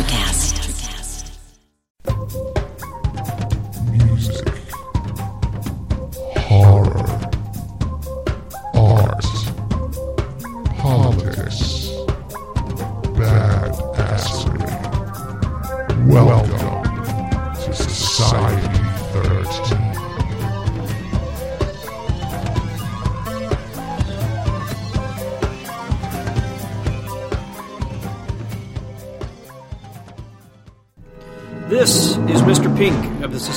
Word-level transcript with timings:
Electrocast. 0.00 0.59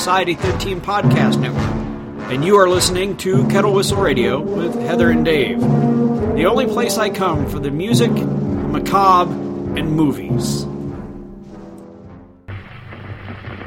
Society 0.03 0.33
13 0.35 0.81
Podcast 0.81 1.39
Network, 1.39 2.29
and 2.29 2.43
you 2.43 2.57
are 2.57 2.67
listening 2.67 3.15
to 3.19 3.47
Kettle 3.47 3.73
Whistle 3.73 4.01
Radio 4.01 4.41
with 4.41 4.75
Heather 4.75 5.09
and 5.09 5.23
Dave, 5.23 5.61
the 5.61 6.45
only 6.45 6.65
place 6.65 6.97
I 6.97 7.09
come 7.09 7.49
for 7.49 7.59
the 7.59 7.71
music, 7.71 8.11
macabre, 8.11 9.31
and 9.79 9.93
movies. 9.93 10.65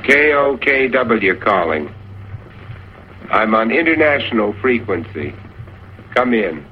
KOKW 0.03 1.41
calling. 1.41 1.91
I'm 3.31 3.55
on 3.55 3.71
international 3.71 4.53
frequency. 4.61 5.35
Come 6.15 6.35
in. 6.35 6.67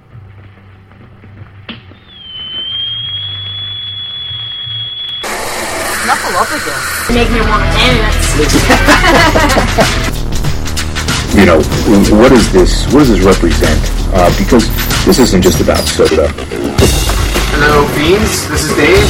Up 6.34 6.50
again. 6.50 6.82
Make 7.14 7.30
me 7.30 7.38
want 7.46 7.62
to 7.62 7.70
dance. 7.78 8.34
you 11.38 11.46
know, 11.46 11.62
what 12.18 12.32
is 12.32 12.50
this? 12.52 12.84
What 12.92 13.06
does 13.06 13.10
this 13.10 13.20
represent? 13.22 13.78
Uh, 14.10 14.30
because 14.38 14.66
this 15.06 15.18
isn't 15.18 15.42
just 15.42 15.60
about 15.60 15.84
soda. 15.86 16.28
Hello, 17.54 17.86
Beans. 17.94 18.48
This 18.50 18.64
is 18.66 18.74
Dave. 18.74 19.06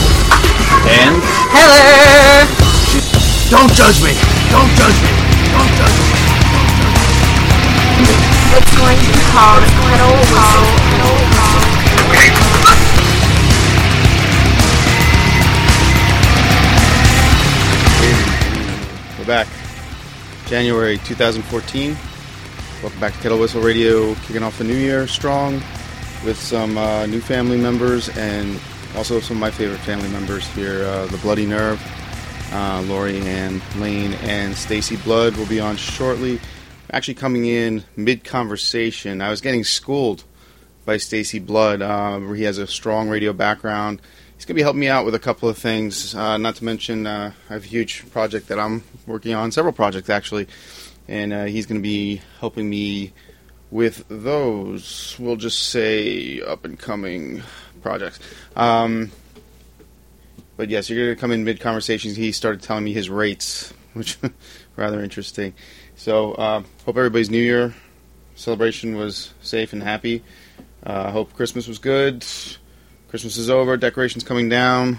And 0.85 1.17
Hello. 1.49 2.45
don't 3.49 3.73
judge 3.73 4.05
me. 4.05 4.13
Don't 4.53 4.69
judge 4.77 5.01
me. 5.01 5.09
Don't 5.49 5.73
judge 5.81 5.97
me. 5.97 6.13
It's 8.53 8.69
going 8.77 9.01
to 9.01 9.09
be 9.09 9.17
called 9.33 9.65
Kettle 9.65 10.13
Whistle. 10.29 10.85
We're 19.25 19.45
back. 19.45 19.49
January 20.49 20.99
2014. 20.99 21.97
Welcome 22.83 23.01
back 23.01 23.15
to 23.15 23.19
Kettle 23.21 23.39
Whistle 23.39 23.63
Radio, 23.63 24.15
kicking 24.17 24.43
off 24.43 24.59
the 24.59 24.65
new 24.65 24.77
year 24.77 25.07
strong 25.07 25.63
with 26.27 26.37
some 26.37 26.77
uh, 26.77 27.07
new 27.07 27.23
family 27.23 27.57
members 27.57 28.11
and 28.19 28.61
also 28.95 29.21
some 29.21 29.39
of 29.39 29.41
my 29.41 29.51
favorite 29.51 29.79
family 29.79 30.11
members 30.11 30.47
here. 30.49 30.85
Uh, 30.85 31.07
the 31.07 31.17
Bloody 31.17 31.47
Nerve, 31.47 31.81
uh, 32.53 32.83
Lori 32.83 33.19
Ann 33.21 33.63
Lane, 33.79 34.13
and 34.25 34.55
Stacy 34.55 34.97
Blood 34.97 35.39
will 35.39 35.47
be 35.47 35.59
on 35.59 35.79
shortly. 35.79 36.39
Actually, 36.91 37.15
coming 37.15 37.47
in 37.47 37.83
mid 37.97 38.25
conversation, 38.25 39.23
I 39.23 39.31
was 39.31 39.41
getting 39.41 39.65
schooled 39.65 40.23
by 40.85 40.99
Stacy 40.99 41.39
Blood. 41.39 41.81
Uh, 41.81 42.21
he 42.33 42.43
has 42.43 42.59
a 42.59 42.67
strong 42.67 43.09
radio 43.09 43.33
background. 43.33 44.03
He's 44.45 44.49
going 44.49 44.57
to 44.57 44.61
be 44.61 44.65
helping 44.65 44.81
me 44.81 44.89
out 44.89 45.07
with 45.07 45.15
a 45.15 45.19
couple 45.19 45.49
of 45.49 45.57
things. 45.57 46.15
Uh, 46.15 46.37
not 46.37 46.57
to 46.57 46.65
mention, 46.67 47.07
uh, 47.07 47.33
I 47.49 47.53
have 47.55 47.65
a 47.65 47.67
huge 47.67 48.11
project 48.11 48.49
that 48.49 48.61
I'm 48.61 48.85
working 49.07 49.33
on, 49.33 49.51
several 49.53 49.73
projects 49.73 50.11
actually, 50.11 50.49
and 51.09 51.33
uh, 51.33 51.45
he's 51.45 51.65
going 51.65 51.81
to 51.81 51.83
be 51.83 52.21
helping 52.41 52.69
me 52.69 53.15
with 53.71 54.05
those. 54.11 55.17
We'll 55.19 55.37
just 55.37 55.71
say 55.71 56.43
up 56.43 56.67
and 56.67 56.79
coming 56.79 57.43
projects. 57.81 58.21
Um, 58.55 59.13
but 60.59 60.69
yes, 60.69 60.91
you're 60.91 61.03
going 61.03 61.17
to 61.17 61.19
come 61.19 61.31
in 61.31 61.45
mid 61.45 61.59
conversations. 61.59 62.15
He 62.15 62.31
started 62.31 62.61
telling 62.61 62.85
me 62.85 62.93
his 62.93 63.09
rates, 63.09 63.73
which 63.95 64.19
rather 64.77 65.03
interesting. 65.03 65.55
So, 65.97 66.33
uh, 66.33 66.63
hope 66.85 66.99
everybody's 66.99 67.31
New 67.31 67.39
Year 67.39 67.75
celebration 68.35 68.95
was 68.95 69.33
safe 69.41 69.73
and 69.73 69.83
happy. 69.83 70.23
Uh, 70.83 71.11
hope 71.11 71.33
Christmas 71.33 71.67
was 71.67 71.79
good. 71.79 72.27
Christmas 73.15 73.37
is 73.37 73.49
over. 73.49 73.77
Decorations 73.77 74.25
coming 74.25 74.49
down. 74.49 74.99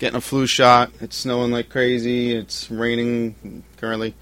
Getting 0.00 0.16
a 0.16 0.20
flu 0.20 0.44
shot. 0.44 0.90
It's 1.00 1.14
snowing 1.18 1.52
like 1.52 1.68
crazy. 1.68 2.34
It's 2.34 2.68
raining 2.68 3.62
currently. 3.76 4.16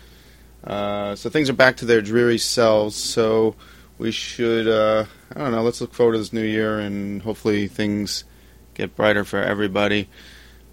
Uh, 0.63 1.15
so 1.15 1.31
things 1.31 1.49
are 1.49 1.55
back 1.55 1.79
to 1.79 1.87
their 1.87 2.03
dreary 2.03 2.37
selves. 2.37 2.95
So 2.95 3.57
we 3.97 4.11
should, 4.11 4.69
uh, 4.69 5.07
I 5.35 5.39
don't 5.39 5.51
know, 5.51 5.63
let's 5.63 5.81
look 5.81 5.95
forward 5.95 6.13
to 6.13 6.19
this 6.19 6.35
new 6.35 6.45
year 6.45 6.79
and 6.79 7.23
hopefully 7.23 7.69
things 7.69 8.25
get 8.75 8.97
brighter 8.97 9.25
for 9.25 9.39
everybody. 9.39 10.11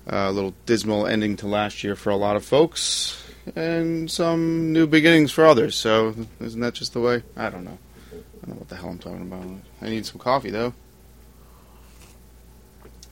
Uh, 0.05 0.27
a 0.27 0.31
little 0.33 0.53
dismal 0.65 1.07
ending 1.07 1.37
to 1.37 1.47
last 1.47 1.81
year 1.81 1.95
for 1.95 2.09
a 2.09 2.17
lot 2.17 2.35
of 2.35 2.43
folks 2.43 3.25
and 3.55 4.11
some 4.11 4.73
new 4.73 4.85
beginnings 4.85 5.31
for 5.31 5.45
others. 5.45 5.75
So 5.77 6.13
isn't 6.41 6.59
that 6.59 6.73
just 6.73 6.91
the 6.91 6.99
way? 6.99 7.23
I 7.37 7.49
don't 7.49 7.63
know. 7.63 7.77
I 8.11 8.45
don't 8.45 8.49
know 8.49 8.55
what 8.55 8.67
the 8.67 8.75
hell 8.75 8.89
I'm 8.89 8.99
talking 8.99 9.21
about. 9.21 9.45
I 9.81 9.89
need 9.89 10.05
some 10.05 10.19
coffee 10.19 10.51
though. 10.51 10.73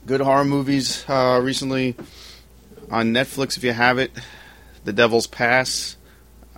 Good 0.08 0.22
horror 0.22 0.46
movies 0.46 1.04
uh, 1.06 1.38
recently 1.42 1.94
on 2.90 3.12
Netflix 3.12 3.58
if 3.58 3.62
you 3.62 3.74
have 3.74 3.98
it. 3.98 4.10
The 4.84 4.92
Devil's 4.94 5.26
Pass. 5.26 5.98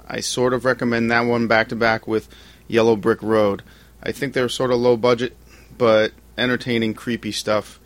I 0.06 0.20
sort 0.20 0.54
of 0.54 0.64
recommend 0.64 1.10
that 1.10 1.22
one 1.22 1.48
back 1.48 1.68
to 1.70 1.74
back 1.76 2.06
with 2.06 2.28
Yellow 2.68 2.94
Brick 2.94 3.20
Road. 3.20 3.64
I 4.00 4.12
think 4.12 4.34
they're 4.34 4.48
sort 4.48 4.70
of 4.70 4.78
low 4.78 4.96
budget, 4.96 5.36
but 5.76 6.12
entertaining, 6.38 6.94
creepy 6.94 7.32
stuff. 7.32 7.80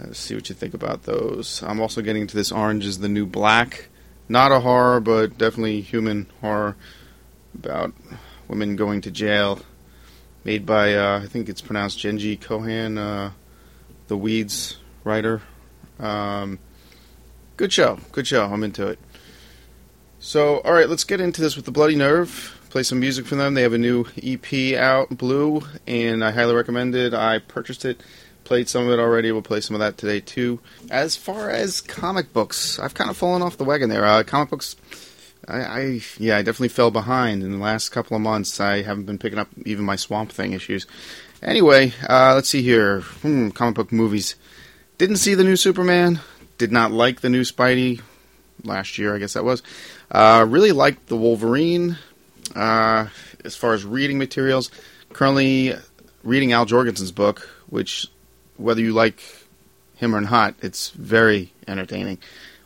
Uh, 0.00 0.14
see 0.14 0.34
what 0.34 0.48
you 0.48 0.54
think 0.54 0.72
about 0.72 1.02
those. 1.02 1.62
I'm 1.62 1.78
also 1.78 2.00
getting 2.00 2.22
into 2.22 2.34
this 2.34 2.50
Orange 2.50 2.86
is 2.86 3.00
the 3.00 3.08
New 3.10 3.26
Black. 3.26 3.88
Not 4.30 4.50
a 4.50 4.60
horror, 4.60 4.98
but 4.98 5.36
definitely 5.36 5.82
human 5.82 6.26
horror 6.40 6.74
about 7.54 7.92
women 8.48 8.76
going 8.76 9.02
to 9.02 9.10
jail. 9.10 9.60
Made 10.42 10.64
by, 10.64 10.94
uh, 10.94 11.20
I 11.22 11.26
think 11.26 11.50
it's 11.50 11.60
pronounced 11.60 11.98
Jenji 11.98 12.40
Kohan, 12.40 12.96
uh, 12.96 13.32
the 14.10 14.16
Weeds 14.16 14.76
writer. 15.04 15.40
Um, 16.00 16.58
good 17.56 17.72
show. 17.72 17.98
Good 18.10 18.26
show. 18.26 18.44
I'm 18.44 18.64
into 18.64 18.88
it. 18.88 18.98
So, 20.18 20.58
all 20.58 20.72
right, 20.72 20.88
let's 20.88 21.04
get 21.04 21.20
into 21.20 21.40
this 21.40 21.54
with 21.54 21.64
the 21.64 21.70
Bloody 21.70 21.94
Nerve. 21.94 22.58
Play 22.70 22.82
some 22.82 22.98
music 22.98 23.24
from 23.24 23.38
them. 23.38 23.54
They 23.54 23.62
have 23.62 23.72
a 23.72 23.78
new 23.78 24.06
EP 24.20 24.74
out, 24.74 25.16
Blue, 25.16 25.62
and 25.86 26.24
I 26.24 26.32
highly 26.32 26.54
recommend 26.54 26.96
it. 26.96 27.14
I 27.14 27.38
purchased 27.38 27.84
it, 27.84 28.02
played 28.42 28.68
some 28.68 28.86
of 28.86 28.92
it 28.92 28.98
already. 28.98 29.30
We'll 29.30 29.42
play 29.42 29.60
some 29.60 29.76
of 29.76 29.80
that 29.80 29.96
today 29.96 30.18
too. 30.18 30.58
As 30.90 31.16
far 31.16 31.48
as 31.48 31.80
comic 31.80 32.32
books, 32.32 32.80
I've 32.80 32.94
kind 32.94 33.10
of 33.10 33.16
fallen 33.16 33.42
off 33.42 33.58
the 33.58 33.64
wagon 33.64 33.90
there. 33.90 34.04
Uh, 34.04 34.24
comic 34.24 34.50
books, 34.50 34.74
I, 35.46 35.58
I 35.60 36.00
yeah, 36.18 36.36
I 36.36 36.42
definitely 36.42 36.68
fell 36.68 36.90
behind 36.90 37.44
in 37.44 37.52
the 37.52 37.58
last 37.58 37.90
couple 37.90 38.16
of 38.16 38.22
months. 38.22 38.58
I 38.60 38.82
haven't 38.82 39.04
been 39.04 39.18
picking 39.18 39.38
up 39.38 39.48
even 39.64 39.84
my 39.84 39.96
Swamp 39.96 40.32
Thing 40.32 40.52
issues. 40.52 40.86
Anyway, 41.42 41.92
uh, 42.08 42.34
let's 42.34 42.50
see 42.50 42.62
here. 42.62 43.00
Hmm, 43.00 43.50
comic 43.50 43.74
book 43.74 43.92
movies. 43.92 44.34
Didn't 44.98 45.16
see 45.16 45.34
the 45.34 45.44
new 45.44 45.56
Superman. 45.56 46.20
Did 46.58 46.70
not 46.70 46.92
like 46.92 47.20
the 47.20 47.30
new 47.30 47.42
Spidey 47.42 48.02
last 48.62 48.98
year, 48.98 49.14
I 49.14 49.18
guess 49.18 49.32
that 49.32 49.44
was. 49.44 49.62
Uh, 50.10 50.44
really 50.46 50.72
liked 50.72 51.06
the 51.06 51.16
Wolverine. 51.16 51.96
Uh, 52.54 53.06
as 53.44 53.56
far 53.56 53.72
as 53.72 53.84
reading 53.84 54.18
materials, 54.18 54.70
currently 55.12 55.74
reading 56.22 56.52
Al 56.52 56.66
Jourgensen's 56.66 57.12
book, 57.12 57.48
which, 57.68 58.06
whether 58.58 58.82
you 58.82 58.92
like 58.92 59.22
him 59.96 60.14
or 60.14 60.20
not, 60.20 60.54
it's 60.60 60.90
very 60.90 61.52
entertaining. 61.66 62.18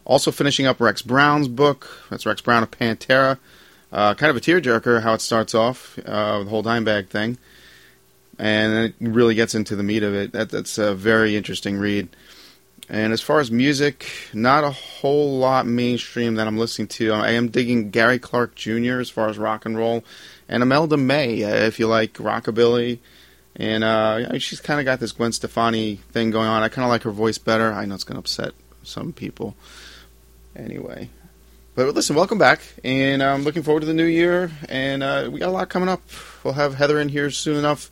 Also 0.05 0.33
finishing 0.33 0.67
up 0.67 0.81
Rex 0.81 1.01
Brown's 1.03 1.49
book. 1.49 1.89
That's 2.11 2.27
Rex 2.27 2.41
Brown 2.41 2.63
of 2.63 2.71
Pantera. 2.71 3.39
Uh, 3.93 4.15
kind 4.15 4.31
of 4.31 4.37
a 4.37 4.41
tearjerker 4.41 5.03
how 5.03 5.15
it 5.15 5.21
starts 5.21 5.55
off, 5.55 5.97
uh, 6.05 6.43
the 6.43 6.51
whole 6.51 6.65
Dimebag 6.65 7.09
thing. 7.09 7.39
And 8.39 8.87
it 8.87 8.95
really 9.01 9.35
gets 9.35 9.55
into 9.55 9.77
the 9.77 9.83
meat 9.83 10.03
of 10.03 10.15
it. 10.15 10.33
That, 10.33 10.51
that's 10.51 10.79
a 10.79 10.95
very 10.95 11.37
interesting 11.37 11.77
read. 11.77 12.09
And 12.89 13.13
as 13.13 13.23
far 13.23 13.41
as 13.41 13.51
music, 13.51 14.07
not 14.35 14.63
a 14.63 14.71
whole 14.71 15.39
lot 15.39 15.67
mainstream 15.67 16.35
that 16.35 16.47
I'm 16.47 16.59
listening 16.59 16.89
to. 16.89 17.13
I 17.13 17.31
am 17.31 17.49
digging 17.49 17.91
Gary 17.91 18.19
Clark 18.19 18.55
Jr. 18.57 19.01
as 19.01 19.09
far 19.09 19.29
as 19.29 19.39
rock 19.39 19.65
and 19.65 19.77
roll, 19.77 20.05
and 20.49 20.63
Imelda 20.63 20.99
May 20.99 21.45
uh, 21.45 21.49
if 21.49 21.79
you 21.79 21.87
like 21.87 22.15
rockabilly. 22.15 22.99
And 23.57 23.85
uh, 23.85 24.39
she's 24.39 24.61
kind 24.61 24.81
of 24.81 24.85
got 24.85 25.01
this 25.01 25.13
Gwen 25.13 25.33
Stefani 25.33 25.97
thing 26.11 26.31
going 26.31 26.49
on. 26.49 26.63
I 26.63 26.69
kind 26.69 26.85
of 26.85 26.91
like 26.91 27.05
her 27.05 27.13
voice 27.13 27.39
better. 27.39 27.73
I 27.73 27.85
know 27.85 27.95
it's 27.95 28.05
going 28.05 28.17
to 28.17 28.21
upset 28.21 28.53
some 28.83 29.13
people. 29.13 29.55
Anyway, 30.57 31.09
but 31.75 31.95
listen, 31.95 32.15
welcome 32.15 32.39
back, 32.39 32.61
and 32.85 33.23
I'm 33.23 33.45
looking 33.45 33.63
forward 33.63 33.81
to 33.81 33.87
the 33.87 33.95
new 33.95 34.05
year. 34.05 34.51
And 34.69 35.03
uh, 35.03 35.31
we 35.33 35.41
got 35.41 35.49
a 35.49 35.53
lot 35.53 35.69
coming 35.69 35.89
up. 35.89 36.03
We'll 36.43 36.55
have 36.55 36.75
Heather 36.75 37.01
in 37.01 37.09
here 37.09 37.31
soon 37.31 37.57
enough. 37.57 37.91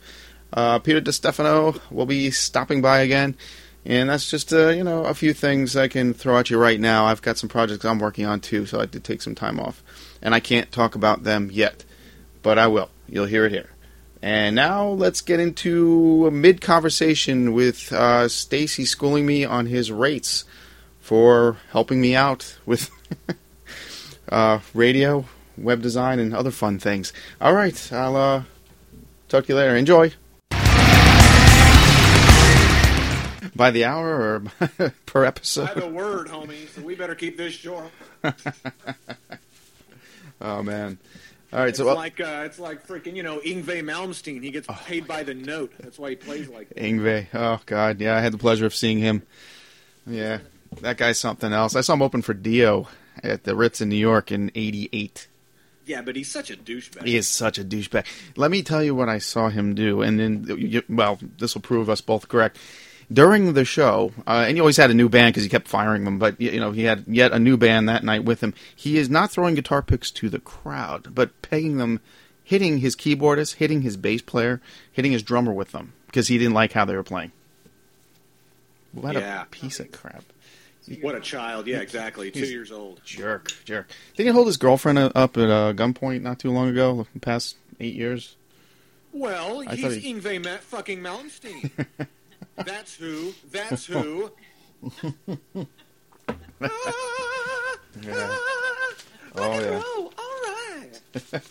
Uh, 0.52 0.78
Peter 0.78 1.00
DiStefano 1.00 1.80
will 1.90 2.06
be 2.06 2.30
stopping 2.30 2.82
by 2.82 3.00
again 3.00 3.36
And 3.84 4.10
that's 4.10 4.30
just 4.30 4.52
uh, 4.52 4.68
you 4.68 4.84
know 4.84 5.04
a 5.04 5.14
few 5.14 5.32
things 5.32 5.76
I 5.76 5.88
can 5.88 6.14
throw 6.14 6.38
at 6.38 6.50
you 6.50 6.58
right 6.58 6.78
now. 6.78 7.06
I've 7.06 7.22
got 7.22 7.38
some 7.38 7.48
projects 7.48 7.84
I'm 7.84 7.98
working 7.98 8.26
on 8.26 8.40
too, 8.40 8.66
so 8.66 8.80
I 8.80 8.86
did 8.86 9.02
take 9.02 9.22
some 9.22 9.34
time 9.34 9.58
off, 9.58 9.82
and 10.20 10.34
I 10.34 10.40
can't 10.40 10.70
talk 10.70 10.94
about 10.94 11.24
them 11.24 11.50
yet, 11.50 11.84
but 12.42 12.58
I 12.58 12.68
will. 12.68 12.90
You'll 13.08 13.26
hear 13.26 13.46
it 13.46 13.52
here. 13.52 13.70
And 14.22 14.54
now 14.54 14.86
let's 14.86 15.20
get 15.20 15.40
into 15.40 16.26
a 16.28 16.30
mid 16.30 16.60
conversation 16.60 17.52
with 17.54 17.92
uh, 17.92 18.28
Stacy 18.28 18.84
schooling 18.84 19.26
me 19.26 19.44
on 19.44 19.66
his 19.66 19.90
rates 19.90 20.44
for 21.00 21.56
helping 21.72 22.00
me 22.00 22.14
out 22.14 22.56
with 22.64 22.88
uh, 24.28 24.60
radio, 24.74 25.24
web 25.58 25.82
design, 25.82 26.20
and 26.20 26.32
other 26.32 26.52
fun 26.52 26.78
things. 26.78 27.12
All 27.40 27.52
right, 27.52 27.92
I'll 27.92 28.16
uh, 28.16 28.42
talk 29.28 29.46
to 29.46 29.52
you 29.52 29.56
later. 29.56 29.74
Enjoy. 29.74 30.12
By 33.62 33.70
the 33.70 33.84
hour 33.84 34.42
or 34.80 34.90
per 35.06 35.24
I 35.24 35.28
episode? 35.28 35.66
have 35.66 35.84
a 35.84 35.88
word, 35.88 36.26
homie, 36.26 36.68
so 36.74 36.82
we 36.82 36.96
better 36.96 37.14
keep 37.14 37.36
this 37.36 37.54
short. 37.54 37.90
Oh 40.40 40.60
man! 40.60 40.98
All 41.52 41.60
right, 41.60 41.68
It's 41.68 41.78
so 41.78 41.94
like 41.94 42.18
uh, 42.20 42.42
it's 42.44 42.58
like 42.58 42.84
freaking 42.88 43.14
you 43.14 43.22
know 43.22 43.38
Yngwie 43.38 43.84
Malmsteen. 43.84 44.42
He 44.42 44.50
gets 44.50 44.66
Oh. 44.68 44.76
paid 44.86 45.06
by 45.06 45.22
the 45.22 45.34
note. 45.34 45.72
That's 45.78 45.96
why 46.00 46.10
he 46.10 46.16
plays 46.16 46.48
like. 46.48 46.70
that. 46.70 46.78
Yngwie. 46.78 47.28
Oh 47.32 47.60
God, 47.66 48.00
yeah, 48.00 48.16
I 48.16 48.20
had 48.20 48.32
the 48.32 48.38
pleasure 48.38 48.66
of 48.66 48.74
seeing 48.74 48.98
him. 48.98 49.22
Yeah, 50.04 50.38
that 50.80 50.96
guy's 50.96 51.20
something 51.20 51.52
else. 51.52 51.76
I 51.76 51.80
saw 51.82 51.92
him 51.92 52.02
open 52.02 52.22
for 52.22 52.34
Dio 52.34 52.88
at 53.22 53.44
the 53.44 53.54
Ritz 53.54 53.80
in 53.80 53.88
New 53.88 53.94
York 53.94 54.32
in 54.32 54.50
'88. 54.56 55.28
Yeah, 55.86 56.02
but 56.02 56.16
he's 56.16 56.28
such 56.30 56.50
a 56.50 56.56
douchebag. 56.56 57.04
He 57.06 57.16
is 57.16 57.28
such 57.28 57.56
a 57.58 57.62
douchebag. 57.64 58.04
Let 58.34 58.50
me 58.50 58.62
tell 58.64 58.82
you 58.82 58.96
what 58.96 59.08
I 59.08 59.18
saw 59.18 59.48
him 59.48 59.76
do, 59.76 60.02
and 60.02 60.18
then, 60.18 60.44
you, 60.58 60.82
well, 60.88 61.20
this 61.38 61.54
will 61.54 61.62
prove 61.62 61.88
us 61.88 62.00
both 62.00 62.28
correct. 62.28 62.58
During 63.12 63.52
the 63.54 63.64
show, 63.64 64.12
uh, 64.26 64.44
and 64.46 64.56
he 64.56 64.60
always 64.60 64.76
had 64.76 64.90
a 64.90 64.94
new 64.94 65.08
band 65.08 65.32
because 65.34 65.42
he 65.42 65.48
kept 65.48 65.68
firing 65.68 66.04
them, 66.04 66.18
but 66.18 66.40
you 66.40 66.58
know 66.60 66.70
he 66.70 66.84
had 66.84 67.04
yet 67.06 67.32
a 67.32 67.38
new 67.38 67.56
band 67.56 67.88
that 67.88 68.04
night 68.04 68.24
with 68.24 68.40
him. 68.42 68.54
He 68.74 68.96
is 68.96 69.10
not 69.10 69.30
throwing 69.30 69.54
guitar 69.54 69.82
picks 69.82 70.10
to 70.12 70.28
the 70.28 70.38
crowd, 70.38 71.14
but 71.14 71.42
pegging 71.42 71.76
them, 71.78 72.00
hitting 72.44 72.78
his 72.78 72.94
keyboardist, 72.96 73.54
hitting 73.56 73.82
his 73.82 73.96
bass 73.96 74.22
player, 74.22 74.60
hitting 74.92 75.12
his 75.12 75.22
drummer 75.22 75.52
with 75.52 75.72
them 75.72 75.92
because 76.06 76.28
he 76.28 76.38
didn't 76.38 76.54
like 76.54 76.72
how 76.72 76.84
they 76.84 76.94
were 76.96 77.02
playing. 77.02 77.32
What 78.92 79.14
Yeah. 79.14 79.42
a 79.42 79.46
piece 79.46 79.80
of 79.80 79.90
crap! 79.92 80.24
What 81.00 81.14
a 81.14 81.20
child. 81.20 81.66
Yeah, 81.66 81.78
exactly. 81.80 82.30
Two 82.30 82.46
years 82.46 82.70
old. 82.72 83.00
Jerk, 83.04 83.52
jerk. 83.64 83.88
Didn't 84.16 84.28
he 84.28 84.32
hold 84.32 84.46
his 84.46 84.56
girlfriend 84.56 84.98
uh, 84.98 85.10
up 85.14 85.36
at 85.36 85.48
uh, 85.48 85.72
gunpoint 85.72 86.22
not 86.22 86.38
too 86.38 86.50
long 86.50 86.68
ago? 86.68 87.06
The 87.14 87.20
past 87.20 87.56
eight 87.80 87.94
years. 87.94 88.36
Well, 89.12 89.62
I 89.68 89.74
he's 89.76 89.94
he- 90.02 90.14
Yngwie 90.14 90.58
fucking 90.60 91.00
Malmsteen. 91.00 91.70
That's 92.56 92.94
who. 92.94 93.32
That's 93.50 93.86
who. 93.86 94.30
Ah, 96.64 96.68
Yeah. 98.02 98.28
ah, 98.30 98.38
Oh, 99.34 99.60
yeah. 99.60 99.82
Oh, 99.84 100.12
all 100.18 100.80
right. 100.80 101.42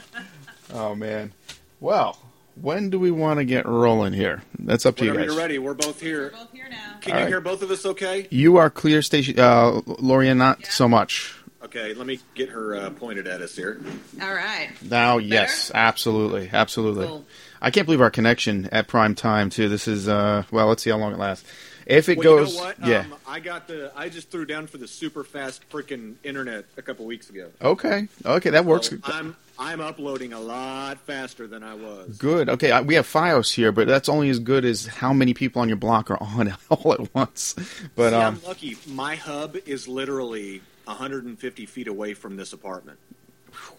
Oh 0.74 0.94
man. 0.96 1.32
Well, 1.80 2.18
when 2.60 2.90
do 2.90 2.98
we 2.98 3.10
want 3.12 3.38
to 3.38 3.44
get 3.44 3.66
rolling 3.66 4.12
here? 4.12 4.42
That's 4.58 4.84
up 4.84 4.96
to 4.96 5.02
Whenever 5.04 5.20
you 5.20 5.26
guys. 5.26 5.34
you're 5.34 5.42
ready, 5.42 5.58
we're 5.60 5.74
both 5.74 6.00
here. 6.00 6.30
Both 6.30 6.52
here 6.52 6.68
now. 6.68 6.96
Can 7.00 7.12
All 7.12 7.18
you 7.18 7.24
right. 7.24 7.28
hear 7.28 7.40
both 7.40 7.62
of 7.62 7.70
us 7.70 7.86
okay? 7.86 8.26
You 8.30 8.56
are 8.56 8.68
clear, 8.68 9.00
station. 9.02 9.38
Uh, 9.38 9.80
Lorian, 9.86 10.38
not 10.38 10.66
so 10.66 10.88
much. 10.88 11.34
Okay, 11.62 11.94
let 11.94 12.06
me 12.06 12.18
get 12.34 12.48
her 12.48 12.74
uh, 12.74 12.90
pointed 12.90 13.26
at 13.28 13.40
us 13.42 13.54
here. 13.54 13.80
All 14.20 14.34
right. 14.34 14.70
Now, 14.82 15.18
yes, 15.18 15.70
absolutely, 15.74 16.50
absolutely. 16.52 17.06
Cool. 17.06 17.24
I 17.60 17.70
can't 17.70 17.86
believe 17.86 18.00
our 18.00 18.10
connection 18.10 18.68
at 18.72 18.88
prime 18.88 19.14
time 19.14 19.50
too. 19.50 19.68
This 19.68 19.88
is 19.88 20.08
uh, 20.08 20.44
well, 20.50 20.66
let's 20.66 20.82
see 20.82 20.90
how 20.90 20.96
long 20.98 21.12
it 21.12 21.18
lasts. 21.18 21.48
If 21.86 22.08
it 22.08 22.18
well, 22.18 22.38
goes, 22.38 22.52
you 22.54 22.58
know 22.58 22.64
what? 22.64 22.86
yeah, 22.86 23.00
Um, 23.02 23.14
I 23.28 23.38
got 23.38 23.68
the. 23.68 23.92
I 23.94 24.08
just 24.08 24.28
threw 24.30 24.44
down 24.44 24.66
for 24.66 24.76
the 24.76 24.88
super 24.88 25.22
fast 25.22 25.68
freaking 25.70 26.14
internet 26.24 26.64
a 26.76 26.82
couple 26.82 27.06
weeks 27.06 27.30
ago. 27.30 27.48
okay, 27.62 28.08
okay, 28.24 28.50
that 28.50 28.64
works. 28.64 28.88
So 28.88 28.96
I'm 29.04 29.36
I'm 29.58 29.80
uploading 29.80 30.32
a 30.32 30.40
lot 30.40 30.98
faster 30.98 31.46
than 31.46 31.62
I 31.62 31.74
was. 31.74 32.18
Good. 32.18 32.48
Okay, 32.48 32.72
I- 32.72 32.80
we 32.80 32.94
have 32.96 33.06
FiOS 33.06 33.52
here, 33.54 33.70
but 33.70 33.86
that's 33.86 34.08
only 34.08 34.30
as 34.30 34.40
good 34.40 34.64
as 34.64 34.86
how 34.86 35.12
many 35.12 35.32
people 35.32 35.62
on 35.62 35.68
your 35.68 35.76
block 35.76 36.10
are 36.10 36.20
on 36.20 36.52
all 36.70 36.92
at 36.92 37.14
once. 37.14 37.54
But 37.94 38.10
See, 38.10 38.16
um, 38.16 38.34
I'm 38.34 38.42
lucky. 38.42 38.76
My 38.88 39.14
hub 39.14 39.56
is 39.64 39.86
literally 39.86 40.62
150 40.86 41.66
feet 41.66 41.86
away 41.88 42.14
from 42.14 42.36
this 42.36 42.52
apartment. 42.52 42.98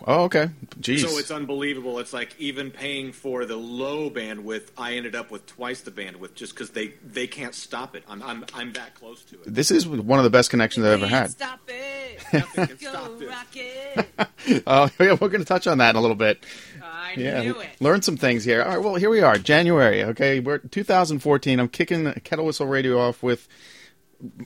Oh, 0.06 0.24
okay, 0.26 0.50
jeez. 0.80 1.00
So 1.08 1.18
it's 1.18 1.32
unbelievable. 1.32 2.00
It's 2.00 2.14
like 2.14 2.36
even 2.40 2.72
paying 2.72 3.12
for 3.12 3.46
the 3.46 3.56
low 3.56 4.10
bandwidth, 4.10 4.70
I 4.78 4.94
ended 4.96 5.16
up 5.16 5.32
with 5.32 5.46
twice 5.46 5.82
the 5.82 5.92
bandwidth 5.92 6.34
just 6.36 6.54
because 6.54 6.72
they, 6.72 6.94
they 7.06 7.28
can't 7.28 7.56
stop 7.56 7.96
it. 7.96 8.04
I'm, 8.08 8.22
I'm 8.24 8.46
I'm 8.54 8.74
that 8.74 8.96
close 8.96 9.24
to 9.26 9.36
it. 9.42 9.54
this 9.54 9.72
is 9.72 9.88
one 9.88 10.20
of 10.20 10.24
the 10.24 10.30
best 10.30 10.50
connections 10.50 10.86
I've 10.86 10.94
ever 10.94 11.08
had. 11.08 11.32
Stop 11.32 11.60
it. 11.68 12.22
Nothing 12.34 12.68
can 12.68 12.78
Go 12.82 12.90
stop 12.90 13.20
this. 13.20 13.30
rocket. 13.30 14.08
Oh, 14.66 14.90
yeah, 15.00 15.12
we're 15.20 15.28
going 15.28 15.42
to 15.42 15.46
touch 15.46 15.68
on 15.68 15.80
that 15.80 15.90
in 15.92 15.96
a 15.98 16.02
little 16.02 16.16
bit. 16.16 16.44
I 16.82 17.14
Yeah, 17.18 17.42
knew 17.42 17.60
it. 17.60 17.68
learn 17.82 18.02
some 18.02 18.16
things 18.16 18.46
here. 18.46 18.62
All 18.64 18.70
right, 18.70 18.78
well, 18.84 18.96
here 18.96 19.10
we 19.10 19.22
are, 19.22 19.38
January. 19.38 20.04
Okay, 20.04 20.40
we're 20.40 20.60
2014. 20.60 21.60
I'm 21.60 21.68
kicking 21.68 22.12
Kettle 22.24 22.46
Whistle 22.46 22.66
Radio 22.68 22.98
off 23.00 23.22
with 23.22 23.48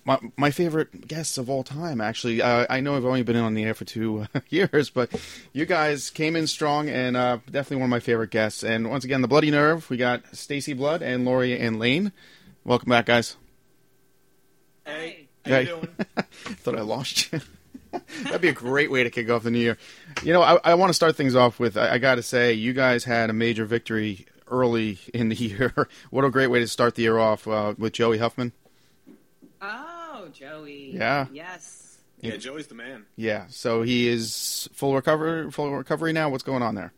my, 0.05 0.19
my 0.37 0.51
favorite 0.51 1.07
guests 1.07 1.37
of 1.37 1.49
all 1.49 1.63
time. 1.63 2.01
Actually, 2.01 2.41
uh, 2.41 2.65
I 2.69 2.79
know 2.81 2.95
I've 2.97 3.05
only 3.05 3.23
been 3.23 3.35
in 3.35 3.43
on 3.43 3.53
the 3.53 3.63
air 3.63 3.73
for 3.73 3.85
two 3.85 4.25
years, 4.49 4.89
but 4.89 5.09
you 5.53 5.65
guys 5.65 6.09
came 6.09 6.35
in 6.35 6.47
strong 6.47 6.89
and 6.89 7.15
uh, 7.15 7.37
definitely 7.45 7.77
one 7.77 7.85
of 7.85 7.89
my 7.91 7.99
favorite 7.99 8.31
guests. 8.31 8.63
And 8.63 8.89
once 8.89 9.05
again, 9.05 9.21
the 9.21 9.27
Bloody 9.27 9.51
Nerve. 9.51 9.89
We 9.89 9.97
got 9.97 10.35
Stacy 10.35 10.73
Blood 10.73 11.01
and 11.01 11.23
Lori 11.25 11.57
Ann 11.57 11.79
Lane. 11.79 12.11
Welcome 12.63 12.89
back, 12.89 13.05
guys. 13.07 13.35
Hey, 14.85 15.27
Hey. 15.43 15.51
how 15.51 15.59
you 15.59 15.65
doing? 15.67 15.87
Thought 16.31 16.77
I 16.77 16.81
lost 16.81 17.31
you. 17.31 17.39
That'd 18.23 18.41
be 18.41 18.49
a 18.49 18.53
great 18.53 18.91
way 18.91 19.03
to 19.03 19.09
kick 19.09 19.29
off 19.29 19.43
the 19.43 19.51
new 19.51 19.59
year. 19.59 19.77
You 20.23 20.33
know, 20.33 20.41
I, 20.41 20.59
I 20.63 20.73
want 20.75 20.89
to 20.89 20.93
start 20.93 21.15
things 21.15 21.35
off 21.35 21.59
with 21.59 21.77
I, 21.77 21.93
I 21.93 21.97
got 21.97 22.15
to 22.15 22.23
say, 22.23 22.53
you 22.53 22.73
guys 22.73 23.03
had 23.03 23.29
a 23.29 23.33
major 23.33 23.65
victory 23.65 24.25
early 24.47 24.99
in 25.13 25.29
the 25.29 25.35
year. 25.35 25.73
what 26.09 26.23
a 26.25 26.29
great 26.29 26.47
way 26.47 26.59
to 26.59 26.67
start 26.67 26.95
the 26.95 27.01
year 27.03 27.17
off 27.17 27.47
uh, 27.47 27.73
with 27.77 27.93
Joey 27.93 28.17
Huffman. 28.19 28.53
Joey. 30.33 30.91
Yeah. 30.93 31.27
Yes. 31.31 31.97
Yeah, 32.21 32.37
Joey's 32.37 32.67
the 32.67 32.75
man. 32.75 33.05
Yeah, 33.15 33.45
so 33.49 33.81
he 33.81 34.07
is 34.07 34.69
full 34.73 34.93
recovery, 34.93 35.49
full 35.49 35.71
recovery 35.75 36.13
now. 36.13 36.29
What's 36.29 36.43
going 36.43 36.61
on 36.61 36.75
there? 36.75 36.93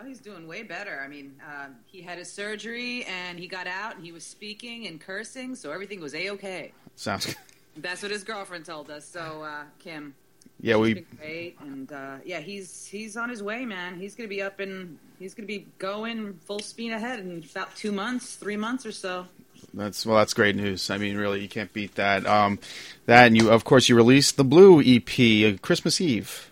Oh, 0.00 0.04
he's 0.04 0.18
doing 0.18 0.48
way 0.48 0.62
better. 0.64 1.00
I 1.04 1.08
mean, 1.08 1.34
uh, 1.46 1.68
he 1.86 2.02
had 2.02 2.18
his 2.18 2.30
surgery 2.32 3.04
and 3.04 3.38
he 3.38 3.46
got 3.46 3.66
out 3.68 3.94
and 3.96 4.04
he 4.04 4.10
was 4.12 4.24
speaking 4.24 4.86
and 4.88 5.00
cursing, 5.00 5.54
so 5.54 5.70
everything 5.70 6.00
was 6.00 6.14
a 6.14 6.30
okay. 6.30 6.72
Sounds 6.96 7.26
good. 7.26 7.36
That's 7.76 8.02
what 8.02 8.10
his 8.10 8.24
girlfriend 8.24 8.64
told 8.64 8.90
us. 8.90 9.06
So, 9.06 9.42
uh, 9.42 9.62
Kim, 9.78 10.14
Yeah, 10.60 10.76
we 10.76 10.94
been 10.94 11.06
great, 11.16 11.56
and 11.60 11.92
uh, 11.92 12.16
yeah, 12.24 12.40
he's 12.40 12.86
he's 12.86 13.16
on 13.16 13.28
his 13.28 13.40
way, 13.42 13.64
man. 13.64 14.00
He's 14.00 14.16
gonna 14.16 14.28
be 14.28 14.42
up 14.42 14.58
and 14.58 14.98
he's 15.20 15.32
gonna 15.34 15.46
be 15.46 15.66
going 15.78 16.34
full 16.44 16.58
speed 16.58 16.90
ahead 16.90 17.20
in 17.20 17.44
about 17.52 17.74
two 17.76 17.92
months, 17.92 18.34
three 18.34 18.56
months 18.56 18.84
or 18.84 18.90
so. 18.92 19.26
That's 19.74 20.06
well, 20.06 20.16
that's 20.16 20.34
great 20.34 20.56
news. 20.56 20.90
I 20.90 20.98
mean, 20.98 21.16
really, 21.16 21.40
you 21.40 21.48
can't 21.48 21.72
beat 21.72 21.94
that. 21.96 22.26
Um, 22.26 22.58
that 23.06 23.26
and 23.26 23.36
you, 23.36 23.50
of 23.50 23.64
course, 23.64 23.88
you 23.88 23.96
released 23.96 24.36
the 24.36 24.44
Blue 24.44 24.80
EP 24.80 25.08
uh, 25.54 25.58
Christmas 25.60 26.00
Eve. 26.00 26.50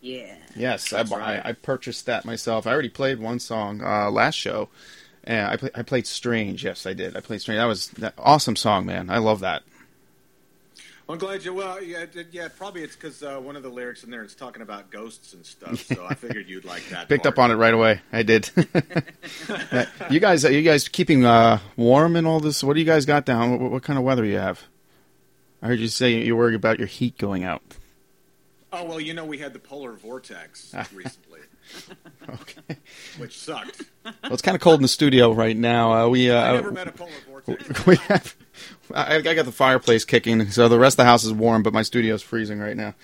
Yeah. 0.00 0.34
Yes, 0.54 0.92
I, 0.92 1.02
right. 1.02 1.40
I, 1.44 1.50
I 1.50 1.52
purchased 1.52 2.06
that 2.06 2.24
myself. 2.24 2.66
I 2.66 2.72
already 2.72 2.88
played 2.88 3.18
one 3.18 3.38
song 3.38 3.82
uh, 3.82 4.10
last 4.10 4.34
show, 4.34 4.68
and 5.24 5.46
I, 5.46 5.56
play, 5.56 5.70
I 5.74 5.82
played 5.82 6.06
"Strange." 6.06 6.64
Yes, 6.64 6.86
I 6.86 6.92
did. 6.92 7.16
I 7.16 7.20
played 7.20 7.40
"Strange." 7.40 7.58
That 7.58 7.64
was 7.66 7.88
that 7.90 8.14
awesome 8.18 8.56
song, 8.56 8.84
man. 8.86 9.08
I 9.10 9.18
love 9.18 9.40
that. 9.40 9.62
I'm 11.12 11.18
glad 11.18 11.44
you. 11.44 11.52
Well, 11.52 11.82
yeah, 11.82 12.06
yeah. 12.30 12.48
Probably 12.56 12.82
it's 12.82 12.96
because 12.96 13.22
uh, 13.22 13.38
one 13.38 13.54
of 13.54 13.62
the 13.62 13.68
lyrics 13.68 14.02
in 14.02 14.10
there 14.10 14.24
is 14.24 14.34
talking 14.34 14.62
about 14.62 14.90
ghosts 14.90 15.34
and 15.34 15.44
stuff. 15.44 15.84
So 15.84 16.06
I 16.06 16.14
figured 16.14 16.48
you'd 16.48 16.64
like 16.64 16.88
that. 16.88 17.08
Picked 17.10 17.24
part. 17.24 17.34
up 17.34 17.38
on 17.38 17.50
it 17.50 17.56
right 17.56 17.74
away. 17.74 18.00
I 18.12 18.22
did. 18.22 18.50
You 20.10 20.20
guys, 20.20 20.44
are 20.44 20.52
you 20.52 20.62
guys 20.62 20.88
keeping 20.88 21.24
uh, 21.24 21.58
warm 21.76 22.16
and 22.16 22.26
all 22.26 22.40
this? 22.40 22.62
What 22.64 22.74
do 22.74 22.80
you 22.80 22.86
guys 22.86 23.06
got 23.06 23.24
down? 23.24 23.58
What, 23.60 23.70
what 23.72 23.82
kind 23.82 23.98
of 23.98 24.04
weather 24.04 24.24
you 24.24 24.36
have? 24.38 24.62
I 25.62 25.66
heard 25.68 25.78
you 25.80 25.88
say 25.88 26.22
you're 26.24 26.36
worried 26.36 26.54
about 26.54 26.78
your 26.78 26.88
heat 26.88 27.16
going 27.18 27.44
out. 27.44 27.62
Oh 28.72 28.84
well, 28.84 29.00
you 29.00 29.12
know 29.14 29.24
we 29.24 29.38
had 29.38 29.52
the 29.52 29.58
polar 29.58 29.92
vortex 29.92 30.74
recently, 30.94 31.40
Okay. 32.28 32.76
which 33.18 33.38
sucked. 33.38 33.82
Well, 34.04 34.14
it's 34.24 34.42
kind 34.42 34.54
of 34.54 34.60
cold 34.60 34.76
in 34.76 34.82
the 34.82 34.88
studio 34.88 35.32
right 35.32 35.56
now. 35.56 35.92
Uh, 35.92 36.08
we 36.08 36.30
uh, 36.30 36.42
I 36.42 36.52
never 36.54 36.72
met 36.72 36.88
a 36.88 36.92
polar 36.92 37.10
vortex. 37.28 37.86
we 37.86 37.96
have. 37.96 38.34
I, 38.94 39.16
I 39.16 39.20
got 39.20 39.44
the 39.44 39.52
fireplace 39.52 40.04
kicking, 40.04 40.50
so 40.50 40.68
the 40.68 40.78
rest 40.78 40.94
of 40.94 40.98
the 40.98 41.04
house 41.04 41.24
is 41.24 41.32
warm, 41.32 41.62
but 41.62 41.72
my 41.72 41.82
studio's 41.82 42.22
freezing 42.22 42.58
right 42.58 42.76
now. 42.76 42.94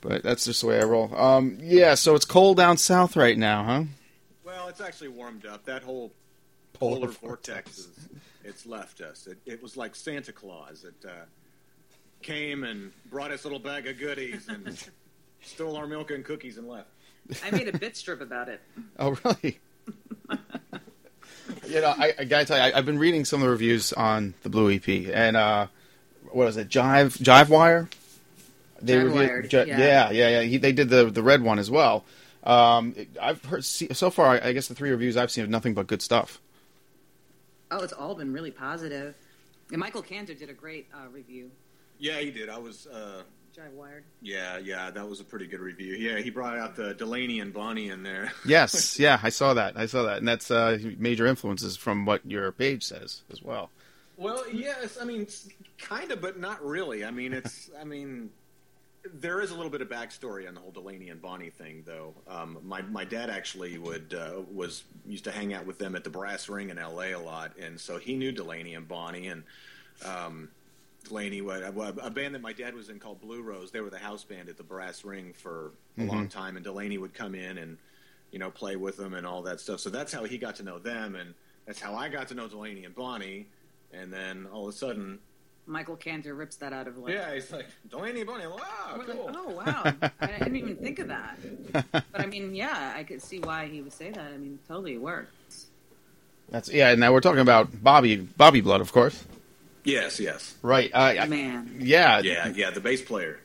But 0.00 0.22
that's 0.22 0.44
just 0.44 0.62
the 0.62 0.68
way 0.68 0.80
I 0.80 0.84
roll. 0.84 1.14
Um, 1.14 1.58
yeah, 1.60 1.94
so 1.94 2.14
it's 2.14 2.24
cold 2.24 2.56
down 2.56 2.76
south 2.78 3.16
right 3.16 3.36
now, 3.36 3.64
huh? 3.64 3.84
Well, 4.44 4.68
it's 4.68 4.80
actually 4.80 5.08
warmed 5.08 5.44
up. 5.46 5.64
That 5.66 5.82
whole 5.82 6.12
polar, 6.72 7.08
vortex, 7.08 7.78
is, 7.78 7.88
it's 8.44 8.66
left 8.66 9.00
us. 9.00 9.26
It, 9.26 9.38
it 9.44 9.62
was 9.62 9.76
like 9.76 9.94
Santa 9.94 10.32
Claus. 10.32 10.84
It 10.84 11.06
uh, 11.06 11.24
came 12.22 12.64
and 12.64 12.92
brought 13.10 13.30
us 13.30 13.44
a 13.44 13.46
little 13.46 13.58
bag 13.58 13.86
of 13.86 13.98
goodies 13.98 14.48
and 14.48 14.78
stole 15.42 15.76
our 15.76 15.86
milk 15.86 16.10
and 16.10 16.24
cookies 16.24 16.56
and 16.56 16.68
left. 16.68 16.88
I 17.44 17.50
made 17.50 17.68
a 17.68 17.78
bit 17.78 17.96
strip 17.96 18.20
about 18.20 18.48
it. 18.48 18.60
Oh, 18.98 19.16
really? 19.24 19.60
You 21.70 21.80
know, 21.80 21.94
I, 21.96 22.14
I 22.18 22.24
gotta 22.24 22.44
tell 22.44 22.56
you, 22.56 22.62
I, 22.74 22.78
I've 22.78 22.86
been 22.86 22.98
reading 22.98 23.24
some 23.24 23.40
of 23.40 23.44
the 23.46 23.50
reviews 23.50 23.92
on 23.92 24.34
the 24.42 24.48
Blue 24.50 24.70
EP, 24.72 24.86
and 24.88 25.36
uh, 25.36 25.66
what 26.26 26.46
was 26.46 26.56
it, 26.56 26.68
Jive 26.68 27.16
Jive 27.18 27.48
Wire? 27.48 27.88
They 28.82 28.94
Jive 28.94 29.04
reviewed- 29.04 29.14
Wired, 29.28 29.50
Ji- 29.50 29.56
yeah. 29.66 29.78
yeah, 29.78 30.10
yeah, 30.10 30.28
yeah. 30.28 30.40
He, 30.42 30.56
they 30.58 30.72
did 30.72 30.88
the 30.88 31.04
the 31.06 31.22
red 31.22 31.42
one 31.42 31.58
as 31.58 31.70
well. 31.70 32.04
Um, 32.44 32.94
it- 32.96 33.08
I've 33.20 33.44
heard 33.44 33.64
so 33.64 34.10
far. 34.10 34.26
I, 34.42 34.48
I 34.48 34.52
guess 34.52 34.68
the 34.68 34.74
three 34.74 34.90
reviews 34.90 35.16
I've 35.16 35.30
seen 35.30 35.42
have 35.42 35.50
nothing 35.50 35.74
but 35.74 35.86
good 35.86 36.02
stuff. 36.02 36.40
Oh, 37.70 37.82
it's 37.82 37.92
all 37.92 38.14
been 38.14 38.32
really 38.32 38.50
positive. 38.50 39.14
And 39.70 39.78
Michael 39.78 40.02
Cantor 40.02 40.34
did 40.34 40.50
a 40.50 40.52
great 40.54 40.88
uh, 40.92 41.08
review. 41.12 41.50
Yeah, 41.98 42.18
he 42.18 42.30
did. 42.30 42.48
I 42.48 42.58
was. 42.58 42.86
Uh, 42.86 43.22
Jive 43.60 43.72
Wired. 43.72 44.04
yeah, 44.22 44.58
yeah, 44.58 44.90
that 44.90 45.08
was 45.08 45.20
a 45.20 45.24
pretty 45.24 45.46
good 45.46 45.60
review. 45.60 45.94
Yeah, 45.94 46.18
he 46.18 46.30
brought 46.30 46.56
out 46.56 46.76
the 46.76 46.94
Delaney 46.94 47.40
and 47.40 47.52
Bonnie 47.52 47.88
in 47.90 48.02
there. 48.02 48.32
Yes, 48.44 48.98
yeah, 48.98 49.20
I 49.22 49.28
saw 49.28 49.54
that. 49.54 49.76
I 49.76 49.86
saw 49.86 50.04
that, 50.04 50.18
and 50.18 50.26
that's 50.28 50.50
uh, 50.50 50.78
major 50.98 51.26
influences 51.26 51.76
from 51.76 52.06
what 52.06 52.24
your 52.24 52.50
page 52.52 52.82
says 52.84 53.22
as 53.30 53.42
well. 53.42 53.70
Well, 54.16 54.44
yes, 54.50 54.98
I 55.00 55.04
mean, 55.04 55.26
kind 55.78 56.10
of, 56.10 56.20
but 56.20 56.38
not 56.38 56.64
really. 56.64 57.04
I 57.04 57.10
mean, 57.10 57.32
it's, 57.32 57.70
I 57.80 57.84
mean, 57.84 58.30
there 59.14 59.40
is 59.40 59.50
a 59.50 59.54
little 59.54 59.70
bit 59.70 59.82
of 59.82 59.88
backstory 59.88 60.48
on 60.48 60.54
the 60.54 60.60
whole 60.60 60.72
Delaney 60.72 61.10
and 61.10 61.20
Bonnie 61.20 61.50
thing, 61.50 61.82
though. 61.86 62.14
Um, 62.28 62.58
my 62.64 62.82
my 62.82 63.04
dad 63.04 63.30
actually 63.30 63.78
would 63.78 64.14
uh, 64.14 64.40
was 64.52 64.84
used 65.06 65.24
to 65.24 65.30
hang 65.30 65.52
out 65.54 65.66
with 65.66 65.78
them 65.78 65.94
at 65.94 66.04
the 66.04 66.10
Brass 66.10 66.48
Ring 66.48 66.70
in 66.70 66.78
L.A. 66.78 67.12
a 67.12 67.18
lot, 67.18 67.56
and 67.58 67.78
so 67.78 67.98
he 67.98 68.16
knew 68.16 68.32
Delaney 68.32 68.74
and 68.74 68.88
Bonnie 68.88 69.28
and. 69.28 69.42
Um, 70.04 70.48
Delaney, 71.08 71.40
wa- 71.40 71.54
uh, 71.54 71.92
a 72.02 72.10
band 72.10 72.34
that 72.34 72.42
my 72.42 72.52
dad 72.52 72.74
was 72.74 72.88
in 72.88 72.98
called 72.98 73.20
Blue 73.20 73.42
Rose. 73.42 73.70
They 73.70 73.80
were 73.80 73.90
the 73.90 73.98
house 73.98 74.24
band 74.24 74.48
at 74.48 74.56
the 74.56 74.62
Brass 74.62 75.04
Ring 75.04 75.32
for 75.32 75.72
a 75.96 76.00
mm-hmm. 76.00 76.10
long 76.10 76.28
time, 76.28 76.56
and 76.56 76.64
Delaney 76.64 76.98
would 76.98 77.14
come 77.14 77.34
in 77.34 77.58
and 77.58 77.78
you 78.30 78.38
know 78.38 78.50
play 78.50 78.76
with 78.76 78.96
them 78.96 79.14
and 79.14 79.26
all 79.26 79.42
that 79.42 79.60
stuff. 79.60 79.80
So 79.80 79.90
that's 79.90 80.12
how 80.12 80.24
he 80.24 80.38
got 80.38 80.56
to 80.56 80.62
know 80.62 80.78
them, 80.78 81.16
and 81.16 81.34
that's 81.66 81.80
how 81.80 81.94
I 81.94 82.08
got 82.08 82.28
to 82.28 82.34
know 82.34 82.48
Delaney 82.48 82.84
and 82.84 82.94
Bonnie. 82.94 83.46
And 83.92 84.12
then 84.12 84.46
all 84.52 84.68
of 84.68 84.74
a 84.74 84.76
sudden, 84.76 85.18
Michael 85.66 85.96
Cantor 85.96 86.34
rips 86.34 86.56
that 86.56 86.72
out 86.72 86.86
of 86.86 86.98
like. 86.98 87.14
yeah, 87.14 87.34
he's 87.34 87.50
like 87.50 87.66
Delaney 87.88 88.20
and 88.20 88.28
Bonnie. 88.28 88.46
Wow, 88.46 88.58
We're 88.96 89.04
like, 89.06 89.36
oh 89.36 89.50
wow! 89.50 90.10
I 90.20 90.26
didn't 90.38 90.56
even 90.56 90.76
think 90.76 90.98
of 90.98 91.08
that. 91.08 91.38
But 91.92 92.04
I 92.14 92.26
mean, 92.26 92.54
yeah, 92.54 92.92
I 92.96 93.04
could 93.04 93.22
see 93.22 93.40
why 93.40 93.66
he 93.66 93.80
would 93.80 93.92
say 93.92 94.10
that. 94.10 94.32
I 94.32 94.36
mean, 94.36 94.58
totally 94.68 94.94
it 94.94 95.00
works. 95.00 95.66
That's 96.50 96.68
yeah. 96.72 96.94
Now 96.94 97.12
we're 97.12 97.20
talking 97.20 97.40
about 97.40 97.82
Bobby 97.82 98.16
Bobby 98.16 98.60
Blood, 98.60 98.80
of 98.80 98.92
course. 98.92 99.24
Yes, 99.84 100.20
yes, 100.20 100.54
Right. 100.62 100.90
Uh, 100.92 101.14
I- 101.22 101.26
Man, 101.26 101.76
yeah. 101.80 102.20
yeah, 102.20 102.48
yeah. 102.54 102.70
The 102.70 102.80
bass 102.80 103.02
player. 103.02 103.40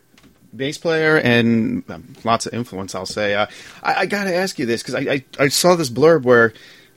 bass 0.55 0.77
player 0.77 1.17
and 1.17 1.83
um, 1.89 2.15
lots 2.23 2.45
of 2.45 2.53
influence. 2.53 2.93
I'll 2.95 3.05
say. 3.05 3.35
Uh, 3.35 3.47
I, 3.83 3.93
I 4.01 4.05
got 4.05 4.25
to 4.25 4.33
ask 4.35 4.57
you 4.59 4.65
this 4.65 4.81
because 4.83 4.95
I, 4.95 4.99
I 5.11 5.23
I 5.39 5.47
saw 5.49 5.75
this 5.75 5.89
blurb 5.89 6.23
where 6.23 6.53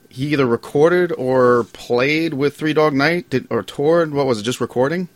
he 0.08 0.32
either 0.32 0.46
recorded 0.46 1.12
or 1.12 1.64
played 1.72 2.34
with 2.34 2.56
Three 2.56 2.72
Dog 2.72 2.94
Night 2.94 3.30
did, 3.30 3.46
or 3.50 3.62
toured. 3.62 4.12
What 4.12 4.26
was 4.26 4.40
it? 4.40 4.42
Just 4.42 4.60
recording? 4.60 5.08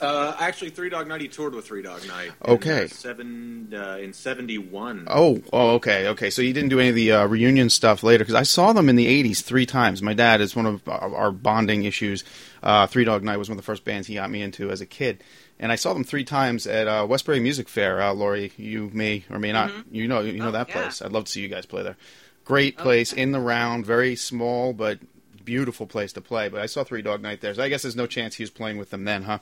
Uh, 0.00 0.36
actually, 0.38 0.70
Three 0.70 0.88
Dog 0.88 1.06
Night. 1.08 1.20
He 1.20 1.28
toured 1.28 1.54
with 1.54 1.66
Three 1.66 1.82
Dog 1.82 2.06
Night. 2.06 2.32
Okay. 2.46 2.78
In, 2.82 2.84
uh, 2.84 2.88
seven 2.88 3.74
uh, 3.74 3.98
in 4.00 4.12
seventy 4.12 4.58
one. 4.58 5.06
Oh, 5.10 5.40
oh, 5.52 5.70
okay, 5.76 6.08
okay. 6.08 6.30
So 6.30 6.42
you 6.42 6.52
didn't 6.52 6.68
do 6.70 6.80
any 6.80 6.88
of 6.90 6.94
the 6.94 7.12
uh, 7.12 7.26
reunion 7.26 7.70
stuff 7.70 8.02
later 8.02 8.24
because 8.24 8.34
I 8.34 8.42
saw 8.42 8.72
them 8.72 8.88
in 8.88 8.96
the 8.96 9.06
'80s 9.22 9.42
three 9.42 9.66
times. 9.66 10.02
My 10.02 10.14
dad 10.14 10.40
is 10.40 10.54
one 10.56 10.66
of 10.66 10.86
our 10.88 11.14
our 11.14 11.30
bonding 11.32 11.84
issues. 11.84 12.24
Uh, 12.62 12.86
Three 12.86 13.04
Dog 13.04 13.22
Night 13.22 13.36
was 13.36 13.48
one 13.48 13.56
of 13.58 13.62
the 13.62 13.66
first 13.66 13.84
bands 13.84 14.06
he 14.08 14.14
got 14.14 14.30
me 14.30 14.42
into 14.42 14.70
as 14.70 14.80
a 14.80 14.86
kid, 14.86 15.22
and 15.60 15.70
I 15.70 15.76
saw 15.76 15.92
them 15.92 16.02
three 16.04 16.24
times 16.24 16.66
at 16.66 16.88
uh, 16.88 17.06
Westbury 17.08 17.38
Music 17.40 17.68
Fair. 17.68 18.02
Uh, 18.02 18.12
Lori, 18.12 18.52
you 18.56 18.90
may 18.92 19.24
or 19.30 19.38
may 19.38 19.52
not, 19.52 19.70
you 19.90 20.08
know, 20.08 20.20
you 20.20 20.38
know 20.38 20.48
Oh, 20.48 20.52
that 20.52 20.68
yeah. 20.68 20.82
place. 20.82 21.00
I'd 21.02 21.12
love 21.12 21.24
to 21.26 21.30
see 21.32 21.42
you 21.42 21.48
guys 21.48 21.64
play 21.66 21.82
there. 21.82 21.96
Great 22.44 22.74
Oh, 22.78 22.82
place 22.82 23.12
yeah. 23.12 23.22
in 23.22 23.32
the 23.32 23.40
round, 23.40 23.86
very 23.86 24.16
small 24.16 24.72
but 24.72 24.98
beautiful 25.44 25.86
place 25.86 26.12
to 26.14 26.20
play. 26.20 26.48
But 26.48 26.60
I 26.60 26.66
saw 26.66 26.82
Three 26.82 27.02
Dog 27.02 27.22
Night 27.22 27.40
there, 27.40 27.54
so 27.54 27.62
I 27.62 27.68
guess 27.68 27.82
there's 27.82 27.94
no 27.94 28.06
chance 28.06 28.34
he 28.34 28.42
was 28.42 28.50
playing 28.50 28.78
with 28.78 28.90
them 28.90 29.04
then, 29.04 29.22
huh? 29.24 29.38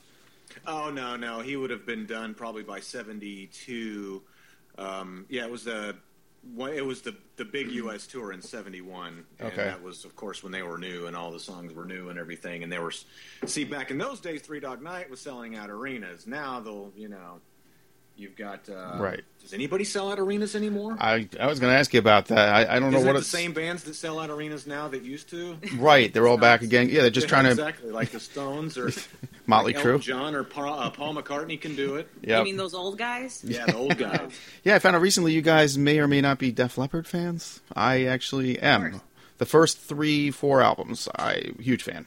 Oh 0.66 0.90
no, 0.90 1.16
no, 1.16 1.40
he 1.40 1.56
would 1.56 1.70
have 1.70 1.87
been 1.87 2.06
done 2.06 2.34
probably 2.34 2.62
by 2.62 2.80
seventy 2.80 3.46
two. 3.46 4.23
Um, 4.78 5.26
yeah, 5.28 5.44
it 5.44 5.50
was 5.50 5.64
the 5.64 5.96
it 6.68 6.84
was 6.84 7.02
the 7.02 7.14
the 7.37 7.44
big 7.44 7.70
U.S. 7.73 8.06
tour 8.06 8.32
in 8.32 8.42
'71, 8.42 9.25
and 9.38 9.49
Okay. 9.52 9.64
that 9.64 9.82
was, 9.82 10.04
of 10.04 10.14
course, 10.14 10.42
when 10.42 10.52
they 10.52 10.62
were 10.62 10.78
new 10.78 11.06
and 11.06 11.16
all 11.16 11.30
the 11.32 11.40
songs 11.40 11.73
were 11.73 11.84
new 11.87 12.11
and 12.11 12.18
everything. 12.18 12.62
And 12.62 12.70
they 12.70 12.78
were 12.78 12.92
see 13.46 13.64
back 13.64 13.90
in 13.90 13.99
those 13.99 14.20
days, 14.20 14.42
Three 14.42 14.61
Dog 14.61 14.82
Night 14.82 15.08
was 15.11 15.20
selling 15.20 15.56
out 15.56 15.70
arenas. 15.70 16.26
Now 16.26 16.61
they'll, 16.61 16.92
you 16.96 17.08
know, 17.08 17.40
you've 18.16 18.37
got 18.37 18.68
uh, 18.68 18.99
Right. 19.00 19.23
Does 19.40 19.52
anybody 19.54 19.84
sell 19.84 20.11
out 20.12 20.18
arenas 20.18 20.54
anymore? 20.54 20.96
I 21.00 21.28
I 21.40 21.46
was 21.46 21.61
going 21.61 21.73
to 21.73 21.78
ask 21.78 21.92
you 21.94 21.99
about 22.00 22.26
that. 22.26 22.54
I, 22.68 22.76
I 22.76 22.78
don't 22.78 22.92
know 22.92 22.99
Is 22.99 23.04
it 23.04 23.06
what 23.08 23.16
the 23.16 23.25
same 23.25 23.52
bands 23.52 23.84
that 23.84 23.94
sell 23.94 24.18
out 24.20 24.28
arenas 24.30 24.66
now 24.66 24.88
that 24.88 25.02
used 25.02 25.30
to? 25.30 25.56
right. 25.76 26.12
They're 26.12 26.28
all 26.28 26.37
back 26.37 26.62
again. 26.62 26.88
Yeah, 26.90 27.00
they're 27.02 27.11
just 27.11 27.28
trying 27.34 27.44
to 27.44 27.50
exactly 27.50 27.90
like 27.90 28.11
the 28.11 28.20
Stones 28.20 28.76
or 28.76 28.90
Motley 29.46 29.74
like 29.74 29.84
Crue. 29.84 30.00
John 30.00 30.34
or 30.34 30.44
Paul, 30.44 30.78
uh, 30.78 30.90
Paul 30.90 31.14
McCartney 31.14 31.60
can 31.60 31.76
do 31.76 31.96
it. 31.96 32.08
Yeah. 32.22 32.38
you 32.38 32.44
mean 32.44 32.56
those 32.56 32.74
old 32.74 32.96
guys? 32.98 33.42
Yeah, 33.46 33.66
the 33.66 33.76
old 33.76 33.98
guys. 33.98 34.30
Yeah, 34.64 34.76
I 34.76 34.78
found 34.78 34.96
out 34.96 35.02
recently 35.02 35.32
you 35.32 35.42
guys 35.42 35.76
may 35.76 35.98
or 35.98 36.08
may 36.08 36.20
not 36.20 36.38
be 36.38 36.50
Def 36.50 36.78
Leppard 36.78 37.06
fans. 37.06 37.60
I 37.74 38.04
actually 38.04 38.58
am. 38.58 39.02
The 39.38 39.46
first 39.46 39.78
three, 39.78 40.30
four 40.30 40.62
albums, 40.62 41.08
I 41.18 41.52
huge 41.58 41.82
fan. 41.82 42.06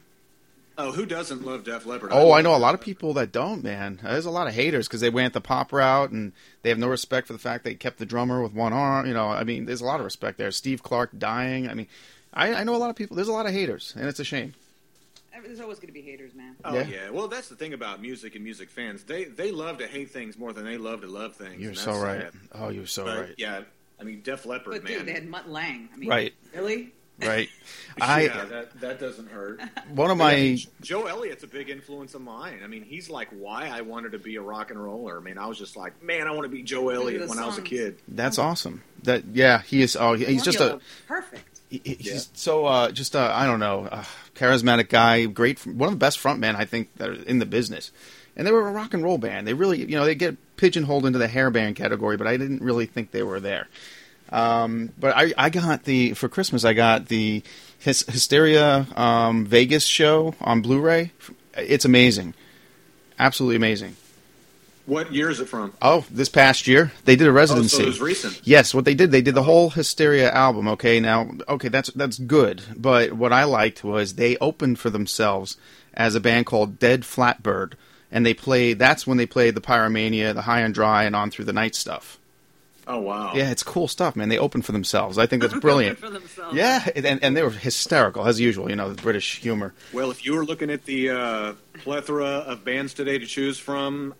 Oh, 0.80 0.92
who 0.92 1.06
doesn't 1.06 1.44
love 1.44 1.64
Def 1.64 1.86
Leppard? 1.86 2.10
Oh, 2.12 2.30
I 2.30 2.36
love 2.36 2.44
know 2.44 2.50
a 2.50 2.54
Def 2.54 2.62
lot 2.62 2.74
of 2.74 2.80
people 2.80 3.12
that 3.14 3.32
don't, 3.32 3.62
man. 3.64 3.98
There's 4.02 4.26
a 4.26 4.30
lot 4.30 4.46
of 4.46 4.54
haters 4.54 4.86
because 4.86 5.00
they 5.00 5.10
went 5.10 5.34
the 5.34 5.40
pop 5.40 5.72
route 5.72 6.10
and 6.10 6.32
they 6.62 6.68
have 6.68 6.78
no 6.78 6.86
respect 6.88 7.26
for 7.26 7.32
the 7.32 7.38
fact 7.38 7.64
they 7.64 7.74
kept 7.74 7.98
the 7.98 8.06
drummer 8.06 8.42
with 8.42 8.52
one 8.54 8.72
arm. 8.72 9.06
You 9.06 9.12
know, 9.14 9.28
I 9.28 9.44
mean, 9.44 9.66
there's 9.66 9.80
a 9.80 9.84
lot 9.86 9.98
of 10.00 10.04
respect 10.04 10.38
there. 10.38 10.50
Steve 10.52 10.82
Clark 10.82 11.18
dying. 11.18 11.68
I 11.68 11.74
mean, 11.74 11.88
I, 12.32 12.54
I 12.54 12.64
know 12.64 12.76
a 12.76 12.78
lot 12.78 12.90
of 12.90 12.96
people. 12.96 13.16
There's 13.16 13.28
a 13.28 13.32
lot 13.32 13.46
of 13.46 13.52
haters, 13.52 13.92
and 13.96 14.06
it's 14.08 14.20
a 14.20 14.24
shame. 14.24 14.54
There's 15.44 15.60
always 15.60 15.78
going 15.78 15.88
to 15.88 15.92
be 15.92 16.02
haters, 16.02 16.34
man. 16.34 16.56
Oh 16.64 16.74
Yeah. 16.74 16.86
yeah. 16.86 17.10
Well, 17.10 17.28
that's 17.28 17.48
the 17.48 17.56
thing 17.56 17.72
about 17.72 18.00
music 18.00 18.34
and 18.34 18.44
music 18.44 18.70
fans. 18.70 19.04
They 19.04 19.24
they 19.24 19.50
love 19.50 19.78
to 19.78 19.86
hate 19.86 20.10
things 20.10 20.38
more 20.38 20.52
than 20.52 20.64
they 20.64 20.78
love 20.78 21.00
to 21.02 21.06
love 21.08 21.34
things. 21.36 21.60
You're 21.60 21.74
so 21.74 21.92
right. 21.98 22.22
sad. 22.22 22.32
Oh, 22.52 22.68
you're 22.68 22.86
so 22.86 23.04
But, 23.04 23.18
right. 23.20 23.34
Yeah. 23.38 23.62
I 24.00 24.04
mean, 24.04 24.20
Def 24.22 24.46
Leppard, 24.46 24.72
But 24.74 24.84
man. 24.84 24.92
dude, 24.98 25.06
they 25.06 25.12
had 25.12 25.26
Mutt 25.26 25.48
Lange. 25.48 25.88
I 25.92 25.96
mean, 25.96 26.08
Right. 26.08 26.34
Really? 26.54 26.92
Right. 27.20 27.48
I 28.00 28.22
yeah, 28.26 28.44
that 28.44 28.80
that 28.80 29.00
doesn't 29.00 29.28
hurt. 29.28 29.60
one 29.92 30.10
of 30.12 30.18
But, 30.18 30.24
I 30.24 30.30
my 30.32 30.34
mean, 30.36 30.58
Joe 30.82 31.06
Elliott's 31.06 31.42
a 31.42 31.48
big 31.48 31.68
influence 31.68 32.14
of 32.14 32.20
mine. 32.20 32.60
I 32.62 32.68
mean, 32.68 32.84
he's 32.84 33.10
like 33.10 33.28
why 33.30 33.66
I 33.66 33.80
wanted 33.80 34.12
to 34.12 34.20
be 34.20 34.36
a 34.36 34.40
rock 34.40 34.70
and 34.70 34.80
roller. 34.82 35.18
I 35.18 35.20
mean, 35.20 35.36
I 35.36 35.46
was 35.46 35.58
just 35.58 35.76
like, 35.76 36.00
man, 36.00 36.28
I 36.28 36.30
want 36.30 36.44
to 36.44 36.48
be 36.48 36.62
Joe 36.62 36.90
Elliott 36.90 37.22
the 37.22 37.26
when 37.28 37.40
I 37.40 37.46
was 37.46 37.58
a 37.58 37.62
kid. 37.62 38.00
that's 38.06 38.38
awesome. 38.38 38.82
That 39.02 39.24
yeah, 39.32 39.62
he 39.62 39.82
is. 39.82 39.96
Oh, 39.96 40.12
he's 40.14 40.44
just 40.44 40.60
a 40.60 40.78
perfect. 41.08 41.57
He- 41.70 41.80
he- 41.84 41.96
Yeah. 42.00 42.18
so 42.34 42.66
uh, 42.66 42.90
just 42.90 43.14
uh, 43.16 43.32
I 43.34 43.46
don't 43.46 43.60
know, 43.60 43.86
uh, 43.90 44.04
charismatic 44.34 44.88
guy, 44.88 45.26
great, 45.26 45.64
one 45.66 45.88
of 45.88 45.92
the 45.94 45.98
best 45.98 46.18
frontmen 46.22 46.54
I 46.56 46.64
think 46.64 46.94
that 46.96 47.08
are 47.08 47.12
in 47.14 47.38
the 47.38 47.46
business. 47.46 47.90
And 48.36 48.46
they 48.46 48.52
were 48.52 48.68
a 48.68 48.72
rock 48.72 48.94
and 48.94 49.02
roll 49.02 49.18
band. 49.18 49.48
They 49.48 49.54
really, 49.54 49.80
you 49.80 49.96
know, 49.96 50.04
they 50.04 50.14
get 50.14 50.36
pigeonholed 50.56 51.04
into 51.06 51.18
the 51.18 51.26
hair 51.26 51.50
band 51.50 51.74
category, 51.74 52.16
but 52.16 52.26
I 52.28 52.36
didn't 52.36 52.62
really 52.62 52.86
think 52.86 53.10
they 53.10 53.24
were 53.24 53.40
there. 53.40 53.66
Um, 54.30 54.92
but 54.98 55.16
I, 55.16 55.32
I 55.36 55.50
got 55.50 55.84
the 55.84 56.12
for 56.14 56.28
Christmas. 56.28 56.64
I 56.64 56.72
got 56.74 57.08
the 57.08 57.42
Hys- 57.84 58.08
Hysteria 58.10 58.86
um, 58.94 59.44
Vegas 59.46 59.84
show 59.84 60.34
on 60.40 60.60
Blu-ray. 60.62 61.12
It's 61.56 61.84
amazing, 61.84 62.34
absolutely 63.18 63.56
amazing. 63.56 63.96
What 64.88 65.12
year 65.12 65.28
is 65.28 65.38
it 65.38 65.48
from? 65.50 65.74
Oh, 65.82 66.06
this 66.10 66.30
past 66.30 66.66
year 66.66 66.92
they 67.04 67.14
did 67.14 67.26
a 67.26 67.30
Oh, 67.30 67.34
residency. 67.34 67.76
so 67.76 67.82
it 67.82 67.86
was 67.86 68.00
recent. 68.00 68.40
Yes, 68.44 68.72
what 68.72 68.86
they 68.86 68.94
did, 68.94 69.10
they 69.10 69.20
did 69.20 69.34
the 69.34 69.42
whole 69.42 69.68
Hysteria 69.70 70.30
album. 70.32 70.66
Okay, 70.68 70.98
now, 70.98 71.30
okay, 71.46 71.68
that's 71.68 71.90
that's 71.90 72.18
good. 72.18 72.62
But 72.74 73.12
what 73.12 73.32
I 73.32 73.44
liked 73.44 73.84
was 73.84 74.14
they 74.14 74.38
opened 74.38 74.78
for 74.78 74.88
themselves 74.88 75.58
as 75.92 76.14
a 76.14 76.20
band 76.20 76.46
called 76.46 76.78
Ded 76.78 77.02
Flatbird, 77.02 77.74
and 78.10 78.24
they 78.24 78.32
played. 78.32 78.78
That's 78.78 79.06
when 79.06 79.18
they 79.18 79.26
played 79.26 79.54
the 79.54 79.60
Pyromania, 79.60 80.32
the 80.32 80.42
High 80.42 80.60
and 80.60 80.72
Dry, 80.72 81.04
and 81.04 81.14
on 81.14 81.30
through 81.30 81.44
the 81.44 81.52
night 81.52 81.74
stuff. 81.74 82.18
Oh 82.86 83.00
wow. 83.00 83.32
Yeah, 83.34 83.50
it's 83.50 83.62
cool 83.62 83.88
stuff, 83.88 84.16
man. 84.16 84.30
They 84.30 84.38
opened 84.38 84.64
for 84.64 84.72
themselves. 84.72 85.18
I 85.18 85.26
think 85.26 85.42
that's 85.42 85.52
brilliant. 85.60 85.98
For 85.98 86.08
themselves. 86.08 86.56
Yeah, 86.56 86.88
and 86.96 87.22
and 87.22 87.36
they 87.36 87.42
were 87.42 87.50
hysterical 87.50 88.26
as 88.26 88.40
usual. 88.40 88.70
You 88.70 88.76
know, 88.76 88.88
the 88.90 89.02
British 89.02 89.40
humor. 89.40 89.74
Well, 89.92 90.10
if 90.10 90.24
you 90.24 90.34
were 90.34 90.46
looking 90.46 90.70
at 90.70 90.86
the 90.86 91.10
uh, 91.10 91.52
plethora 91.84 92.24
of 92.24 92.64
bands 92.64 92.94
today 92.94 93.18
to 93.18 93.26
choose 93.26 93.58
from, 93.58 94.14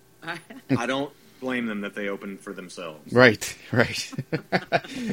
I 0.71 0.87
don't 0.87 1.13
blame 1.41 1.67
them 1.67 1.83
that 1.83 1.95
they 1.95 2.09
opened 2.09 2.41
for 2.41 2.53
themselves. 2.53 3.13
Right, 3.13 3.57
right. 3.73 4.13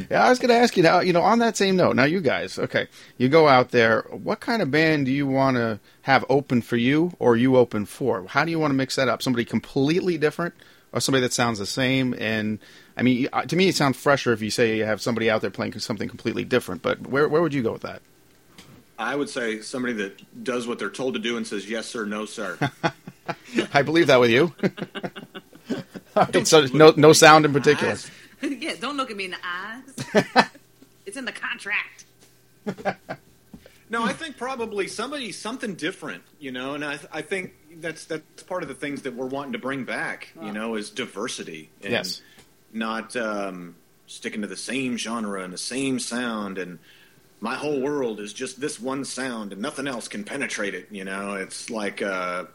yeah, 0.10 0.26
I 0.26 0.30
was 0.30 0.40
going 0.40 0.50
to 0.50 0.56
ask 0.56 0.76
you 0.76 0.84
now. 0.84 1.00
You 1.00 1.14
know, 1.14 1.22
on 1.22 1.40
that 1.40 1.58
same 1.58 1.76
note, 1.76 1.96
now 1.96 2.06
you 2.06 2.22
guys, 2.22 2.58
okay, 2.58 2.88
you 3.18 3.30
go 3.30 3.48
out 3.48 3.72
there. 3.72 4.06
What 4.10 4.40
kind 4.40 4.62
of 4.62 4.72
band 4.72 5.06
do 5.06 5.12
you 5.12 5.28
want 5.28 5.58
to 5.58 5.80
have 6.04 6.26
open 6.30 6.62
for 6.62 6.78
you, 6.78 7.14
or 7.20 7.36
you 7.36 7.58
open 7.58 7.86
for? 7.86 8.26
How 8.28 8.46
do 8.46 8.52
you 8.52 8.60
want 8.60 8.72
to 8.72 8.76
mix 8.76 8.96
that 8.96 9.08
up? 9.08 9.22
Somebody 9.22 9.46
completely 9.46 10.18
different, 10.18 10.54
or 10.92 11.00
somebody 11.00 11.22
that 11.22 11.34
sounds 11.34 11.60
the 11.60 11.66
same? 11.66 12.16
And 12.18 12.60
I 12.98 13.04
mean, 13.04 13.28
to 13.48 13.56
me, 13.56 13.68
it 13.68 13.76
sounds 13.76 13.98
fresher 13.98 14.34
if 14.34 14.42
you 14.42 14.50
say 14.50 14.78
you 14.78 14.86
have 14.86 15.02
somebody 15.02 15.30
out 15.30 15.42
there 15.42 15.52
playing 15.52 15.78
something 15.80 16.10
completely 16.10 16.44
different. 16.46 16.82
But 16.82 17.08
where 17.08 17.28
where 17.28 17.42
would 17.42 17.54
you 17.54 17.64
go 17.64 17.74
with 17.74 17.84
that? 17.84 18.02
I 18.98 19.16
would 19.16 19.30
say 19.30 19.62
somebody 19.62 19.94
that 19.96 20.44
does 20.44 20.68
what 20.68 20.80
they're 20.80 20.90
told 20.90 21.16
to 21.16 21.20
do 21.20 21.38
and 21.38 21.46
says 21.46 21.70
yes 21.70 21.86
sir, 21.88 22.06
no 22.06 22.26
sir. 22.26 22.58
I 23.74 23.82
believe 23.82 24.08
that 24.08 24.20
with 24.20 24.30
you. 24.30 24.54
All 26.16 26.28
right, 26.34 26.48
so 26.48 26.66
no 26.74 26.94
no 26.96 27.12
sound 27.12 27.46
in 27.46 27.52
particular. 27.52 27.94
Eyes. 27.94 28.10
yeah, 28.42 28.74
don't 28.80 28.96
look 28.98 29.12
at 29.12 29.18
me 29.18 29.26
in 29.26 29.32
the 29.32 29.38
eyes. 29.44 30.26
it's 31.06 31.18
in 31.18 31.26
the 31.26 31.32
contract. 31.34 32.06
No, 33.90 34.04
I 34.04 34.14
think 34.14 34.38
probably 34.38 34.66
probably 34.66 34.88
somebody 34.88 35.32
something 35.32 35.76
different, 35.76 36.24
you 36.40 36.52
know. 36.52 36.74
And 36.74 36.84
I, 36.84 37.00
I 37.12 37.22
think 37.22 37.54
that's 37.80 38.06
that's 38.06 38.44
part 38.44 38.64
of 38.64 38.70
the 38.70 38.76
things 38.76 39.04
that 39.04 39.14
we're 39.14 39.28
wanting 39.28 39.54
to 39.54 39.60
bring 39.60 39.84
back, 39.84 40.30
you 40.42 40.52
know, 40.52 40.76
is 40.76 40.90
diversity. 40.90 41.70
And 41.84 41.92
Yes. 41.92 42.22
Not 42.74 43.16
um, 43.16 43.76
sticking 44.08 44.42
to 44.42 44.48
the 44.48 44.58
same 44.58 44.98
genre 44.98 45.44
and 45.44 45.54
the 45.54 45.58
same 45.58 46.00
sound 46.00 46.58
and. 46.58 46.80
My 47.42 47.56
whole 47.56 47.82
world 47.82 48.20
is 48.20 48.34
just 48.34 48.60
this 48.60 48.80
one 48.80 49.06
sound, 49.06 49.54
and 49.54 49.62
nothing 49.62 49.88
else 49.88 50.08
can 50.08 50.24
penetrate 50.24 50.74
it. 50.74 50.88
You 50.92 51.04
know, 51.04 51.36
it's 51.36 51.70
like 51.70 52.02
uh, 52.02 52.46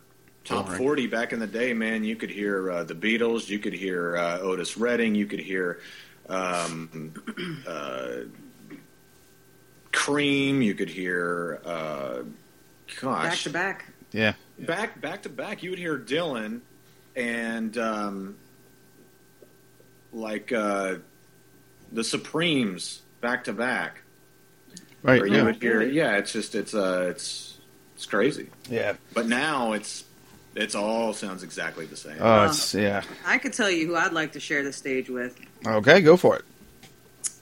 top 0.45 0.67
Boring. 0.67 0.79
forty 0.79 1.07
back 1.07 1.33
in 1.33 1.39
the 1.39 1.47
day. 1.47 1.73
Man, 1.75 2.03
you 2.03 2.17
could 2.17 2.31
hear 2.31 2.71
uh, 2.71 2.85
the 2.85 2.95
Beatles, 2.95 3.49
you 3.49 3.59
could 3.59 3.75
hear 3.75 4.17
uh, 4.17 4.39
Otis 4.41 4.77
Redding, 4.77 5.15
you 5.15 5.27
could 5.27 5.41
hear 5.41 5.81
um, 6.29 7.13
uh, 7.69 8.11
Cream, 9.93 10.63
you 10.63 10.75
could 10.75 10.89
hear. 10.91 11.61
Uh, 11.65 12.23
gosh, 13.01 13.25
Back 13.25 13.39
to 13.39 13.51
back. 13.51 13.85
Yeah. 14.13 14.33
back 14.59 15.01
back 15.01 15.23
to 15.23 15.29
back 15.29 15.63
you 15.63 15.71
would 15.71 15.79
hear 15.79 15.97
dylan 15.97 16.63
and 17.15 17.79
um, 17.79 18.37
like 20.13 20.51
uh, 20.53 20.97
the 21.93 22.03
supremes 22.03 23.03
back 23.21 23.45
to 23.45 23.53
back 23.53 24.03
Right. 25.03 25.23
Or 25.23 25.27
you 25.27 25.37
Yeah. 25.37 25.43
would 25.45 25.63
hear 25.63 25.83
yeah 25.83 26.17
it's 26.17 26.33
just 26.33 26.55
it's 26.55 26.75
uh 26.75 27.07
it's 27.11 27.59
it's 27.97 28.07
crazy 28.07 28.49
Yeah. 28.69 28.95
but 29.15 29.27
now 29.27 29.73
it's 29.73 30.05
it's 30.55 30.75
all 30.75 31.13
sounds 31.15 31.43
exactly 31.43 31.87
the 31.87 31.97
same 31.97 32.17
Oh, 32.21 32.45
it's 32.45 32.75
yeah. 32.75 33.03
I 33.27 33.39
could 33.39 33.53
tell 33.53 33.71
you 33.71 33.87
who 33.87 33.97
I'd 33.97 34.13
like 34.13 34.33
to 34.33 34.41
share 34.41 34.63
the 34.65 34.73
stage 34.73 35.09
with. 35.09 35.39
Okay, 35.67 36.01
go 36.01 36.17
for 36.17 36.37
it. 36.37 36.45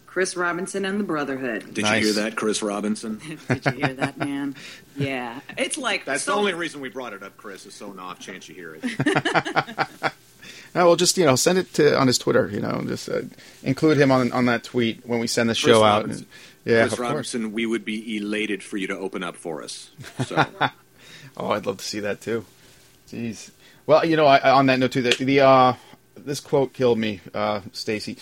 Chris 0.06 0.36
Robinson 0.36 0.84
and 0.84 0.98
the 1.00 1.04
Brotherhood. 1.04 1.72
did 1.74 1.82
Nice. 1.84 2.00
you 2.04 2.12
hear 2.12 2.24
that 2.24 2.36
chris 2.36 2.60
robinson 2.62 3.18
Did 3.48 3.64
you 3.66 3.72
hear 3.72 3.94
that, 3.94 4.18
man? 4.18 4.56
Yeah, 4.96 5.40
it's 5.56 5.78
like 5.78 6.04
that's 6.04 6.24
so- 6.24 6.32
the 6.32 6.38
only 6.38 6.54
reason 6.54 6.80
we 6.80 6.88
brought 6.88 7.12
it 7.12 7.22
up 7.22 7.36
chris 7.36 7.66
is 7.66 7.74
so 7.74 7.90
an 7.92 7.98
off 7.98 8.18
chance 8.18 8.48
you 8.48 8.54
hear 8.54 8.78
it 8.82 8.84
Oh, 10.74 10.84
well, 10.86 10.96
just 10.96 11.16
you 11.16 11.24
know, 11.24 11.34
send 11.34 11.58
it 11.58 11.72
to 11.74 11.98
on 11.98 12.06
his 12.06 12.18
Twitter. 12.18 12.48
You 12.52 12.60
know, 12.60 12.82
just 12.86 13.08
uh, 13.08 13.22
include 13.62 13.96
him 13.98 14.12
on 14.12 14.30
on 14.32 14.44
that 14.46 14.62
tweet 14.64 15.00
when 15.06 15.18
we 15.18 15.26
send 15.26 15.48
the 15.48 15.54
Chris 15.54 15.60
show 15.74 15.82
out. 15.82 16.02
Robinson. 16.02 16.26
Yeah, 16.64 16.80
chris 16.82 16.92
of 16.92 16.98
course. 16.98 17.08
robinson 17.10 17.52
we 17.52 17.64
would 17.66 17.84
be 17.84 18.16
elated 18.18 18.62
for 18.62 18.76
you 18.76 18.86
to 18.88 18.96
open 18.98 19.22
up 19.22 19.36
for 19.36 19.62
us 19.62 19.90
so 20.26 20.44
Oh, 21.36 21.50
I'd 21.50 21.66
love 21.66 21.76
to 21.76 21.84
see 21.84 22.00
that 22.00 22.20
too. 22.20 22.44
Jeez. 23.08 23.50
Well, 23.86 24.04
you 24.04 24.16
know, 24.16 24.26
I, 24.26 24.50
on 24.50 24.66
that 24.66 24.78
note 24.80 24.90
too, 24.92 25.02
the, 25.02 25.24
the 25.24 25.40
uh, 25.40 25.74
this 26.16 26.40
quote 26.40 26.72
killed 26.72 26.98
me, 26.98 27.20
uh, 27.32 27.60
Stacy. 27.72 28.16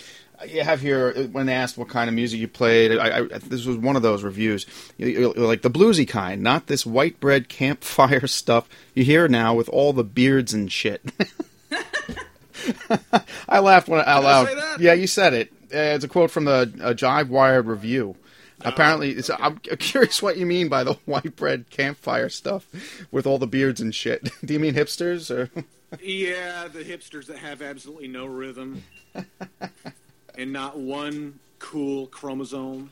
You 0.47 0.63
have 0.63 0.83
here 0.83 1.15
when 1.29 1.49
asked 1.49 1.79
what 1.79 1.89
kind 1.89 2.09
of 2.11 2.15
music 2.15 2.39
you 2.41 2.47
played. 2.49 2.93
I, 2.99 3.21
I, 3.21 3.23
this 3.39 3.65
was 3.65 3.79
one 3.79 3.97
of 3.97 4.03
those 4.03 4.23
reviews, 4.23 4.67
You- 4.99 5.07
you're 5.35 5.47
like 5.47 5.63
the 5.63 5.71
bluesy 5.71 6.07
kind, 6.07 6.43
not 6.43 6.67
this 6.67 6.85
white 6.85 7.19
bread 7.21 7.49
campfire 7.49 8.27
stuff 8.27 8.69
you 8.95 9.03
hear 9.03 9.29
now 9.29 9.55
with 9.55 9.71
all 9.71 9.95
the 9.95 10.05
beards 10.05 10.53
and 10.53 10.71
shit. 10.71 11.01
I 13.49 13.61
laughed 13.61 13.89
when 13.89 14.01
out 14.01 14.09
I 14.09 14.19
loud. 14.19 14.49
say 14.49 14.55
that? 14.57 14.81
Yeah, 14.81 14.93
you 14.93 15.07
said 15.07 15.33
it. 15.35 15.53
Uh, 15.75 15.95
it's 15.97 16.05
a 16.05 16.09
quote 16.09 16.31
from 16.31 16.45
the 16.45 16.71
uh, 16.83 16.93
Jive 16.93 17.29
Wired 17.29 17.67
review. 17.67 18.17
Apparently, 18.63 19.11
it's, 19.11 19.31
I'm 19.31 19.59
curious 19.59 20.23
what 20.23 20.39
you 20.39 20.47
mean 20.47 20.69
by 20.69 20.83
the 20.83 20.95
white 21.05 21.37
bread 21.37 21.69
campfire 21.71 22.29
stuff 22.29 22.67
with 23.11 23.27
all 23.27 23.39
the 23.39 23.47
beards 23.47 23.81
and 23.81 23.95
shit. 23.95 24.31
Do 24.45 24.55
you 24.55 24.61
mean 24.61 24.75
hipsters 24.75 25.31
or? 25.31 25.51
Yeah, 26.01 26.69
the 26.69 26.83
hipsters 26.83 27.27
that 27.27 27.39
have 27.39 27.63
absolutely 27.63 28.09
no 28.09 28.27
rhythm 28.27 28.83
and 30.35 30.53
not 30.53 30.79
one 30.79 31.39
cool 31.59 32.07
chromosome. 32.07 32.91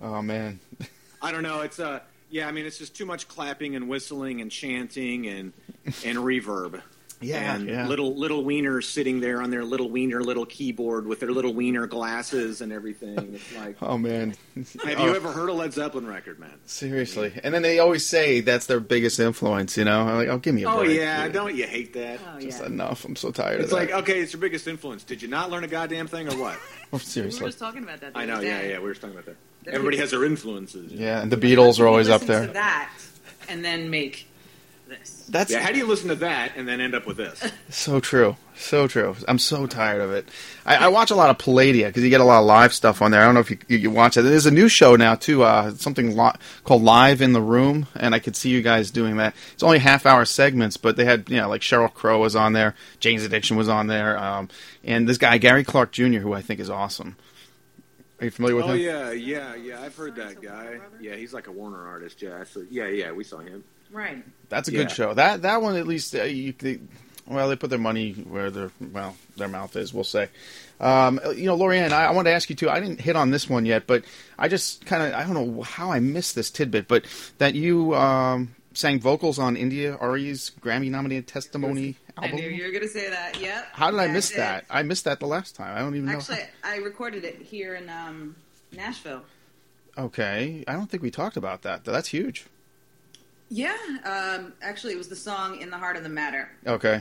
Oh 0.00 0.22
man, 0.22 0.60
I 1.20 1.32
don't 1.32 1.42
know. 1.42 1.60
It's 1.60 1.80
uh 1.80 2.00
yeah, 2.30 2.46
I 2.46 2.52
mean 2.52 2.66
it's 2.66 2.78
just 2.78 2.94
too 2.94 3.04
much 3.04 3.26
clapping 3.26 3.76
and 3.76 3.88
whistling 3.88 4.40
and 4.40 4.50
chanting 4.50 5.26
and 5.26 5.52
and 6.04 6.18
reverb. 6.18 6.80
Yeah, 7.22 7.54
and 7.54 7.68
yeah. 7.68 7.86
little 7.86 8.16
little 8.16 8.42
wieners 8.44 8.84
sitting 8.84 9.20
there 9.20 9.42
on 9.42 9.50
their 9.50 9.62
little 9.62 9.90
wiener 9.90 10.22
little 10.22 10.46
keyboard 10.46 11.06
with 11.06 11.20
their 11.20 11.30
little 11.32 11.52
wiener 11.52 11.86
glasses 11.86 12.62
and 12.62 12.72
everything. 12.72 13.34
It's 13.34 13.54
like, 13.56 13.76
oh 13.82 13.98
man. 13.98 14.34
have 14.56 14.76
Oh, 14.98 15.04
you 15.04 15.14
ever 15.14 15.30
heard 15.30 15.50
a 15.50 15.52
Led 15.52 15.72
Zeppelin 15.74 16.06
record, 16.06 16.38
man? 16.40 16.54
Seriously, 16.64 17.32
and 17.44 17.52
then 17.52 17.60
they 17.60 17.78
always 17.78 18.06
say 18.06 18.40
that's 18.40 18.64
their 18.64 18.80
biggest 18.80 19.20
influence. 19.20 19.76
You 19.76 19.84
know, 19.84 20.00
I'm 20.00 20.16
like, 20.16 20.28
oh, 20.28 20.38
give 20.38 20.54
me 20.54 20.62
a 20.64 20.70
Oh 20.70 20.78
break. 20.78 20.96
yeah, 20.98 21.24
dude. 21.24 21.34
don't 21.34 21.54
you 21.54 21.66
hate 21.66 21.92
that? 21.92 22.20
Oh, 22.34 22.40
Just 22.40 22.60
yeah. 22.60 22.66
enough. 22.68 23.04
I'm 23.04 23.16
so 23.16 23.30
tired 23.30 23.60
It's 23.60 23.70
of 23.72 23.78
like 23.78 23.90
that. 23.90 23.98
okay, 23.98 24.20
it's 24.20 24.32
your 24.32 24.40
biggest 24.40 24.66
influence. 24.66 25.04
Did 25.04 25.20
you 25.20 25.28
not 25.28 25.50
learn 25.50 25.62
a 25.64 25.68
goddamn 25.68 26.06
thing 26.06 26.26
or 26.32 26.38
what? 26.38 26.58
Oh, 26.92 26.96
We 26.96 26.96
were 26.96 27.04
seriously. 27.04 27.46
just 27.46 27.58
talking 27.60 27.82
about 27.84 28.00
that. 28.00 28.14
the 28.14 28.18
I 28.18 28.24
know, 28.24 28.40
yeah, 28.40 28.62
day. 28.62 28.70
yeah. 28.70 28.78
We 28.78 28.86
were 28.86 28.94
talking 28.94 29.10
about 29.10 29.26
that. 29.26 29.36
Everybody 29.72 29.98
has 29.98 30.10
their 30.10 30.24
influences. 30.24 30.90
Yeah, 30.92 31.20
and 31.22 31.30
the 31.30 31.36
Beatles 31.36 31.78
are 31.78 31.86
always 31.86 32.08
up 32.08 32.22
there. 32.22 32.46
To 32.48 32.52
that, 32.54 32.90
and 33.48 33.64
then 33.64 33.90
make 33.90 34.26
this. 34.90 35.24
That's 35.28 35.50
Yeah, 35.50 35.60
how 35.60 35.72
do 35.72 35.78
you 35.78 35.86
listen 35.86 36.08
to 36.08 36.14
that 36.16 36.52
and 36.56 36.68
then 36.68 36.80
end 36.80 36.94
up 36.94 37.06
with 37.06 37.16
this? 37.16 37.42
So 37.70 38.00
true, 38.00 38.36
so 38.56 38.88
true. 38.88 39.14
I'm 39.28 39.38
so 39.38 39.66
tired 39.66 40.00
of 40.02 40.10
it. 40.10 40.28
I, 40.66 40.76
I 40.76 40.88
watch 40.88 41.10
a 41.10 41.14
lot 41.14 41.30
of 41.30 41.38
Palladia 41.38 41.86
because 41.86 42.02
you 42.02 42.10
get 42.10 42.20
a 42.20 42.24
lot 42.24 42.40
of 42.40 42.46
live 42.46 42.74
stuff 42.74 43.00
on 43.00 43.12
there. 43.12 43.22
I 43.22 43.24
don't 43.24 43.34
know 43.34 43.40
if 43.40 43.50
you, 43.50 43.58
you, 43.68 43.78
you 43.78 43.90
watch 43.90 44.16
it. 44.16 44.22
There's 44.22 44.44
a 44.46 44.50
new 44.50 44.68
show 44.68 44.96
now 44.96 45.14
too, 45.14 45.44
uh, 45.44 45.70
something 45.72 46.16
li- 46.16 46.32
called 46.64 46.82
Live 46.82 47.22
in 47.22 47.32
the 47.32 47.40
Room, 47.40 47.86
and 47.94 48.14
I 48.14 48.18
could 48.18 48.34
see 48.36 48.50
you 48.50 48.60
guys 48.60 48.90
doing 48.90 49.16
that. 49.18 49.34
It's 49.52 49.62
only 49.62 49.78
half 49.78 50.04
hour 50.04 50.24
segments, 50.24 50.76
but 50.76 50.96
they 50.96 51.04
had 51.04 51.30
you 51.30 51.36
know 51.38 51.48
like 51.48 51.60
Sheryl 51.62 51.92
Crow 51.94 52.18
was 52.18 52.34
on 52.36 52.52
there, 52.52 52.74
Jane's 52.98 53.24
Addiction 53.24 53.56
was 53.56 53.68
on 53.68 53.86
there, 53.86 54.18
um, 54.18 54.48
and 54.84 55.08
this 55.08 55.16
guy 55.16 55.38
Gary 55.38 55.64
Clark 55.64 55.92
Jr., 55.92 56.18
who 56.18 56.32
I 56.34 56.42
think 56.42 56.60
is 56.60 56.68
awesome. 56.68 57.16
Are 58.20 58.24
you 58.26 58.30
familiar 58.30 58.56
with 58.56 58.64
Oh 58.66 58.72
him? 58.72 58.72
Oh 58.72 58.74
yeah, 58.74 59.12
yeah, 59.12 59.54
yeah. 59.54 59.80
I've 59.80 59.96
heard 59.96 60.16
that 60.16 60.42
guy. 60.42 60.80
Yeah, 61.00 61.14
he's 61.16 61.32
like 61.32 61.46
a 61.46 61.52
Warner 61.52 61.86
artist. 61.86 62.20
Yeah, 62.20 62.44
so, 62.44 62.64
yeah, 62.68 62.88
yeah. 62.88 63.12
We 63.12 63.24
saw 63.24 63.38
him. 63.38 63.64
Right. 63.90 64.24
That's 64.48 64.68
a 64.68 64.72
Yeah. 64.72 64.78
good 64.84 64.90
show. 64.90 65.14
That 65.14 65.42
that 65.42 65.62
one 65.62 65.76
at 65.76 65.86
least 65.86 66.14
uh, 66.14 66.22
you 66.24 66.52
they, 66.58 66.80
well 67.26 67.48
they 67.48 67.56
put 67.56 67.70
their 67.70 67.78
money 67.78 68.12
where 68.12 68.50
their 68.50 68.70
well 68.92 69.16
their 69.36 69.48
mouth 69.48 69.76
is. 69.76 69.92
We'll 69.94 70.04
say. 70.04 70.28
Um, 70.80 71.20
you 71.36 71.44
know, 71.44 71.58
Lorianne, 71.58 71.92
I, 71.92 72.06
I 72.06 72.10
want 72.12 72.26
to 72.26 72.32
ask 72.32 72.48
you 72.48 72.56
too. 72.56 72.70
I 72.70 72.80
didn't 72.80 73.00
hit 73.02 73.14
on 73.14 73.30
this 73.30 73.50
one 73.50 73.66
yet, 73.66 73.86
but 73.86 74.04
I 74.38 74.48
just 74.48 74.86
kind 74.86 75.02
of 75.02 75.12
I 75.12 75.24
don't 75.24 75.34
know 75.56 75.62
how 75.62 75.92
I 75.92 76.00
missed 76.00 76.34
this 76.34 76.50
tidbit, 76.50 76.88
but 76.88 77.04
that 77.38 77.54
you 77.54 77.94
um, 77.94 78.54
sang 78.72 78.98
vocals 78.98 79.38
on 79.38 79.56
India.Arie's 79.56 80.52
Grammy 80.60 80.90
nominated 80.90 81.26
testimony 81.26 81.96
album. 82.16 82.30
I 82.32 82.40
knew 82.40 82.48
you 82.48 82.64
were 82.64 82.70
going 82.70 82.82
to 82.82 82.88
say 82.88 83.10
that. 83.10 83.38
Yep. 83.40 83.66
How 83.72 83.90
did 83.90 84.00
I 84.00 84.06
miss 84.08 84.30
did. 84.30 84.38
that? 84.38 84.64
I 84.70 84.82
missed 84.82 85.04
that 85.04 85.20
the 85.20 85.26
last 85.26 85.54
time. 85.54 85.76
I 85.76 85.80
don't 85.80 85.94
even 85.96 86.06
know. 86.06 86.12
Actually, 86.16 86.44
I 86.64 86.76
recorded 86.76 87.24
it 87.24 87.36
here 87.42 87.74
in 87.74 87.88
um, 87.90 88.34
Nashville. 88.72 89.22
Okay, 89.98 90.64
I 90.66 90.72
don't 90.72 90.88
think 90.88 91.02
we 91.02 91.10
talked 91.10 91.36
about 91.36 91.60
that. 91.62 91.84
That's 91.84 92.08
huge. 92.08 92.46
Yeah. 93.50 93.76
Um, 94.04 94.52
actually, 94.62 94.94
it 94.94 94.98
was 94.98 95.08
the 95.08 95.16
song 95.16 95.56
"In 95.60 95.70
the 95.70 95.76
Heart 95.78 95.96
of 95.96 96.02
the 96.04 96.08
Matter." 96.08 96.48
Okay, 96.66 97.00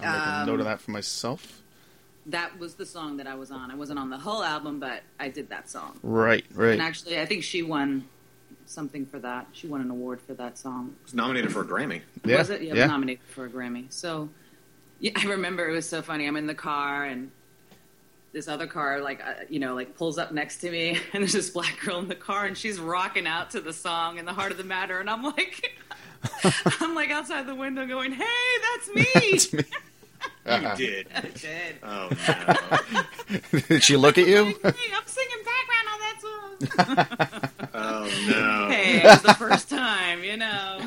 I'll 0.00 0.12
make 0.12 0.26
a 0.26 0.40
Um, 0.40 0.46
note 0.46 0.60
of 0.60 0.66
that 0.66 0.80
for 0.80 0.92
myself. 0.92 1.60
That 2.26 2.58
was 2.58 2.74
the 2.74 2.86
song 2.86 3.16
that 3.16 3.26
I 3.26 3.34
was 3.34 3.50
on. 3.50 3.70
I 3.70 3.74
wasn't 3.74 3.98
on 3.98 4.10
the 4.10 4.18
whole 4.18 4.42
album, 4.44 4.78
but 4.78 5.02
I 5.18 5.28
did 5.28 5.48
that 5.48 5.68
song. 5.68 5.98
Right, 6.02 6.44
right. 6.54 6.72
And 6.72 6.82
actually, 6.82 7.18
I 7.18 7.26
think 7.26 7.42
she 7.42 7.62
won 7.62 8.04
something 8.66 9.06
for 9.06 9.18
that. 9.18 9.46
She 9.52 9.66
won 9.66 9.80
an 9.80 9.90
award 9.90 10.20
for 10.20 10.34
that 10.34 10.56
song. 10.58 10.94
Was 11.02 11.14
nominated 11.14 11.52
for 11.52 11.62
a 11.62 11.64
Grammy. 11.66 12.02
Yeah, 12.24 12.38
Was 12.38 12.50
it? 12.50 12.62
Yeah, 12.62 12.74
it 12.74 12.76
was 12.78 12.86
nominated 12.88 13.24
for 13.26 13.46
a 13.46 13.50
Grammy. 13.50 13.86
So, 13.90 14.28
yeah, 15.00 15.12
I 15.16 15.24
remember 15.24 15.68
it 15.68 15.72
was 15.72 15.88
so 15.88 16.02
funny. 16.02 16.26
I'm 16.28 16.36
in 16.36 16.46
the 16.46 16.54
car 16.54 17.04
and 17.06 17.32
this 18.32 18.48
other 18.48 18.66
car, 18.66 19.00
like, 19.00 19.20
uh, 19.26 19.44
you 19.48 19.58
know, 19.58 19.74
like 19.74 19.96
pulls 19.96 20.18
up 20.18 20.32
next 20.32 20.58
to 20.58 20.70
me, 20.70 20.98
and 21.12 21.22
there's 21.22 21.32
this 21.32 21.50
black 21.50 21.78
girl 21.84 21.98
in 21.98 22.08
the 22.08 22.14
car, 22.14 22.46
and 22.46 22.56
she's 22.56 22.78
rocking 22.78 23.26
out 23.26 23.50
to 23.50 23.60
the 23.60 23.72
song 23.72 24.18
"In 24.18 24.24
the 24.24 24.32
Heart 24.32 24.52
of 24.52 24.58
the 24.58 24.64
Matter," 24.64 25.00
and 25.00 25.10
I'm 25.10 25.22
like, 25.22 25.78
I'm 26.80 26.94
like 26.94 27.10
outside 27.10 27.46
the 27.46 27.54
window 27.54 27.86
going, 27.86 28.12
"Hey, 28.12 28.24
that's 28.74 28.94
me." 28.94 29.06
It's 29.32 29.52
me. 29.54 29.64
You 30.46 30.76
did. 30.76 31.06
I 31.14 31.20
did. 31.20 31.76
Oh 31.82 32.10
no. 33.52 33.60
Did 33.68 33.82
she 33.82 33.96
look 33.96 34.18
at 34.18 34.26
you? 34.26 34.44
Hey, 34.44 34.92
I'm 34.94 35.06
singing 35.06 35.44
background 35.46 35.88
on 35.92 36.00
that 36.00 36.16
song. 36.20 37.50
Oh 37.72 38.04
no. 38.28 38.68
hey, 38.70 38.98
it 38.98 39.04
was 39.04 39.22
the 39.22 39.34
first 39.34 39.70
time, 39.70 40.22
you 40.22 40.36
know. 40.36 40.80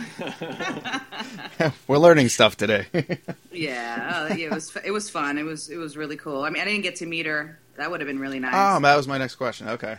We're 1.88 1.98
learning 1.98 2.30
stuff 2.30 2.58
today. 2.58 2.86
Yeah, 3.56 4.28
uh, 4.32 4.34
yeah, 4.34 4.48
it 4.48 4.52
was 4.52 4.76
it 4.84 4.90
was 4.90 5.12
fun. 5.12 5.38
It 5.38 5.44
was 5.44 5.70
it 5.70 5.78
was 5.78 5.96
really 5.96 6.18
cool. 6.18 6.44
I 6.44 6.50
mean, 6.50 6.64
I 6.64 6.66
didn't 6.66 6.82
get 6.82 6.96
to 6.98 7.06
meet 7.06 7.28
her. 7.28 7.60
That 7.78 7.92
would 7.92 8.00
have 8.00 8.08
been 8.08 8.18
really 8.18 8.40
nice. 8.40 8.54
oh, 8.56 8.80
that 8.80 8.98
was 8.98 9.08
my 9.08 9.20
next 9.20 9.36
question. 9.36 9.70
Okay. 9.70 9.98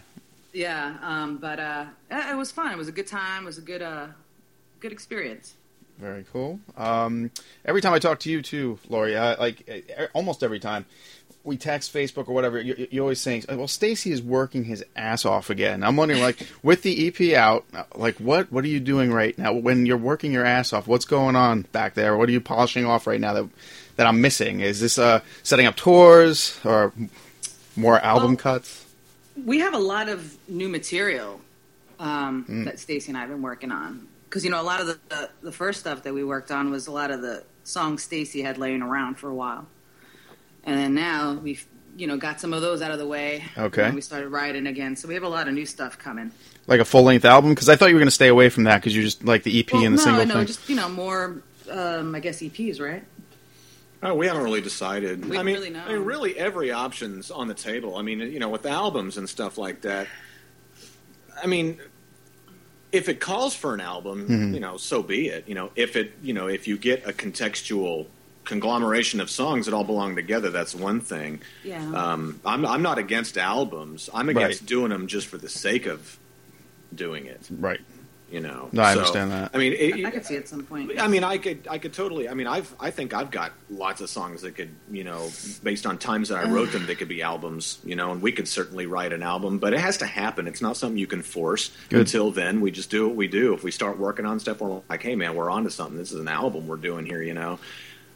Yeah, 0.53 0.97
um, 1.01 1.38
but 1.38 1.61
uh, 1.61 1.85
it 2.11 2.37
was 2.37 2.51
fun. 2.51 2.73
It 2.73 2.77
was 2.77 2.88
a 2.88 2.93
good 2.93 3.07
time. 3.07 3.45
It 3.45 3.47
was 3.47 3.59
a 3.59 3.62
good 3.62 3.81
uh, 3.81 4.09
good 4.81 4.90
experience. 4.90 5.55
Very 5.99 6.25
cool. 6.33 6.59
Um, 6.77 7.31
every 7.64 7.81
time 7.81 7.95
I 7.95 8.01
talk 8.01 8.19
to 8.21 8.31
you 8.31 8.43
too, 8.43 8.81
Lori, 8.88 9.17
uh, 9.17 9.37
like 9.38 10.11
almost 10.14 10.43
every 10.43 10.59
time 10.59 10.85
we 11.44 11.57
text 11.57 11.92
Facebook 11.92 12.26
or 12.28 12.33
whatever, 12.35 12.59
you, 12.61 12.88
you're 12.90 13.02
always 13.02 13.20
saying, 13.20 13.44
"Well, 13.48 13.68
Stacy 13.68 14.11
is 14.12 14.22
working 14.22 14.64
his 14.64 14.85
ass 14.96 15.24
off 15.24 15.50
again." 15.50 15.83
I'm 15.85 15.96
wondering, 15.96 16.20
like, 16.22 16.46
with 16.62 16.83
the 16.83 17.07
EP 17.09 17.37
out, 17.37 17.64
like, 17.94 18.16
what 18.16 18.50
what 18.50 18.64
are 18.64 18.68
you 18.68 18.80
doing 18.80 19.12
right 19.12 19.37
now 19.38 19.52
when 19.52 19.87
you're 19.87 19.96
working 19.98 20.33
your 20.33 20.44
ass 20.44 20.72
off? 20.72 20.87
What's 20.87 21.04
going 21.04 21.37
on 21.37 21.62
back 21.72 21.94
there? 21.94 22.16
What 22.16 22.28
are 22.28 22.33
you 22.33 22.40
polishing 22.40 22.87
off 22.87 23.07
right 23.07 23.20
now 23.20 23.35
that 23.35 23.48
that 23.96 24.07
I'm 24.07 24.20
missing? 24.20 24.61
Is 24.61 24.80
this 24.80 24.98
uh, 24.98 25.20
setting 25.42 25.66
up 25.66 25.76
tours 25.76 26.59
or 26.64 26.92
more 27.76 27.98
album 28.00 28.33
Well- 28.33 28.37
cuts? 28.37 28.80
We 29.44 29.59
have 29.59 29.74
a 29.74 29.78
lot 29.78 30.09
of 30.09 30.37
new 30.48 30.68
material. 30.68 31.40
um, 32.00 32.44
Mm. 32.48 32.64
that 32.64 32.78
Stacy 32.80 33.11
and 33.11 33.16
I 33.16 33.20
have 33.20 33.30
been 33.30 33.42
working 33.42 33.70
on. 33.70 34.07
Because 34.24 34.44
you 34.44 34.50
know, 34.50 34.61
a 34.61 34.64
lot 34.64 34.80
of 34.80 34.87
the, 34.88 34.98
the 35.09 35.30
the 35.42 35.52
first 35.52 35.78
stuff 35.80 36.02
that 36.02 36.12
we 36.14 36.24
worked 36.24 36.50
on 36.50 36.70
was 36.70 36.87
a 36.88 36.90
lot 36.90 37.11
of 37.12 37.22
the 37.22 37.44
songs 37.62 38.02
Stacy 38.02 38.42
had 38.42 38.59
laying 38.59 38.83
around 38.83 39.16
for 39.16 39.28
a 39.30 39.35
while, 39.35 39.66
and 40.64 40.79
then 40.79 40.94
now 40.94 41.35
we've 41.35 41.64
you 41.96 42.07
know 42.07 42.16
got 42.16 42.40
some 42.40 42.53
of 42.53 42.61
those 42.62 42.83
out 42.83 42.90
of 42.90 42.98
the 42.98 43.07
way. 43.07 43.44
Okay. 43.57 43.85
and 43.85 43.94
we 43.94 44.00
started 44.00 44.29
writing 44.31 44.66
again, 44.66 44.96
so 44.96 45.07
we 45.09 45.14
have 45.14 45.22
a 45.22 45.29
lot 45.29 45.46
of 45.48 45.55
new 45.55 45.66
stuff 45.66 45.98
coming. 45.98 46.33
Like 46.66 46.81
a 46.81 46.85
full 46.85 47.03
length 47.03 47.24
album? 47.24 47.50
Because 47.50 47.68
I 47.68 47.77
thought 47.77 47.90
you 47.90 47.94
were 47.94 48.00
going 48.00 48.07
to 48.09 48.11
stay 48.11 48.29
away 48.29 48.48
from 48.48 48.64
that 48.64 48.77
because 48.77 48.94
you're 48.94 49.05
just 49.05 49.22
like 49.24 49.42
the 49.42 49.61
EP 49.61 49.72
Well, 49.72 49.85
and 49.85 49.94
the 49.94 49.98
no, 49.98 50.03
single 50.05 50.27
no, 50.27 50.35
thing. 50.35 50.46
just 50.46 50.68
you 50.68 50.77
know 50.77 50.88
more. 50.88 51.42
Um, 51.70 52.14
I 52.14 52.20
guess 52.20 52.40
EPs, 52.40 52.81
right? 52.81 53.05
Oh, 54.03 54.14
we 54.14 54.27
haven't 54.27 54.42
really 54.42 54.61
decided. 54.61 55.24
We 55.24 55.38
I 55.38 55.42
mean, 55.42 55.55
really 55.55 55.70
know. 55.70 55.83
I 55.83 55.94
mean, 55.94 56.03
really, 56.05 56.37
every 56.37 56.70
option's 56.70 57.31
on 57.31 57.48
the 57.48 57.55
table. 57.55 57.96
I 57.96 58.03
mean, 58.03 58.20
you 58.20 58.38
know, 58.38 58.50
with 58.50 58.66
albums 58.66 59.16
and 59.16 59.27
stuff 59.29 59.57
like 59.57 59.81
that. 59.83 60.09
I 61.42 61.46
mean, 61.46 61.79
if 62.92 63.09
it 63.09 63.18
calls 63.20 63.55
for 63.55 63.72
an 63.74 63.81
album, 63.81 64.29
Mhm. 64.29 64.55
you 64.55 64.61
know, 64.61 64.77
so 64.77 65.03
be 65.03 65.29
it. 65.29 65.48
You 65.48 65.55
know, 65.55 65.70
if 65.74 65.96
it, 65.96 66.12
you 66.22 66.35
know, 66.35 66.48
if 66.48 66.68
you 66.68 66.77
get 66.77 67.09
a 67.09 67.12
contextual 67.14 68.07
conglomeration 68.44 69.20
of 69.20 69.30
songs 69.30 69.66
that 69.66 69.74
all 69.74 69.85
belong 69.85 70.14
together, 70.16 70.50
that's 70.50 70.74
one 70.74 71.00
thing. 71.00 71.40
Yeah. 71.64 71.83
Um, 71.92 72.40
I'm, 72.44 72.64
I'm 72.66 72.83
not 72.83 72.98
against 72.98 73.38
albums. 73.38 74.11
I'm 74.12 74.28
against 74.28 74.61
Right. 74.62 74.68
doing 74.68 74.90
them 74.90 75.07
just 75.07 75.26
for 75.26 75.38
the 75.38 75.48
sake 75.48 75.87
of 75.87 76.18
doing 76.94 77.26
it. 77.26 77.40
Right. 77.50 77.80
You 78.30 78.40
know. 78.40 78.68
No, 78.72 78.83
I 78.83 78.94
So, 78.94 78.98
understand 79.00 79.30
that. 79.30 79.50
I 79.54 79.59
mean, 79.59 79.74
it, 79.74 80.04
I 80.04 80.11
could 80.11 80.24
see 80.26 80.37
at 80.37 80.48
some 80.48 80.64
point. 80.64 80.90
I 80.98 81.07
mean, 81.07 81.22
I 81.22 81.38
could, 81.38 81.68
I 81.70 81.78
could 81.78 81.92
totally. 81.92 82.28
I 82.28 82.35
mean, 82.35 82.48
I've, 82.48 82.74
I 82.80 82.90
think 82.90 83.14
I've 83.14 83.30
got 83.30 83.52
lots 83.70 84.00
of 84.00 84.11
songs 84.11 84.42
that 84.42 84.57
could, 84.57 84.70
you 84.90 85.04
know, 85.04 85.30
based 85.62 85.87
on 85.87 85.98
times 85.98 86.30
that 86.30 86.44
I 86.44 86.50
wrote 86.50 86.72
them, 86.72 86.87
they 86.87 86.96
could 86.96 87.07
be 87.07 87.22
albums, 87.22 87.78
you 87.85 87.94
know, 87.94 88.11
and 88.11 88.20
we 88.20 88.33
could 88.33 88.48
certainly 88.48 88.87
write 88.87 89.12
an 89.12 89.22
album, 89.22 89.59
but 89.59 89.72
it 89.72 89.78
has 89.78 89.98
to 89.98 90.07
happen. 90.07 90.48
It's 90.48 90.62
not 90.62 90.76
something 90.76 90.98
you 90.98 91.07
can 91.07 91.22
force. 91.22 91.70
Good. 91.90 92.00
Until 92.00 92.33
then, 92.33 92.61
we 92.61 92.72
just 92.72 92.90
do 92.90 93.07
what 93.07 93.14
we 93.14 93.28
do. 93.28 93.54
If 93.54 93.62
we 93.62 93.70
start 93.70 93.98
working 93.98 94.26
on 94.26 94.40
stuff, 94.40 94.61
we're 94.61 94.80
like, 94.88 95.02
hey, 95.02 95.14
man, 95.14 95.37
we're 95.37 95.50
onto 95.50 95.70
something. 95.70 95.96
This 95.96 96.11
is 96.11 96.18
an 96.18 96.28
album 96.28 96.66
we're 96.66 96.76
doing 96.76 97.07
here, 97.07 97.22
you 97.22 97.35
know. 97.35 97.61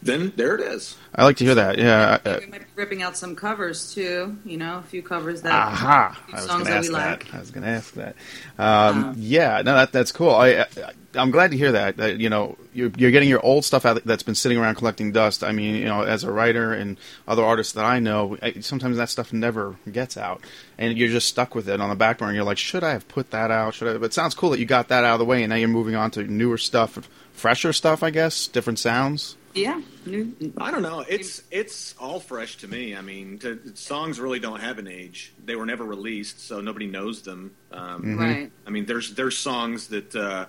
Then 0.01 0.33
there 0.37 0.55
it 0.55 0.61
is. 0.61 0.97
I 1.15 1.25
like 1.25 1.39
to 1.39 1.45
hear 1.45 1.57
that. 1.57 1.77
Yeah. 1.79 2.19
uh, 2.25 2.39
we 2.41 2.47
might 2.47 2.61
be 2.61 2.67
ripping 2.77 3.03
out 3.03 3.17
some 3.17 3.35
covers 3.35 3.93
too. 3.93 4.39
You 4.45 4.57
know, 4.57 4.79
a 4.79 4.83
few 4.83 5.03
covers 5.03 5.43
that. 5.43 5.53
Aha! 5.53 6.17
a 6.23 6.27
few 6.27 6.35
I 6.35 6.41
was 6.41 6.47
songs 6.47 6.51
going 6.51 6.65
to 6.65 6.71
that 6.71 6.79
ask 6.79 6.93
that. 6.93 7.25
like. 7.25 7.35
I 7.35 7.39
was 7.41 7.51
going 7.51 7.65
to 7.65 7.71
ask 7.71 7.95
that. 7.95 8.17
Um, 8.59 9.15
yeah, 9.19 9.63
no, 9.63 9.75
that 9.75 9.93
that's 9.93 10.13
cool. 10.13 10.31
I, 10.31 10.61
I 10.61 10.67
I'm 11.15 11.31
glad 11.31 11.51
to 11.51 11.57
hear 11.57 11.73
that. 11.73 11.97
That 11.97 12.19
you 12.21 12.29
know 12.29 12.57
you're 12.73 12.93
you're 12.97 13.11
getting 13.11 13.29
your 13.29 13.45
old 13.45 13.65
stuff 13.65 13.85
out 13.85 14.05
that's 14.05 14.23
been 14.23 14.35
sitting 14.35 14.59
around 14.59 14.77
collecting 14.77 15.11
dust. 15.11 15.43
I 15.43 15.53
mean, 15.53 15.75
you 15.75 15.87
know, 15.87 16.03
as 16.03 16.23
a 16.23 16.31
writer 16.31 16.73
and 16.73 16.97
other 17.27 17.45
artists 17.45 17.73
that 17.73 17.85
I 17.85 17.99
know, 17.99 18.37
I, 18.41 18.61
sometimes 18.61 18.99
that 18.99 19.09
stuff 19.09 19.33
never 19.33 19.77
gets 19.91 20.17
out, 20.17 20.45
and 20.79 20.97
you're 20.97 21.09
just 21.09 21.29
stuck 21.29 21.55
with 21.57 21.69
it 21.69 21.81
on 21.81 21.89
the 21.91 21.97
back 21.97 22.19
burner. 22.19 22.35
You're 22.35 22.45
like, 22.45 22.59
should 22.59 22.85
I 22.85 22.91
have 22.91 23.09
put 23.09 23.31
that 23.33 23.51
out? 23.51 23.75
Should 23.75 23.89
I? 23.89 23.99
But 23.99 24.07
it 24.07 24.15
sounds 24.15 24.35
cool 24.37 24.51
that 24.51 24.61
you 24.61 24.67
got 24.67 24.89
that 24.89 25.03
out 25.03 25.15
of 25.15 25.19
the 25.19 25.25
way, 25.25 25.43
and 25.43 25.51
now 25.51 25.57
you're 25.57 25.69
moving 25.69 25.97
on 25.97 26.13
to 26.13 26.23
newer 26.23 26.59
stuff, 26.59 27.09
fresher 27.33 27.73
stuff, 27.73 28.03
I 28.03 28.11
guess, 28.11 28.47
different 28.47 28.79
sounds. 28.79 29.37
Yeah. 29.55 29.81
New, 30.07 30.35
I 30.59 30.71
don't 30.71 30.83
know. 30.83 31.01
It's 31.09 31.43
it's 31.51 31.95
all 31.99 32.21
fresh 32.21 32.57
to 32.59 32.69
me. 32.69 32.95
I 32.95 33.01
mean, 33.01 33.39
to, 33.41 33.59
songs 33.75 34.21
really 34.21 34.39
don't 34.39 34.61
have 34.61 34.79
an 34.79 34.87
age. 34.87 35.33
They 35.45 35.57
were 35.57 35.67
never 35.67 35.85
released, 35.85 36.41
so 36.47 36.61
nobody 36.61 36.87
knows 36.87 37.23
them. 37.23 37.55
Um, 37.73 38.03
Mhm. 38.03 38.19
Right. 38.19 38.53
I 38.67 38.71
mean, 38.71 38.87
there's 38.87 39.15
there's 39.15 39.37
songs 39.39 39.89
that 39.89 40.15
uh, 40.15 40.47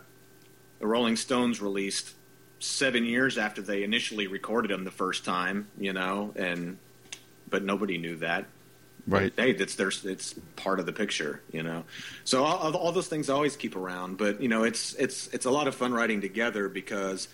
the 0.80 0.88
Rolling 0.88 1.16
Stones 1.16 1.62
released 1.62 2.14
seven 2.60 3.06
years 3.06 3.38
after 3.38 3.62
they 3.62 3.84
initially 3.84 4.28
recorded 4.28 4.70
them 4.72 4.84
the 4.84 4.92
first 4.92 5.26
time. 5.26 5.68
You 5.80 5.94
know, 5.94 6.34
and 6.36 6.78
but 7.50 7.64
nobody 7.64 7.98
knew 7.98 8.18
that. 8.18 8.46
Right. 9.08 9.34
Hey, 9.36 9.54
that's 9.54 9.76
there's 9.76 10.06
it's 10.06 10.36
part 10.56 10.80
of 10.80 10.86
the 10.86 10.94
picture. 10.94 11.42
You 11.52 11.64
know, 11.64 11.84
so 12.26 12.44
all, 12.44 12.76
all 12.76 12.92
those 12.92 13.08
things 13.08 13.30
I 13.30 13.34
always 13.34 13.56
keep 13.56 13.76
around. 13.76 14.18
But 14.18 14.42
you 14.42 14.50
know, 14.50 14.64
it's 14.64 14.94
it's 14.96 15.28
it's 15.30 15.46
a 15.46 15.52
lot 15.52 15.68
of 15.68 15.74
fun 15.74 15.94
writing 15.94 16.22
together 16.22 16.70
because. 16.70 17.30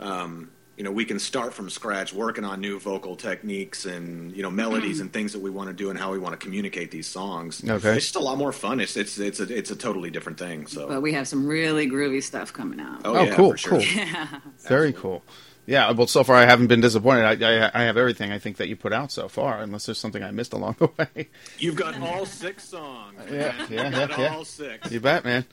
Um, 0.00 0.52
you 0.78 0.84
know, 0.84 0.92
we 0.92 1.04
can 1.04 1.18
start 1.18 1.52
from 1.52 1.68
scratch 1.68 2.14
working 2.14 2.44
on 2.44 2.60
new 2.60 2.78
vocal 2.78 3.16
techniques 3.16 3.84
and 3.84 4.34
you 4.34 4.44
know 4.44 4.50
melodies 4.50 4.98
mm. 4.98 5.02
and 5.02 5.12
things 5.12 5.32
that 5.32 5.40
we 5.40 5.50
want 5.50 5.68
to 5.68 5.74
do 5.74 5.90
and 5.90 5.98
how 5.98 6.12
we 6.12 6.20
want 6.20 6.38
to 6.38 6.44
communicate 6.44 6.92
these 6.92 7.08
songs. 7.08 7.62
Okay. 7.68 7.96
it's 7.96 8.06
just 8.06 8.16
a 8.16 8.20
lot 8.20 8.38
more 8.38 8.52
fun. 8.52 8.78
It's 8.78 8.96
it's 8.96 9.18
it's 9.18 9.40
a 9.40 9.52
it's 9.54 9.72
a 9.72 9.76
totally 9.76 10.10
different 10.10 10.38
thing. 10.38 10.68
So 10.68 10.86
But 10.86 11.02
we 11.02 11.12
have 11.14 11.26
some 11.26 11.48
really 11.48 11.90
groovy 11.90 12.22
stuff 12.22 12.52
coming 12.52 12.78
out. 12.78 13.00
Oh, 13.04 13.16
Oh, 13.16 13.24
yeah, 13.24 13.34
cool, 13.34 13.50
for 13.50 13.56
sure. 13.58 13.70
cool. 13.72 13.80
Yeah. 13.96 14.40
Very 14.68 14.92
cool. 14.92 15.24
Yeah, 15.68 15.90
well, 15.90 16.06
so 16.06 16.24
far 16.24 16.36
I 16.36 16.46
haven't 16.46 16.68
been 16.68 16.80
disappointed. 16.80 17.42
I, 17.42 17.66
I, 17.66 17.70
I 17.74 17.82
have 17.84 17.98
everything 17.98 18.32
I 18.32 18.38
think 18.38 18.56
that 18.56 18.68
you 18.68 18.76
put 18.76 18.94
out 18.94 19.12
so 19.12 19.28
far, 19.28 19.60
unless 19.60 19.84
there's 19.84 19.98
something 19.98 20.22
I 20.22 20.30
missed 20.30 20.54
along 20.54 20.76
the 20.78 20.86
way. 20.98 21.28
You've 21.58 21.76
got 21.76 22.00
all 22.00 22.24
six 22.24 22.64
songs. 22.66 23.20
Yeah, 23.26 23.32
man. 23.32 23.66
yeah, 23.70 23.84
You've 23.84 23.92
got 23.92 24.10
yeah, 24.10 24.20
yeah. 24.20 24.34
all 24.34 24.44
six. 24.46 24.90
You 24.90 25.00
bet, 25.00 25.26
man. 25.26 25.44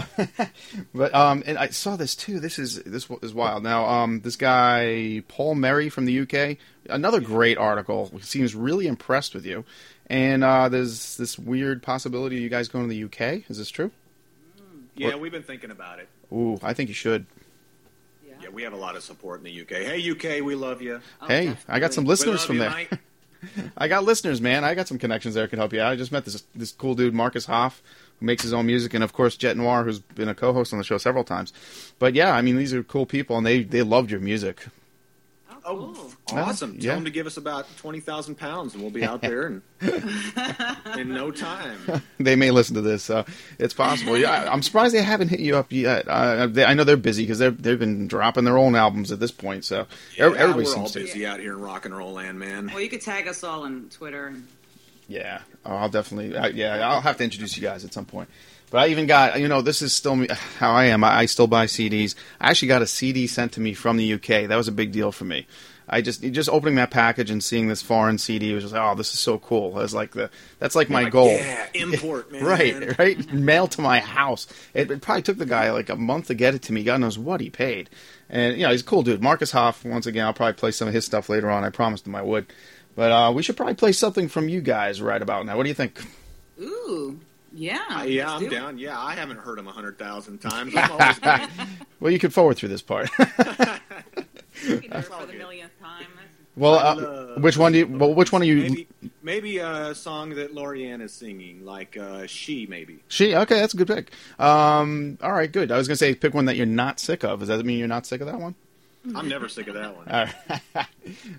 but 0.94 1.14
um, 1.14 1.42
and 1.46 1.58
I 1.58 1.68
saw 1.68 1.96
this 1.96 2.14
too. 2.14 2.40
This 2.40 2.58
is 2.58 2.82
this 2.82 3.08
is 3.22 3.34
wild. 3.34 3.62
Now, 3.62 3.86
um, 3.86 4.20
this 4.20 4.36
guy 4.36 5.22
Paul 5.28 5.54
Merry 5.54 5.88
from 5.88 6.04
the 6.04 6.20
UK, 6.20 6.58
another 6.88 7.20
great 7.20 7.58
article. 7.58 8.10
He 8.14 8.20
seems 8.22 8.54
really 8.54 8.86
impressed 8.86 9.34
with 9.34 9.44
you. 9.46 9.64
And 10.06 10.44
uh, 10.44 10.68
there's 10.68 11.16
this 11.16 11.38
weird 11.38 11.82
possibility 11.82 12.36
of 12.36 12.42
you 12.42 12.48
guys 12.48 12.68
going 12.68 12.88
to 12.88 12.94
the 12.94 13.04
UK. 13.04 13.48
Is 13.48 13.58
this 13.58 13.70
true? 13.70 13.90
Yeah, 14.94 15.16
we've 15.16 15.32
been 15.32 15.42
thinking 15.42 15.70
about 15.70 16.00
it. 16.00 16.08
Ooh, 16.30 16.58
I 16.62 16.74
think 16.74 16.88
you 16.88 16.94
should. 16.94 17.24
Yeah, 18.26 18.50
we 18.50 18.62
have 18.62 18.72
a 18.72 18.76
lot 18.76 18.96
of 18.96 19.02
support 19.02 19.38
in 19.40 19.44
the 19.44 19.60
UK. 19.62 19.86
Hey, 19.86 20.10
UK, 20.10 20.44
we 20.44 20.54
love 20.54 20.82
you. 20.82 21.00
hey, 21.26 21.56
I 21.68 21.80
got 21.80 21.94
some 21.94 22.04
listeners 22.04 22.44
from 22.44 22.56
you, 22.56 22.62
there. 22.62 22.88
I 23.76 23.88
got 23.88 24.04
listeners, 24.04 24.40
man. 24.40 24.64
I 24.64 24.74
got 24.74 24.88
some 24.88 24.98
connections 24.98 25.34
there. 25.34 25.48
Can 25.48 25.58
help 25.58 25.72
you 25.72 25.80
out. 25.80 25.92
I 25.92 25.96
just 25.96 26.12
met 26.12 26.24
this 26.24 26.42
this 26.54 26.72
cool 26.72 26.94
dude, 26.94 27.14
Marcus 27.14 27.46
Hoff, 27.46 27.82
who 28.01 28.01
makes 28.22 28.42
his 28.42 28.52
own 28.52 28.66
music, 28.66 28.94
and 28.94 29.02
of 29.04 29.12
course 29.12 29.36
Jet 29.36 29.56
Noir, 29.56 29.84
who's 29.84 29.98
been 29.98 30.28
a 30.28 30.34
co-host 30.34 30.72
on 30.72 30.78
the 30.78 30.84
show 30.84 30.98
several 30.98 31.24
times. 31.24 31.52
But 31.98 32.14
yeah, 32.14 32.32
I 32.34 32.42
mean, 32.42 32.56
these 32.56 32.72
are 32.74 32.82
cool 32.82 33.06
people, 33.06 33.36
and 33.36 33.46
they 33.46 33.62
they 33.62 33.82
loved 33.82 34.10
your 34.10 34.20
music. 34.20 34.64
Oh, 35.64 36.12
awesome! 36.32 36.74
Yeah. 36.80 36.86
Tell 36.90 36.94
them 36.96 37.04
to 37.04 37.10
give 37.12 37.24
us 37.28 37.36
about 37.36 37.66
twenty 37.76 38.00
thousand 38.00 38.34
pounds, 38.34 38.74
and 38.74 38.82
we'll 38.82 38.90
be 38.90 39.04
out 39.10 39.20
there 39.22 39.46
in, 39.46 39.62
in 40.98 41.08
no 41.14 41.30
time. 41.30 41.78
they 42.18 42.34
may 42.34 42.50
listen 42.50 42.74
to 42.74 42.80
this, 42.80 43.04
so 43.04 43.24
it's 43.60 43.72
possible. 43.72 44.18
Yeah, 44.18 44.30
I- 44.32 44.52
I'm 44.52 44.60
surprised 44.62 44.92
they 44.92 45.02
haven't 45.02 45.28
hit 45.28 45.38
you 45.38 45.56
up 45.56 45.70
yet. 45.70 46.08
Uh, 46.08 46.48
they, 46.48 46.64
I 46.64 46.74
know 46.74 46.82
they're 46.82 46.96
busy 46.96 47.22
because 47.22 47.38
they've 47.38 47.62
they've 47.62 47.78
been 47.78 48.08
dropping 48.08 48.42
their 48.42 48.58
own 48.58 48.74
albums 48.74 49.12
at 49.12 49.20
this 49.20 49.30
point. 49.30 49.64
So 49.64 49.86
Yeah, 50.16 50.24
everybody 50.36 50.64
we're 50.64 50.74
all 50.76 50.88
seems 50.88 50.92
to. 50.92 50.98
busy 51.00 51.24
out 51.26 51.38
here 51.38 51.52
in 51.52 51.60
rock 51.60 51.84
and 51.84 51.96
roll 51.96 52.12
land, 52.14 52.40
man. 52.40 52.66
Well, 52.66 52.80
you 52.80 52.88
could 52.88 53.02
tag 53.02 53.28
us 53.28 53.44
all 53.44 53.62
on 53.62 53.88
Twitter. 53.90 54.26
And, 54.26 54.48
Yeah, 55.12 55.42
oh, 55.66 55.76
I'll 55.76 55.88
definitely. 55.88 56.36
I, 56.36 56.48
yeah, 56.48 56.88
I'll 56.88 57.00
have 57.02 57.18
to 57.18 57.24
introduce 57.24 57.56
you 57.56 57.62
guys 57.62 57.84
at 57.84 57.92
some 57.92 58.06
point. 58.06 58.28
But 58.70 58.78
I 58.78 58.86
even 58.88 59.06
got, 59.06 59.38
you 59.38 59.48
know, 59.48 59.60
this 59.60 59.82
is 59.82 59.94
still 59.94 60.16
me, 60.16 60.28
how 60.58 60.72
I 60.72 60.86
am. 60.86 61.04
I, 61.04 61.18
I 61.18 61.26
still 61.26 61.46
buy 61.46 61.66
CDs. 61.66 62.14
I 62.40 62.48
actually 62.50 62.68
got 62.68 62.80
a 62.80 62.86
CD 62.86 63.26
sent 63.26 63.52
to 63.52 63.60
me 63.60 63.74
from 63.74 63.98
the 63.98 64.14
UK. 64.14 64.48
That 64.48 64.56
was 64.56 64.68
a 64.68 64.72
big 64.72 64.92
deal 64.92 65.12
for 65.12 65.24
me. 65.26 65.46
I 65.88 66.00
just 66.00 66.22
just 66.22 66.48
opening 66.48 66.76
that 66.76 66.90
package 66.90 67.30
and 67.30 67.44
seeing 67.44 67.68
this 67.68 67.82
foreign 67.82 68.16
CD 68.16 68.54
was 68.54 68.64
just 68.64 68.72
like, 68.72 68.82
oh, 68.82 68.94
this 68.94 69.12
is 69.12 69.18
so 69.18 69.38
cool. 69.38 69.72
That's 69.74 69.92
like 69.92 70.12
the 70.12 70.30
that's 70.58 70.74
like 70.74 70.88
my 70.88 71.02
Like, 71.02 71.12
goal. 71.12 71.28
Yeah, 71.28 71.66
import, 71.74 72.32
man. 72.32 72.44
Right, 72.44 72.98
right. 72.98 73.32
Mail 73.32 73.66
to 73.68 73.82
my 73.82 74.00
house. 74.00 74.46
It, 74.72 74.90
it 74.90 75.02
probably 75.02 75.20
took 75.22 75.36
the 75.36 75.44
guy 75.44 75.70
like 75.70 75.90
a 75.90 75.96
month 75.96 76.28
to 76.28 76.34
get 76.34 76.54
it 76.54 76.62
to 76.62 76.72
me. 76.72 76.82
God 76.82 77.00
knows 77.02 77.18
what 77.18 77.42
he 77.42 77.50
paid. 77.50 77.90
And 78.30 78.56
you 78.56 78.62
know, 78.62 78.70
he's 78.70 78.80
a 78.80 78.84
cool 78.84 79.02
dude. 79.02 79.22
Marcus 79.22 79.50
Hoff. 79.50 79.84
Once 79.84 80.06
again, 80.06 80.24
I'll 80.24 80.32
probably 80.32 80.54
play 80.54 80.70
some 80.70 80.88
of 80.88 80.94
his 80.94 81.04
stuff 81.04 81.28
later 81.28 81.50
on. 81.50 81.62
I 81.62 81.68
promised 81.68 82.06
him 82.06 82.14
I 82.14 82.22
would. 82.22 82.46
But 82.94 83.10
uh, 83.12 83.32
we 83.34 83.42
should 83.42 83.56
probably 83.56 83.74
play 83.74 83.92
something 83.92 84.28
from 84.28 84.48
you 84.48 84.60
guys 84.60 85.00
right 85.00 85.20
about 85.22 85.46
now. 85.46 85.56
What 85.56 85.62
do 85.62 85.68
you 85.70 85.74
think? 85.74 86.00
ooh, 86.60 87.18
yeah. 87.52 87.80
Uh, 87.90 88.02
yeah, 88.04 88.32
I'm 88.32 88.40
do 88.40 88.46
it. 88.46 88.50
down. 88.50 88.78
Yeah, 88.78 88.98
I 89.00 89.14
haven't 89.14 89.38
heard 89.38 89.58
him 89.58 89.66
a 89.66 89.72
hundred 89.72 89.98
thousand 89.98 90.38
times. 90.42 90.74
I'm 90.76 90.90
always. 90.90 91.48
Well, 92.00 92.10
you 92.12 92.18
can 92.18 92.30
forward 92.30 92.56
through 92.56 92.70
this 92.70 92.82
part. 92.82 93.08
We 94.68 94.78
can 94.80 94.90
do 94.90 95.02
for 95.02 95.24
the 95.24 95.34
millionth 95.34 95.70
time. 95.80 96.06
well, 96.56 96.74
uh, 96.74 97.40
which 97.40 97.56
one 97.56 97.70
do 97.72 97.78
you? 97.78 97.86
Well, 97.86 98.12
which 98.12 98.32
one 98.32 98.42
are 98.42 98.44
you? 98.44 98.56
maybe 98.56 98.88
maybe 99.22 99.58
a 99.58 99.94
song 99.94 100.30
that 100.30 100.52
Lorianne 100.52 101.00
is 101.00 101.12
singing, 101.12 101.64
like 101.64 101.96
uh, 101.96 102.26
"She." 102.26 102.66
Maybe 102.66 102.98
She 103.08 103.34
okay, 103.36 103.60
that's 103.60 103.74
a 103.74 103.76
good 103.76 103.86
pick. 103.86 104.10
Um, 104.40 105.16
all 105.22 105.30
right, 105.32 105.50
good. 105.50 105.70
I 105.70 105.78
was 105.78 105.86
gonna 105.86 105.96
say 105.96 106.14
pick 106.16 106.34
one 106.34 106.46
that 106.46 106.56
you're 106.56 106.66
not 106.66 106.98
sick 106.98 107.22
of. 107.22 107.38
Does 107.38 107.48
that 107.48 107.64
mean 107.64 107.78
you're 107.78 107.86
not 107.88 108.04
sick 108.04 108.20
of 108.20 108.26
that 108.26 108.40
one? 108.40 108.56
I'm 109.14 109.28
never 109.28 109.48
sick 109.48 109.68
of 109.68 109.74
that 109.74 109.96
one. 109.96 110.08
All 110.08 110.24
right, 110.24 110.34
all 110.76 110.84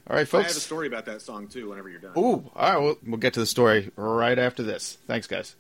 right, 0.10 0.34
I 0.34 0.38
have 0.38 0.46
a 0.48 0.54
story 0.54 0.88
about 0.88 1.06
that 1.06 1.22
song 1.22 1.48
too. 1.48 1.70
Whenever 1.70 1.90
you're 1.90 2.00
done. 2.00 2.14
Ooh, 2.18 2.50
all 2.56 2.74
right. 2.74 2.78
We'll, 2.78 2.98
we'll 3.06 3.18
get 3.18 3.34
to 3.36 3.40
the 3.40 3.46
story 3.46 3.92
right 3.96 4.38
after 4.38 4.64
this. 4.64 4.98
Thanks, 5.08 5.28
guys. 5.28 5.56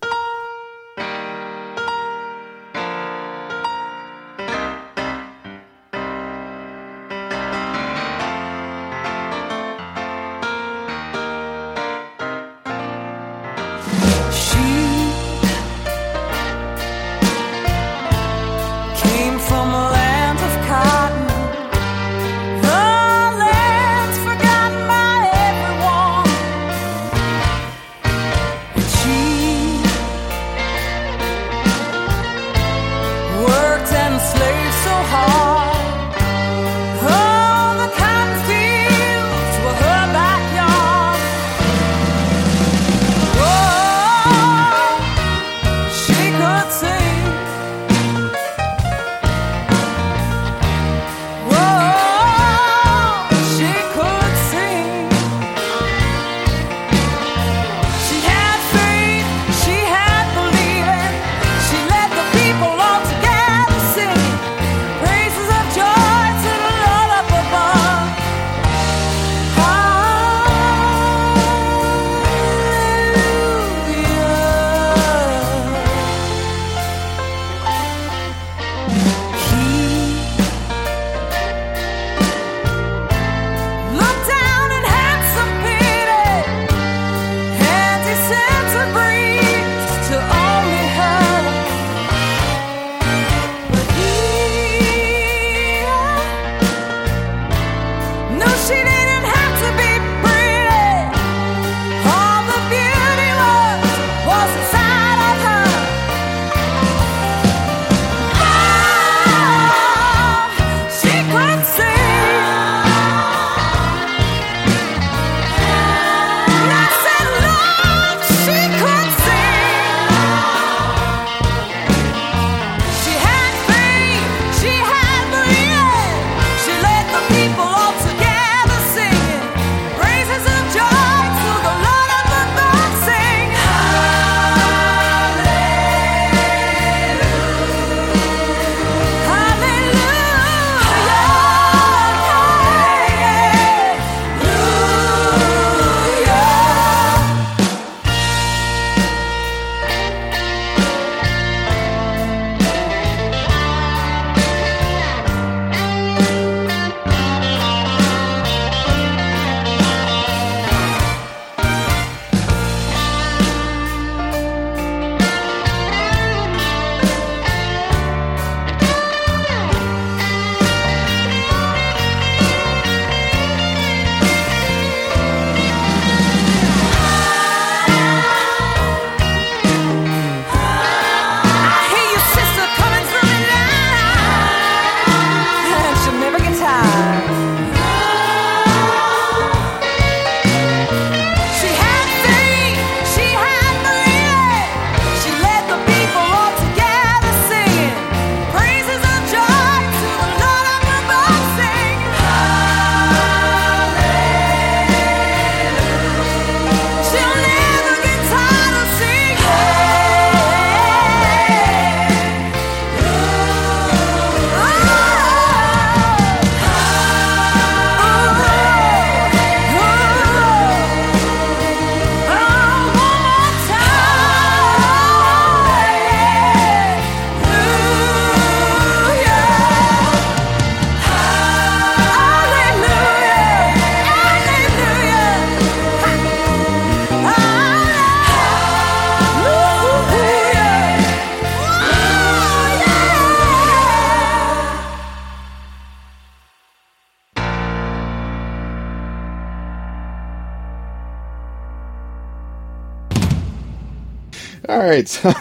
All 254.93 254.97
right, 254.99 255.07
so 255.07 255.31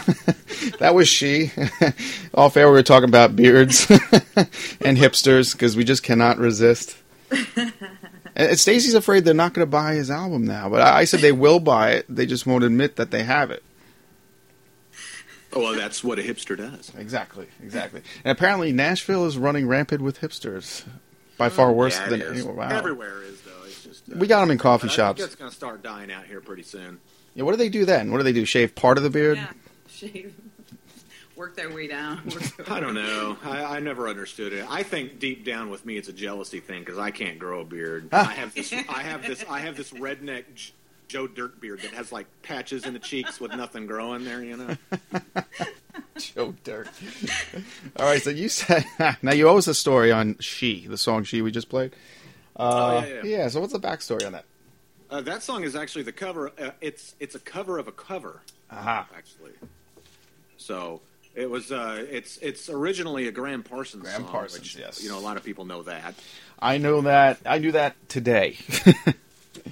that 0.79 0.95
was 0.95 1.07
she. 1.07 1.51
Off 2.33 2.57
air, 2.57 2.67
we 2.67 2.73
were 2.73 2.81
talking 2.81 3.07
about 3.07 3.35
beards 3.35 3.87
and 3.91 4.97
hipsters 4.97 5.51
because 5.53 5.75
we 5.77 5.83
just 5.83 6.01
cannot 6.03 6.37
resist. 6.39 6.97
And 8.35 8.57
Stacy's 8.59 8.95
afraid 8.95 9.25
they're 9.25 9.35
not 9.35 9.53
going 9.53 9.61
to 9.63 9.69
buy 9.69 9.93
his 9.93 10.09
album 10.09 10.43
now, 10.43 10.67
but 10.67 10.81
I 10.81 11.01
I 11.01 11.03
said 11.03 11.19
they 11.19 11.31
will 11.31 11.59
buy 11.59 11.91
it. 11.91 12.07
They 12.09 12.25
just 12.25 12.47
won't 12.47 12.63
admit 12.63 12.95
that 12.95 13.11
they 13.11 13.21
have 13.21 13.51
it. 13.51 13.61
Oh, 15.53 15.59
well, 15.61 15.75
that's 15.75 16.03
what 16.03 16.17
a 16.17 16.23
hipster 16.23 16.57
does. 16.57 16.91
Exactly, 16.97 17.45
exactly. 17.61 18.01
And 18.25 18.35
apparently, 18.35 18.71
Nashville 18.71 19.27
is 19.27 19.37
running 19.37 19.67
rampant 19.67 20.01
with 20.01 20.19
hipsters, 20.21 20.83
by 21.37 21.49
far 21.49 21.71
worse 21.71 21.99
Yeah, 21.99 22.09
than 22.09 22.21
is. 22.23 22.31
anywhere. 22.39 22.55
Wow. 22.55 22.69
Everywhere 22.75 23.21
is 23.21 23.39
though. 23.41 23.51
It's 23.67 23.83
just 23.83 24.11
uh, 24.11 24.15
We 24.17 24.25
got 24.25 24.41
'em 24.41 24.49
in 24.49 24.57
coffee 24.57 24.87
but 24.87 24.93
I 24.93 24.95
shops. 24.95 25.19
think 25.19 25.27
it's 25.27 25.35
going 25.39 25.51
to 25.51 25.55
start 25.55 25.83
dying 25.83 26.11
out 26.11 26.25
here 26.25 26.41
pretty 26.41 26.63
soon. 26.63 27.01
Yeah, 27.35 27.43
what 27.43 27.51
do 27.51 27.57
they 27.57 27.69
do 27.69 27.85
then? 27.85 28.11
What 28.11 28.17
do 28.19 28.23
they 28.23 28.33
do? 28.33 28.45
Shave 28.45 28.75
part 28.75 28.97
of 28.97 29.03
the 29.03 29.09
beard? 29.09 29.37
Yeah, 29.37 29.51
shave, 29.89 30.33
work 31.35 31.55
their 31.55 31.71
way 31.73 31.87
down. 31.87 32.21
Their 32.57 32.71
I 32.71 32.79
don't 32.79 32.93
know. 32.93 33.37
I, 33.43 33.77
I 33.77 33.79
never 33.79 34.07
understood 34.07 34.53
it. 34.53 34.65
I 34.69 34.83
think 34.83 35.19
deep 35.19 35.43
down 35.45 35.69
with 35.69 35.85
me, 35.85 35.97
it's 35.97 36.09
a 36.09 36.13
jealousy 36.13 36.59
thing 36.59 36.81
because 36.81 36.97
I 36.99 37.11
can't 37.11 37.39
grow 37.39 37.61
a 37.61 37.65
beard. 37.65 38.09
I 38.11 38.23
have 38.33 38.53
this. 38.53 38.71
I 38.71 39.01
have 39.03 39.25
this. 39.25 39.43
I 39.49 39.59
have 39.61 39.75
this 39.75 39.91
redneck 39.91 40.43
J- 40.55 40.73
Joe 41.07 41.27
Dirt 41.27 41.59
beard 41.59 41.81
that 41.81 41.91
has 41.93 42.11
like 42.11 42.27
patches 42.43 42.85
in 42.85 42.93
the 42.93 42.99
cheeks 42.99 43.39
with 43.39 43.51
nothing 43.55 43.87
growing 43.87 44.23
there. 44.25 44.43
You 44.43 44.57
know. 44.57 44.77
Joe 46.17 46.53
Dirt. 46.63 46.89
All 47.97 48.05
right, 48.05 48.21
so 48.21 48.29
you 48.29 48.47
said 48.49 48.85
now 49.23 49.33
you 49.33 49.47
owe 49.49 49.57
us 49.57 49.67
a 49.67 49.73
story 49.73 50.11
on 50.11 50.37
"She," 50.39 50.85
the 50.87 50.97
song 50.97 51.23
"She" 51.23 51.41
we 51.41 51.51
just 51.51 51.69
played. 51.69 51.93
Uh, 52.55 53.01
Oh, 53.03 53.07
yeah, 53.07 53.23
yeah. 53.23 53.47
So 53.47 53.59
what's 53.59 53.73
the 53.73 53.79
backstory 53.79 54.25
on 54.27 54.33
that? 54.33 54.45
Uh, 55.13 55.21
that 55.21 55.43
song 55.43 55.63
is 55.63 55.75
actually 55.75 56.01
the 56.01 56.11
cover. 56.11 56.51
Uh, 56.59 56.71
it's 56.81 57.13
it's 57.19 57.35
a 57.35 57.39
cover 57.39 57.77
of 57.77 57.87
a 57.87 57.91
cover. 57.91 58.41
Aha. 58.71 59.07
Actually, 59.15 59.51
so 60.57 61.01
it 61.35 61.47
was. 61.47 61.71
Uh, 61.71 62.03
it's 62.09 62.37
it's 62.37 62.67
originally 62.67 63.27
a 63.27 63.31
Gram 63.31 63.61
Parsons 63.61 64.01
Gram 64.01 64.21
song. 64.21 64.31
Parsons, 64.31 64.61
which, 64.61 64.75
yes. 64.75 65.03
You 65.03 65.09
know, 65.09 65.19
a 65.19 65.21
lot 65.21 65.37
of 65.37 65.43
people 65.43 65.65
know 65.65 65.83
that. 65.83 66.15
I 66.57 66.79
know 66.79 67.01
that. 67.01 67.37
I 67.45 67.59
knew 67.59 67.71
that 67.71 67.95
today. 68.09 68.57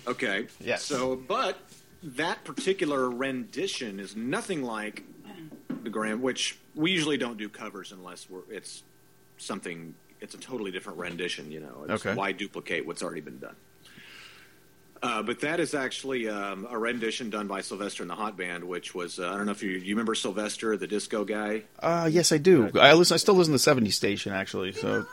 Okay. 0.07 0.47
Yes. 0.59 0.83
So, 0.83 1.15
but 1.15 1.57
that 2.01 2.43
particular 2.43 3.09
rendition 3.09 3.99
is 3.99 4.15
nothing 4.15 4.63
like 4.63 5.03
the 5.83 5.89
Gram, 5.89 6.21
which 6.21 6.57
we 6.75 6.91
usually 6.91 7.17
don't 7.17 7.37
do 7.37 7.49
covers 7.49 7.91
unless 7.91 8.29
we're 8.29 8.41
it's 8.49 8.83
something. 9.37 9.93
It's 10.21 10.33
a 10.33 10.37
totally 10.37 10.71
different 10.71 10.97
rendition. 10.97 11.51
You 11.51 11.59
know. 11.61 11.85
It's 11.89 12.05
Okay. 12.05 12.15
Why 12.15 12.31
duplicate 12.31 12.85
what's 12.85 13.03
already 13.03 13.21
been 13.21 13.39
done? 13.39 13.55
Uh, 15.03 15.23
but 15.23 15.39
that 15.39 15.59
is 15.59 15.73
actually 15.73 16.29
um, 16.29 16.67
a 16.69 16.77
rendition 16.77 17.31
done 17.31 17.47
by 17.47 17.61
Sylvester 17.61 18.03
and 18.03 18.09
the 18.09 18.15
Hot 18.15 18.37
Band, 18.37 18.63
which 18.63 18.93
was 18.93 19.19
uh, 19.19 19.29
I 19.29 19.37
don't 19.37 19.47
know 19.47 19.51
if 19.51 19.63
you 19.63 19.71
you 19.71 19.95
remember 19.95 20.13
Sylvester, 20.13 20.77
the 20.77 20.87
disco 20.87 21.25
guy. 21.25 21.63
uh, 21.79 22.07
yes, 22.11 22.31
I 22.31 22.37
do. 22.37 22.69
I 22.79 22.93
listen. 22.93 23.15
I 23.15 23.17
still 23.17 23.33
listen 23.33 23.53
to 23.53 23.59
'70s 23.59 23.93
station 23.93 24.31
actually. 24.31 24.73
So 24.73 25.05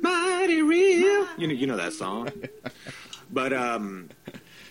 Mighty 0.00 0.62
real. 0.62 1.26
You 1.38 1.48
know, 1.48 1.54
you 1.54 1.66
know 1.66 1.76
that 1.76 1.92
song. 1.92 2.30
but 3.32 3.52
um, 3.52 4.08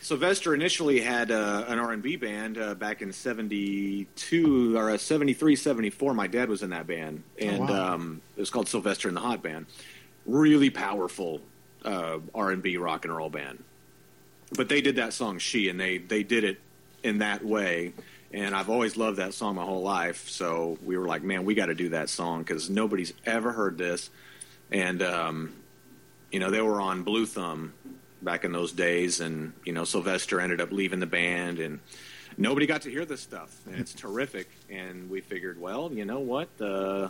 Sylvester 0.02 0.54
initially 0.54 1.02
had 1.02 1.32
uh, 1.32 1.66
an 1.68 1.80
R&B 1.80 2.18
band 2.18 2.58
uh, 2.58 2.76
back 2.76 3.02
in 3.02 3.12
72 3.12 4.78
or 4.78 4.92
uh, 4.92 4.98
73, 4.98 5.56
74. 5.56 6.14
My 6.14 6.28
dad 6.28 6.48
was 6.48 6.64
in 6.64 6.70
that 6.70 6.88
band. 6.88 7.24
And 7.40 7.68
wow. 7.68 7.94
um, 7.94 8.22
it 8.38 8.40
was 8.40 8.50
called 8.50 8.68
Sylvester 8.68 9.08
and 9.08 9.18
the 9.18 9.22
Hot 9.22 9.42
Band. 9.42 9.66
Really 10.26 10.70
powerful 10.70 11.42
uh, 11.86 12.20
R&B 12.34 12.78
rock 12.78 13.06
and 13.06 13.16
roll 13.16 13.30
band. 13.30 13.64
But 14.52 14.70
they 14.70 14.82
did 14.82 14.98
that 14.98 15.14
song 15.14 15.40
She 15.40 15.70
and 15.70 15.80
they 15.80 15.98
they 15.98 16.24
did 16.24 16.44
it 16.44 16.60
in 17.04 17.20
that 17.20 17.46
way. 17.46 17.94
And 18.34 18.54
I've 18.54 18.70
always 18.70 18.98
loved 18.98 19.18
that 19.18 19.34
song 19.34 19.56
my 19.56 19.64
whole 19.64 19.84
life. 19.84 20.28
So 20.28 20.78
we 20.84 20.98
were 20.98 21.08
like, 21.08 21.24
man, 21.24 21.46
we 21.46 21.54
got 21.54 21.68
to 21.68 21.76
do 21.76 21.90
that 21.90 22.10
song 22.10 22.40
because 22.40 22.70
nobody's 22.70 23.14
ever 23.26 23.52
heard 23.52 23.78
this. 23.78 24.10
And, 24.72 25.02
um, 25.02 25.54
you 26.32 26.40
know, 26.40 26.52
they 26.52 26.62
were 26.62 26.82
on 26.82 27.04
Blue 27.04 27.26
Thumb 27.26 27.74
back 28.22 28.44
in 28.44 28.52
those 28.52 28.74
days. 28.74 29.22
And, 29.22 29.54
you 29.64 29.72
know, 29.72 29.86
Sylvester 29.86 30.42
ended 30.42 30.60
up 30.60 30.72
leaving 30.72 31.00
the 31.00 31.06
band 31.06 31.60
and 31.60 31.80
nobody 32.38 32.66
got 32.66 32.82
to 32.82 32.90
hear 32.92 33.06
this 33.06 33.22
stuff. 33.22 33.56
And 33.68 33.80
it's 33.80 33.94
terrific. 33.94 34.50
And 34.70 35.10
we 35.10 35.22
figured, 35.22 35.62
well, 35.62 35.92
you 35.94 36.04
know 36.04 36.20
what? 36.20 36.50
Uh, 36.60 37.10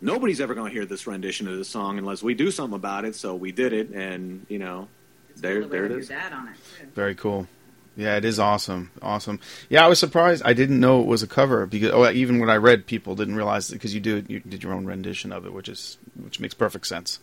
nobody's 0.00 0.40
ever 0.40 0.54
going 0.54 0.68
to 0.70 0.72
hear 0.72 0.86
this 0.86 1.06
rendition 1.06 1.48
of 1.48 1.56
the 1.56 1.64
song 1.64 1.98
unless 1.98 2.22
we 2.22 2.34
do 2.34 2.50
something 2.50 2.76
about 2.76 3.04
it. 3.04 3.14
So 3.14 3.34
we 3.34 3.52
did 3.52 3.72
it. 3.72 3.90
And, 3.90 4.46
you 4.48 4.58
know, 4.58 4.88
there, 5.36 5.60
Put 5.60 5.66
a 5.66 5.68
there 5.70 5.84
it 5.84 5.88
little 5.88 5.98
is. 6.02 6.10
Your 6.10 6.18
dad 6.18 6.32
on 6.32 6.48
it. 6.48 6.54
Too. 6.80 6.86
very 6.94 7.14
cool. 7.14 7.46
Yeah, 7.96 8.16
it 8.16 8.24
is 8.24 8.38
awesome. 8.38 8.92
Awesome. 9.02 9.40
Yeah, 9.68 9.84
I 9.84 9.88
was 9.88 9.98
surprised. 9.98 10.42
I 10.44 10.52
didn't 10.52 10.78
know 10.78 11.00
it 11.00 11.06
was 11.08 11.24
a 11.24 11.26
cover 11.26 11.66
because 11.66 11.90
oh, 11.90 12.08
even 12.08 12.38
when 12.38 12.48
I 12.48 12.56
read, 12.56 12.86
people 12.86 13.16
didn't 13.16 13.34
realize 13.34 13.70
it 13.70 13.74
because 13.74 13.92
you 13.92 14.00
do 14.00 14.24
you 14.28 14.38
did 14.38 14.62
your 14.62 14.72
own 14.72 14.86
rendition 14.86 15.32
of 15.32 15.44
it, 15.44 15.52
which 15.52 15.68
is 15.68 15.98
which 16.14 16.38
makes 16.38 16.54
perfect 16.54 16.86
sense. 16.86 17.18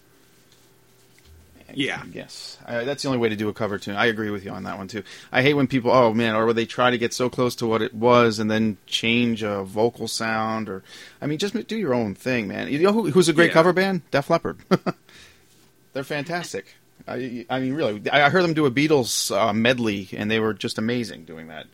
Yeah. 1.75 2.03
Yes, 2.11 2.57
I, 2.65 2.83
that's 2.83 3.03
the 3.03 3.09
only 3.09 3.19
way 3.19 3.29
to 3.29 3.35
do 3.35 3.49
a 3.49 3.53
cover 3.53 3.77
tune. 3.77 3.95
I 3.95 4.05
agree 4.07 4.29
with 4.29 4.43
you 4.45 4.51
on 4.51 4.63
that 4.63 4.77
one 4.77 4.87
too. 4.87 5.03
I 5.31 5.41
hate 5.41 5.53
when 5.53 5.67
people, 5.67 5.91
oh 5.91 6.13
man, 6.13 6.35
or 6.35 6.51
they 6.53 6.65
try 6.65 6.89
to 6.89 6.97
get 6.97 7.13
so 7.13 7.29
close 7.29 7.55
to 7.57 7.67
what 7.67 7.81
it 7.81 7.93
was 7.93 8.39
and 8.39 8.49
then 8.49 8.77
change 8.87 9.43
a 9.43 9.63
vocal 9.63 10.07
sound, 10.07 10.69
or 10.69 10.83
I 11.21 11.27
mean, 11.27 11.37
just 11.37 11.53
do 11.67 11.77
your 11.77 11.93
own 11.93 12.15
thing, 12.15 12.47
man. 12.47 12.69
You 12.71 12.79
know 12.79 12.93
who, 12.93 13.11
who's 13.11 13.29
a 13.29 13.33
great 13.33 13.47
Yeah. 13.47 13.53
cover 13.53 13.73
band? 13.73 14.01
Def 14.11 14.29
Leppard. 14.29 14.57
They're 15.93 16.03
fantastic. 16.03 16.75
I, 17.07 17.45
I 17.49 17.59
mean, 17.59 17.73
really, 17.73 18.01
I 18.11 18.23
I 18.25 18.29
heard 18.29 18.43
them 18.43 18.53
do 18.53 18.65
a 18.65 18.71
Beatles 18.71 19.35
uh, 19.35 19.53
medley, 19.53 20.09
and 20.13 20.29
they 20.31 20.39
were 20.39 20.53
just 20.53 20.77
amazing 20.77 21.25
doing 21.25 21.47
that. 21.49 21.67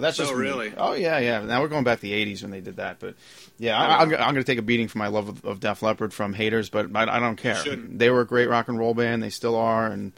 But 0.00 0.06
that's 0.08 0.20
Oh, 0.20 0.22
just 0.24 0.34
me. 0.34 0.40
really? 0.40 0.72
Oh 0.76 0.94
yeah, 0.94 1.18
yeah. 1.18 1.40
Now 1.42 1.60
we're 1.60 1.68
going 1.68 1.84
back 1.84 1.98
to 1.98 2.02
the 2.02 2.12
'80s 2.12 2.42
when 2.42 2.50
they 2.50 2.60
did 2.60 2.76
that, 2.76 2.98
but 3.00 3.14
yeah, 3.58 3.76
Oh, 3.78 3.84
I, 3.84 3.96
I'm, 3.98 4.08
I'm 4.14 4.18
going 4.18 4.34
to 4.36 4.44
take 4.44 4.58
a 4.58 4.62
beating 4.62 4.88
for 4.88 4.98
my 4.98 5.08
love 5.08 5.28
of, 5.28 5.44
of 5.44 5.60
Def 5.60 5.82
Leppard 5.82 6.14
from 6.14 6.32
haters, 6.32 6.70
but 6.70 6.94
I, 6.94 7.02
I 7.16 7.20
don't 7.20 7.36
care. 7.36 7.62
They 7.76 8.08
were 8.10 8.22
a 8.22 8.26
great 8.26 8.48
rock 8.48 8.68
and 8.68 8.78
roll 8.78 8.94
band. 8.94 9.22
They 9.22 9.30
still 9.30 9.56
are, 9.56 9.86
and 9.86 10.12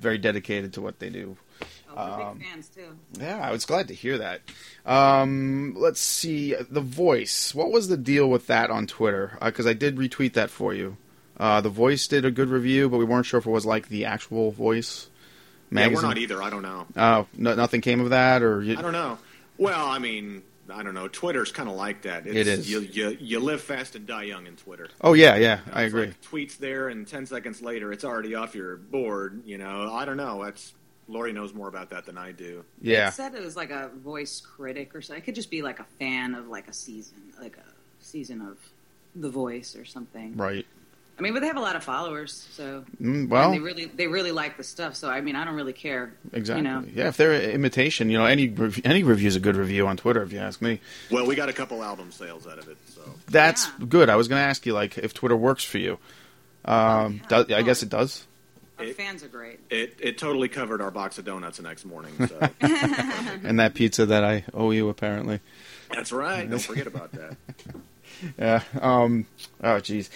very 0.00 0.18
dedicated 0.18 0.74
to 0.74 0.80
what 0.80 0.98
they 1.00 1.10
do. 1.10 1.36
Oh, 1.96 2.00
Um, 2.28 2.38
big 2.38 2.48
fans 2.48 2.68
too. 2.68 2.96
Yeah, 3.20 3.38
I 3.38 3.50
was 3.52 3.64
glad 3.64 3.88
to 3.88 3.94
hear 3.94 4.18
that. 4.18 4.40
Um, 4.84 5.74
let's 5.76 6.00
see, 6.00 6.54
The 6.54 6.80
Voice. 6.80 7.54
What 7.54 7.70
was 7.72 7.88
the 7.88 7.96
deal 7.96 8.28
with 8.28 8.46
that 8.48 8.70
on 8.70 8.86
Twitter? 8.86 9.38
Because 9.42 9.66
I 9.66 9.72
did 9.72 9.96
retweet 9.96 10.34
that 10.34 10.50
for 10.50 10.74
you. 10.74 10.96
Uh, 11.38 11.60
the 11.60 11.68
Voice 11.70 12.06
did 12.06 12.24
a 12.24 12.30
good 12.30 12.48
review, 12.48 12.88
but 12.88 12.98
we 12.98 13.04
weren't 13.04 13.26
sure 13.26 13.38
if 13.38 13.46
it 13.46 13.50
was 13.50 13.66
like 13.66 13.88
the 13.88 14.04
actual 14.04 14.50
Voice 14.52 15.08
Yeah, 15.70 15.76
magazine. 15.86 15.94
we're 15.96 16.08
not 16.08 16.18
either. 16.18 16.42
I 16.42 16.50
don't 16.50 16.62
know. 16.62 16.86
Oh, 16.96 17.26
no, 17.36 17.54
nothing 17.54 17.80
came 17.80 18.00
of 18.00 18.10
that, 18.10 18.42
or 18.42 18.62
you, 18.62 18.76
I 18.76 18.82
don't 18.82 18.92
know. 18.92 19.18
Well, 19.58 19.86
I 19.86 19.98
mean, 19.98 20.42
I 20.68 20.82
don't 20.82 20.94
know. 20.94 21.08
Twitter's 21.08 21.52
kind 21.52 21.68
of 21.68 21.74
like 21.76 22.02
that. 22.02 22.26
It's, 22.26 22.36
It 22.36 22.46
is. 22.46 22.70
You, 22.70 22.80
you 22.80 23.16
you 23.20 23.40
live 23.40 23.60
fast 23.60 23.94
and 23.96 24.06
die 24.06 24.24
young 24.24 24.46
in 24.46 24.56
Twitter. 24.56 24.88
Oh 25.00 25.12
yeah, 25.12 25.36
yeah, 25.36 25.60
I 25.72 25.82
agree. 25.82 26.06
like 26.06 26.20
tweets 26.22 26.56
there, 26.58 26.88
and 26.88 27.06
ten 27.06 27.26
seconds 27.26 27.60
later, 27.62 27.92
it's 27.92 28.04
already 28.04 28.34
off 28.34 28.54
your 28.54 28.76
board. 28.76 29.42
You 29.44 29.58
know, 29.58 29.92
I 29.92 30.04
don't 30.04 30.16
know. 30.16 30.42
That's 30.44 30.72
Lori 31.06 31.32
knows 31.32 31.52
more 31.52 31.68
about 31.68 31.90
that 31.90 32.06
than 32.06 32.16
I 32.16 32.32
do. 32.32 32.64
yeah, 32.80 33.08
It 33.08 33.12
said 33.14 33.34
it 33.34 33.42
was 33.42 33.56
like 33.56 33.70
a 33.70 33.90
voice 34.02 34.40
critic 34.40 34.94
or 34.94 35.02
something. 35.02 35.22
It 35.22 35.26
could 35.26 35.34
just 35.34 35.50
be 35.50 35.60
like 35.60 35.78
a 35.80 35.84
fan 35.98 36.34
of 36.34 36.48
like 36.48 36.66
a 36.66 36.72
season, 36.72 37.18
like 37.40 37.58
a 37.58 38.02
season 38.02 38.40
of 38.40 38.56
The 39.14 39.28
Voice 39.28 39.76
or 39.76 39.84
something. 39.84 40.34
right. 40.36 40.66
I 41.16 41.22
mean, 41.22 41.32
but 41.32 41.40
they 41.40 41.46
have 41.46 41.56
a 41.56 41.60
lot 41.60 41.76
of 41.76 41.84
followers, 41.84 42.46
so 42.52 42.84
Mm, 43.00 43.28
well, 43.28 43.44
and 43.52 43.54
they 43.54 43.58
really 43.64 43.84
they 43.86 44.06
really 44.08 44.32
like 44.32 44.56
the 44.56 44.64
stuff. 44.64 44.96
So 44.96 45.08
I 45.08 45.20
mean, 45.20 45.36
I 45.36 45.44
don't 45.44 45.54
really 45.54 45.72
care. 45.72 46.12
exactly. 46.32 46.64
You 46.66 46.68
know, 46.68 46.84
Yeah, 46.92 47.08
if 47.08 47.16
they're 47.16 47.34
imitation, 47.50 48.10
you 48.10 48.18
know, 48.18 48.24
any 48.24 48.48
rev- 48.48 48.80
any 48.84 49.02
review's 49.04 49.36
a 49.36 49.40
good 49.40 49.54
review 49.56 49.86
on 49.86 49.96
Twitter, 49.96 50.22
if 50.22 50.32
you 50.32 50.40
ask 50.40 50.60
me. 50.60 50.80
Well, 51.10 51.24
we 51.26 51.36
got 51.36 51.48
a 51.48 51.52
couple 51.52 51.84
album 51.84 52.10
sales 52.10 52.46
out 52.48 52.58
of 52.58 52.68
it, 52.68 52.76
so 52.88 53.00
That's 53.30 53.66
Yeah. 53.78 53.86
good. 53.88 54.10
I 54.10 54.16
was 54.16 54.26
going 54.28 54.40
to 54.40 54.46
ask 54.46 54.66
you, 54.66 54.72
like, 54.72 54.98
if 54.98 55.14
Twitter 55.14 55.36
works 55.36 55.62
for 55.64 55.78
you. 55.78 55.98
Um, 56.64 57.20
yeah. 57.30 57.42
do- 57.44 57.54
I 57.54 57.62
guess 57.62 57.82
it 57.84 57.90
does. 57.90 58.26
our 58.78 58.86
It- 58.86 58.96
fans 58.96 59.22
are 59.22 59.28
great. 59.28 59.60
it 59.70 59.96
it 60.00 60.18
totally 60.18 60.48
covered 60.48 60.80
our 60.80 60.90
box 60.90 61.18
of 61.18 61.24
donuts 61.24 61.58
the 61.58 61.62
next 61.62 61.84
morning. 61.84 62.12
So 62.26 62.48
And 62.60 63.60
that 63.60 63.74
pizza 63.74 64.04
that 64.06 64.24
I 64.24 64.44
owe 64.52 64.72
you, 64.72 64.88
apparently. 64.88 65.38
that's 65.94 66.10
right. 66.10 66.50
Don't 66.50 66.58
forget 66.58 66.88
about 66.88 67.12
that. 67.12 67.36
Yeah. 68.38 68.62
Um. 68.80 69.26
Oh, 69.62 69.76
jeez. 69.80 70.08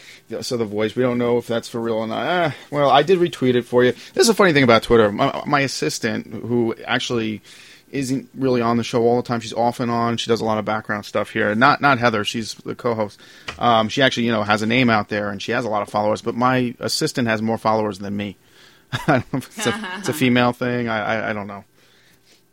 So 0.43 0.57
the 0.57 0.65
voice. 0.65 0.95
We 0.97 1.03
don't 1.03 1.19
know 1.19 1.39
if 1.39 1.47
that's 1.47 1.69
for 1.69 1.81
real 1.81 1.97
or 1.97 2.07
not. 2.07 2.27
Ah, 2.27 2.55
well, 2.71 2.91
I 2.91 3.03
did 3.03 3.19
retweet 3.19 3.55
it 3.55 3.63
for 3.65 3.85
you. 3.85 3.93
This 3.93 4.25
is 4.25 4.29
a 4.29 4.35
funny 4.35 4.53
thing 4.53 4.65
about 4.65 4.83
Twitter. 4.83 5.11
My, 5.13 5.43
my 5.47 5.61
assistant, 5.61 6.27
who 6.33 6.75
actually 6.87 7.43
isn't 7.91 8.29
really 8.35 8.61
on 8.61 8.77
the 8.77 8.85
show 8.85 9.03
all 9.03 9.17
the 9.17 9.27
time. 9.27 9.41
She's 9.41 9.53
off 9.53 9.81
and 9.81 9.91
on. 9.91 10.17
She 10.17 10.29
does 10.29 10.41
a 10.41 10.45
lot 10.45 10.59
of 10.59 10.65
background 10.65 11.07
stuff 11.07 11.31
here. 11.31 11.55
Not 11.55 11.81
not 11.81 11.99
Heather. 11.99 12.25
She's 12.25 12.55
the 12.55 12.75
co-host. 12.75 13.21
Um, 13.59 13.89
she 13.89 14.03
actually, 14.03 14.27
you 14.27 14.33
know, 14.33 14.43
has 14.43 14.63
a 14.63 14.67
name 14.67 14.91
out 14.91 15.09
there 15.09 15.31
and 15.31 15.41
she 15.41 15.53
has 15.53 15.65
a 15.65 15.69
lot 15.69 15.83
of 15.83 15.89
followers. 15.89 16.23
But 16.23 16.35
my 16.35 16.75
assistant 16.81 17.29
has 17.29 17.41
more 17.41 17.59
followers 17.59 17.99
than 17.99 18.17
me. 18.17 18.37
I 18.93 18.99
don't 19.07 19.33
know 19.33 19.39
if 19.39 19.47
it's 19.57 19.67
a, 19.67 19.93
it's 19.99 20.09
a 20.09 20.13
female 20.15 20.53
thing. 20.53 20.89
I, 20.89 20.99
I 20.99 21.31
I 21.31 21.33
don't 21.33 21.47
know. 21.47 21.65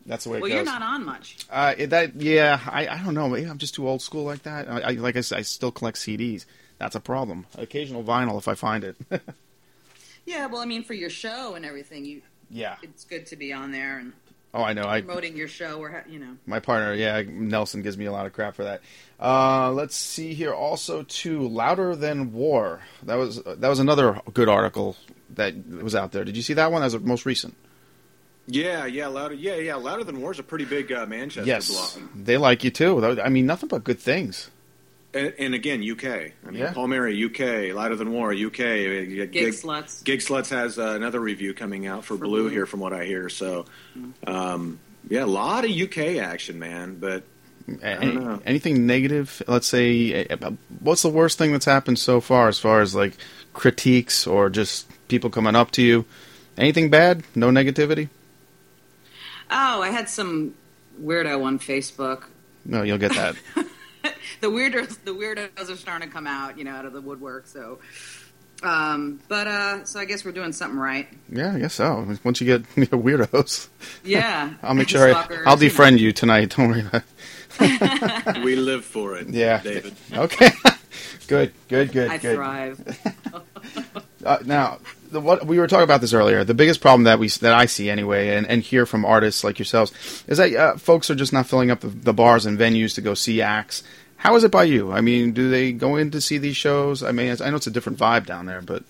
That's 0.05 0.23
the 0.25 0.29
way 0.29 0.39
Well, 0.39 0.45
it 0.45 0.49
goes. 0.49 0.65
Well 0.65 0.73
you're 0.73 0.79
not 0.79 0.81
on 0.81 1.05
much. 1.05 1.37
Uh, 1.49 1.73
that 1.87 2.15
yeah, 2.15 2.59
I, 2.67 2.87
I 2.87 3.03
don't 3.03 3.13
know. 3.13 3.29
Maybe 3.29 3.47
I'm 3.47 3.57
just 3.57 3.75
too 3.75 3.87
old 3.87 4.01
school 4.01 4.23
like 4.23 4.43
that. 4.43 4.69
I, 4.69 4.79
I 4.79 4.91
like 4.91 5.15
I 5.15 5.21
said, 5.21 5.39
I 5.39 5.41
still 5.41 5.71
collect 5.71 5.97
CDs. 5.97 6.45
That's 6.77 6.95
a 6.95 6.99
problem. 6.99 7.45
Occasional 7.57 8.03
vinyl 8.03 8.37
if 8.37 8.47
I 8.47 8.55
find 8.55 8.83
it. 8.83 8.97
Yeah, 10.25 10.47
well, 10.47 10.61
I 10.61 10.65
mean, 10.65 10.83
for 10.83 10.93
your 10.93 11.09
show 11.09 11.53
and 11.53 11.65
everything, 11.65 12.03
you 12.03 12.21
yeah. 12.49 12.77
it's 12.81 13.03
good 13.03 13.27
to 13.27 13.35
be 13.35 13.53
on 13.53 13.71
there. 13.71 13.99
And 13.99 14.13
Oh, 14.53 14.63
I 14.63 14.71
know. 14.71 14.87
I 14.87 15.01
promoting 15.01 15.35
your 15.35 15.49
show 15.49 15.79
or 15.79 16.03
you 16.07 16.17
know. 16.17 16.37
my 16.45 16.59
partner, 16.59 16.93
yeah, 16.93 17.21
Nelson 17.27 17.81
gives 17.81 17.97
me 17.97 18.05
a 18.05 18.11
lot 18.11 18.25
of 18.25 18.31
crap 18.31 18.55
for 18.55 18.63
that. 18.63 18.81
Uh, 19.19 19.71
let's 19.71 19.95
see 19.95 20.33
here. 20.33 20.53
Also, 20.53 21.03
too, 21.03 21.47
louder 21.47 21.95
than 21.95 22.31
war. 22.31 22.81
That 23.03 23.15
was 23.15 23.43
that 23.43 23.67
was 23.67 23.79
another 23.79 24.21
good 24.33 24.47
article 24.47 24.95
that 25.31 25.55
was 25.67 25.93
out 25.93 26.13
there. 26.13 26.23
Did 26.23 26.37
you 26.37 26.41
see 26.41 26.53
that 26.53 26.71
one? 26.71 26.81
That 26.81 26.85
was 26.85 26.93
the 26.93 26.99
most 27.01 27.25
recent. 27.25 27.55
Yeah, 28.47 28.85
yeah, 28.85 29.07
louder. 29.07 29.33
Yeah, 29.33 29.55
yeah, 29.55 29.75
louder 29.75 30.03
than 30.03 30.21
war 30.21 30.31
is 30.31 30.39
a 30.39 30.43
pretty 30.43 30.65
big 30.65 30.91
uh, 30.91 31.05
Manchester 31.07 31.47
yes, 31.47 31.69
blog. 31.95 32.09
they 32.15 32.37
like 32.37 32.63
you 32.63 32.69
too. 32.69 33.19
I 33.21 33.29
mean, 33.29 33.45
nothing 33.45 33.69
but 33.69 33.83
good 33.83 33.99
things. 33.99 34.51
And, 35.15 35.33
and 35.39 35.55
again, 35.55 35.81
UK. 35.89 36.03
I 36.05 36.31
mean, 36.51 36.55
Yeah. 36.55 36.73
Paul 36.73 36.87
Mary, 36.87 37.23
UK. 37.25 37.73
Louder 37.73 37.95
than 37.95 38.11
war, 38.11 38.31
UK. 38.33 38.57
Gig, 38.57 39.31
Gigslutz. 39.31 40.03
Gig 40.03 40.19
Sluts 40.19 40.49
has 40.49 40.77
uh, 40.77 40.89
another 40.89 41.19
review 41.21 41.53
coming 41.53 41.87
out 41.87 42.03
for, 42.03 42.17
Blue, 42.17 42.43
Blue. 42.43 42.49
here, 42.49 42.65
from 42.65 42.81
what 42.81 42.91
I 42.93 43.05
hear. 43.05 43.29
So, 43.29 43.65
um, 44.27 44.77
yeah, 45.09 45.23
a 45.23 45.25
lot 45.25 45.63
of 45.65 45.71
UK 45.71 46.17
action, 46.17 46.59
man. 46.59 46.97
But 46.99 47.23
I 47.81 47.95
don't 47.95 48.15
know. 48.23 48.41
Anything 48.45 48.85
negative? 48.85 49.41
Let's 49.47 49.67
say, 49.67 50.25
uh, 50.27 50.51
what's 50.81 51.01
the 51.01 51.09
worst 51.09 51.37
thing 51.37 51.51
that's 51.53 51.65
happened 51.65 51.97
so 51.97 52.19
far, 52.19 52.47
as 52.49 52.59
far 52.59 52.81
as 52.81 52.93
like 52.93 53.13
critiques 53.53 54.27
or 54.27 54.49
just 54.49 54.87
people 55.07 55.29
coming 55.29 55.55
up 55.55 55.71
to 55.71 55.81
you? 55.81 56.05
Anything 56.57 56.89
bad? 56.89 57.23
No 57.35 57.49
negativity? 57.49 58.09
Oh, 59.51 59.81
I 59.81 59.89
had 59.89 60.09
some 60.09 60.55
weirdo 61.01 61.43
on 61.43 61.59
Facebook. 61.59 62.25
No, 62.65 62.83
you'll 62.83 62.97
get 62.97 63.11
that. 63.13 63.35
the 64.41 64.47
weirdos, 64.47 64.97
the 65.03 65.11
weirdos 65.11 65.69
are 65.69 65.75
starting 65.75 66.07
to 66.09 66.13
come 66.13 66.27
out, 66.27 66.57
you 66.57 66.63
know, 66.63 66.71
out 66.71 66.85
of 66.85 66.93
the 66.93 67.01
woodwork. 67.01 67.45
So, 67.47 67.79
um, 68.63 69.19
but 69.27 69.47
uh, 69.47 69.85
so 69.85 69.99
I 69.99 70.05
guess 70.05 70.25
we're 70.25 70.31
doing 70.31 70.51
something 70.53 70.79
right. 70.79 71.07
yeah, 71.29 71.53
I 71.53 71.59
guess 71.59 71.75
so. 71.75 72.07
Once 72.23 72.41
you 72.41 72.47
get 72.47 72.63
weirdos, 72.91 73.67
Yeah, 74.03 74.53
I'll 74.63 74.73
make 74.73 74.89
sure 74.89 75.07
I, 75.07 75.11
Stalkers, 75.11 75.43
I'll 75.45 75.61
you 75.61 75.69
know. 75.69 75.75
defriend 75.75 75.99
you 75.99 76.11
tonight. 76.11 76.55
Don't 76.55 76.69
worry 76.69 76.81
about 76.81 77.03
it. 77.59 78.43
we 78.43 78.55
live 78.55 78.83
for 78.83 79.15
it, 79.17 79.29
Yeah. 79.29 79.61
David. 79.61 79.93
Okay. 80.13 80.49
good, 81.27 81.53
good, 81.69 81.91
good, 81.91 82.09
I 82.09 82.17
good. 82.17 82.35
thrive. 82.35 82.97
Uh, 84.25 84.37
now, 84.45 84.79
the, 85.11 85.19
what 85.21 85.45
we 85.45 85.59
were 85.59 85.67
talking 85.67 85.83
about 85.83 86.01
this 86.01 86.13
earlier. 86.13 86.43
The 86.43 86.53
biggest 86.53 86.81
problem 86.81 87.03
that 87.03 87.19
we 87.19 87.27
that 87.29 87.53
I 87.53 87.65
see 87.65 87.89
anyway, 87.89 88.35
and, 88.35 88.47
and 88.47 88.61
hear 88.61 88.85
from 88.85 89.05
artists 89.05 89.43
like 89.43 89.59
yourselves, 89.59 89.91
is 90.27 90.37
that 90.37 90.53
uh, 90.53 90.77
folks 90.77 91.09
are 91.09 91.15
just 91.15 91.33
not 91.33 91.45
filling 91.47 91.71
up 91.71 91.81
the, 91.81 91.87
the 91.87 92.13
bars 92.13 92.45
and 92.45 92.57
venues 92.59 92.95
to 92.95 93.01
go 93.01 93.13
see 93.13 93.41
acts. 93.41 93.83
How 94.17 94.35
is 94.35 94.43
it 94.43 94.51
by 94.51 94.63
you? 94.63 94.91
I 94.91 95.01
mean, 95.01 95.33
do 95.33 95.49
they 95.49 95.71
go 95.71 95.95
in 95.97 96.09
to 96.11 96.21
see 96.21 96.37
these 96.37 96.57
shows? 96.57 97.03
I 97.03 97.11
mean, 97.11 97.35
I 97.43 97.49
know 97.49 97.57
it's 97.57 97.67
a 97.67 97.71
different 97.71 97.99
vibe 97.99 98.25
down 98.25 98.45
there, 98.45 98.61
but 98.61 98.83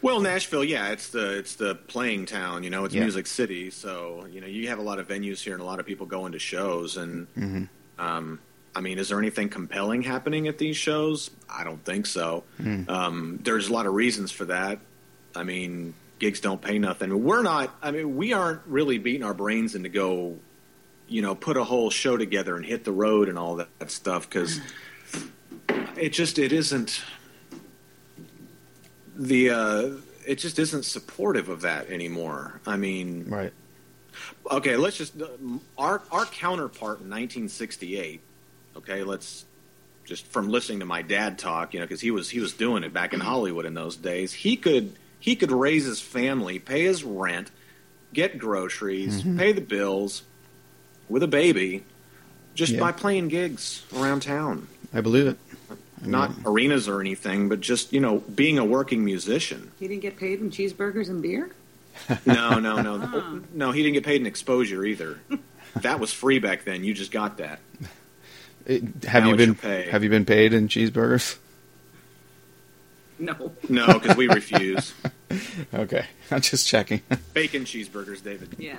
Well, 0.00 0.20
Nashville, 0.20 0.64
yeah, 0.64 0.88
it's 0.90 1.08
the 1.10 1.36
it's 1.38 1.56
the 1.56 1.74
playing 1.74 2.26
town. 2.26 2.62
You 2.62 2.70
know, 2.70 2.84
it's 2.84 2.94
Yeah. 2.94 3.02
Music 3.02 3.26
City, 3.26 3.70
so 3.70 4.26
you 4.30 4.40
know 4.40 4.46
you 4.46 4.68
have 4.68 4.78
a 4.78 4.82
lot 4.82 4.98
of 4.98 5.08
venues 5.08 5.40
here 5.42 5.52
and 5.52 5.62
a 5.62 5.66
lot 5.66 5.80
of 5.80 5.86
people 5.86 6.06
going 6.06 6.32
to 6.32 6.38
shows. 6.38 6.96
And 6.96 7.26
Mhm. 7.36 7.68
um, 7.98 8.38
I 8.76 8.82
mean, 8.82 8.98
is 8.98 9.08
there 9.08 9.18
anything 9.18 9.48
compelling 9.48 10.02
happening 10.02 10.48
at 10.48 10.58
these 10.58 10.76
shows? 10.76 11.30
I 11.48 11.64
don't 11.64 11.82
think 11.82 12.04
so. 12.04 12.44
Hmm. 12.58 12.82
Um, 12.88 13.40
there's 13.42 13.68
a 13.68 13.72
lot 13.72 13.86
of 13.86 13.94
reasons 13.94 14.30
for 14.30 14.44
that. 14.44 14.80
I 15.34 15.44
mean, 15.44 15.94
gigs 16.18 16.40
don't 16.40 16.60
pay 16.60 16.78
nothing. 16.78 17.24
We're 17.24 17.42
not. 17.42 17.74
I 17.80 17.90
mean, 17.90 18.16
we 18.16 18.34
aren't 18.34 18.60
really 18.66 18.98
beating 18.98 19.22
our 19.22 19.32
brains 19.32 19.74
in 19.74 19.84
to 19.84 19.88
go, 19.88 20.36
you 21.08 21.22
know, 21.22 21.34
put 21.34 21.56
a 21.56 21.64
whole 21.64 21.88
show 21.88 22.18
together 22.18 22.54
and 22.54 22.66
hit 22.66 22.84
the 22.84 22.92
road 22.92 23.30
and 23.30 23.38
all 23.38 23.56
that, 23.56 23.68
that 23.78 23.90
stuff 23.90 24.28
because 24.28 24.60
it 25.96 26.10
just 26.10 26.38
it 26.38 26.52
isn't 26.52 27.02
the 29.14 29.48
uh, 29.48 29.90
it 30.26 30.34
just 30.34 30.58
isn't 30.58 30.84
supportive 30.84 31.48
of 31.48 31.62
that 31.62 31.88
anymore. 31.88 32.60
I 32.66 32.76
mean, 32.76 33.24
right. 33.30 33.54
okay, 34.50 34.76
let's 34.76 34.98
just 34.98 35.14
our 35.78 36.02
our 36.12 36.26
counterpart 36.26 37.00
in 37.00 37.08
1968. 37.08 38.20
Okay, 38.76 39.02
let's 39.02 39.44
just 40.04 40.26
from 40.26 40.48
listening 40.48 40.80
to 40.80 40.84
my 40.86 41.02
dad 41.02 41.38
talk, 41.38 41.74
you 41.74 41.80
know, 41.80 41.86
because 41.86 42.00
he 42.00 42.10
was 42.10 42.28
he 42.30 42.40
was 42.40 42.52
doing 42.52 42.84
it 42.84 42.92
back 42.92 43.12
in 43.14 43.20
Hollywood 43.20 43.64
in 43.66 43.74
those 43.74 43.96
days. 43.96 44.32
He 44.32 44.56
could 44.56 44.92
he 45.18 45.34
could 45.36 45.50
raise 45.50 45.84
his 45.84 46.00
family, 46.00 46.58
pay 46.58 46.84
his 46.84 47.02
rent, 47.02 47.50
get 48.12 48.38
groceries, 48.38 49.22
Mhm. 49.22 49.38
pay 49.38 49.52
the 49.52 49.60
bills 49.60 50.22
with 51.08 51.22
a 51.22 51.26
baby, 51.28 51.84
just 52.54 52.72
Yeah. 52.74 52.80
by 52.80 52.92
playing 52.92 53.28
gigs 53.28 53.82
around 53.96 54.20
town 54.22 54.68
I 54.94 55.00
believe 55.00 55.26
it. 55.26 55.38
not 56.04 56.32
arenas 56.44 56.86
or 56.88 57.00
anything, 57.00 57.48
but 57.48 57.60
just 57.60 57.92
you 57.92 58.00
know 58.00 58.18
being 58.34 58.58
a 58.58 58.64
working 58.64 59.04
musician. 59.04 59.70
He 59.80 59.88
didn't 59.88 60.02
get 60.02 60.16
paid 60.16 60.40
in 60.40 60.50
cheeseburgers 60.50 61.08
and 61.08 61.22
beer. 61.22 61.50
No, 62.26 62.58
no, 62.60 62.76
no, 62.82 63.40
no. 63.54 63.72
He 63.72 63.82
didn't 63.82 63.94
get 63.94 64.04
paid 64.04 64.20
in 64.20 64.26
exposure 64.26 64.84
either. 64.84 65.18
That 65.82 66.00
was 66.00 66.10
free 66.10 66.38
back 66.38 66.64
then. 66.64 66.84
You 66.84 66.94
just 66.94 67.10
got 67.10 67.36
that. 67.36 67.58
It- 68.66 69.04
have 69.04 69.24
Now 69.24 69.30
you 69.30 69.36
been 69.36 69.54
pay. 69.54 69.88
Have 69.90 70.02
you 70.04 70.10
been 70.10 70.24
paid 70.24 70.52
in 70.52 70.68
cheeseburgers? 70.68 71.36
No. 73.18 73.52
No, 73.68 73.86
because 73.98 74.16
we 74.16 74.28
refuse 74.28 74.92
Okay, 75.74 76.04
I'm 76.30 76.40
just 76.42 76.66
checking. 76.68 77.00
bacon 77.32 77.64
cheeseburgers, 77.64 78.22
David. 78.22 78.54
Yeah. 78.58 78.78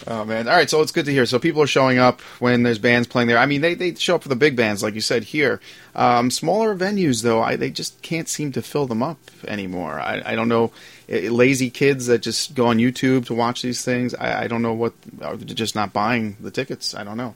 Oh 0.07 0.25
man! 0.25 0.49
All 0.49 0.55
right, 0.55 0.69
so 0.69 0.81
it's 0.81 0.93
good 0.93 1.05
to 1.05 1.13
hear. 1.13 1.27
So 1.27 1.39
people 1.39 1.63
are 1.63 1.67
showing 1.67 1.99
up 1.99 2.21
when 2.41 2.63
there's 2.63 2.79
bands 2.79 3.07
playing 3.07 3.29
there. 3.29 3.39
I 3.39 3.47
mean, 3.47 3.61
they, 3.61 3.75
they 3.75 3.95
show 3.95 4.17
up 4.17 4.23
for 4.23 4.29
the 4.29 4.37
big 4.37 4.57
bands, 4.57 4.83
like 4.83 4.95
you 4.95 5.01
said 5.01 5.25
here. 5.25 5.61
Um, 5.95 6.31
smaller 6.31 6.75
venues, 6.75 7.23
though, 7.23 7.43
I, 7.43 7.57
they 7.57 7.71
just 7.71 8.01
can't 8.03 8.29
seem 8.29 8.51
to 8.53 8.63
fill 8.63 8.87
them 8.87 9.03
up 9.03 9.19
anymore. 9.47 10.01
I, 10.01 10.23
I 10.25 10.35
don't 10.35 10.49
know, 10.49 10.73
eh, 11.09 11.29
lazy 11.31 11.71
kids 11.71 12.07
that 12.07 12.21
just 12.23 12.55
go 12.55 12.67
on 12.69 12.79
YouTube 12.79 13.27
to 13.27 13.35
watch 13.35 13.63
these 13.63 13.85
things. 13.85 14.15
I, 14.15 14.45
I 14.45 14.47
don't 14.49 14.63
know 14.63 14.73
what, 14.73 14.95
are 15.21 15.37
just 15.37 15.75
not 15.75 15.93
buying 15.93 16.37
the 16.41 16.51
tickets. 16.51 16.95
I 16.95 17.05
don't 17.05 17.19
know. 17.19 17.35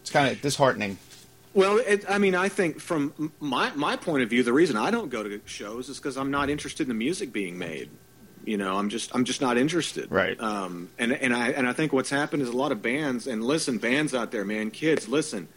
It's 0.00 0.10
kind 0.10 0.30
of 0.30 0.40
disheartening. 0.40 0.98
Well, 1.52 1.78
it, 1.78 2.04
I 2.08 2.18
mean, 2.18 2.34
I 2.34 2.48
think 2.48 2.80
from 2.80 3.32
my 3.40 3.72
my 3.74 3.96
point 3.96 4.22
of 4.22 4.30
view, 4.30 4.42
the 4.42 4.52
reason 4.52 4.76
I 4.76 4.90
don't 4.90 5.10
go 5.10 5.22
to 5.22 5.40
shows 5.46 5.88
is 5.88 5.96
because 5.96 6.16
I'm 6.16 6.30
not 6.30 6.50
interested 6.50 6.84
in 6.84 6.88
the 6.88 6.94
music 6.94 7.32
being 7.32 7.58
made. 7.58 7.90
You 8.46 8.56
know, 8.56 8.76
I'm 8.76 8.88
just 8.88 9.14
I'm 9.14 9.24
just 9.24 9.40
not 9.40 9.58
interested. 9.58 10.10
Right. 10.10 10.40
Um, 10.40 10.88
and 10.98 11.12
and 11.12 11.34
I 11.34 11.50
and 11.50 11.68
I 11.68 11.72
think 11.72 11.92
what's 11.92 12.10
happened 12.10 12.42
is 12.42 12.48
a 12.48 12.56
lot 12.56 12.72
of 12.72 12.80
bands 12.80 13.26
and 13.26 13.44
listen, 13.44 13.78
bands 13.78 14.14
out 14.14 14.30
there, 14.30 14.44
man, 14.44 14.70
kids, 14.70 15.08
listen. 15.08 15.48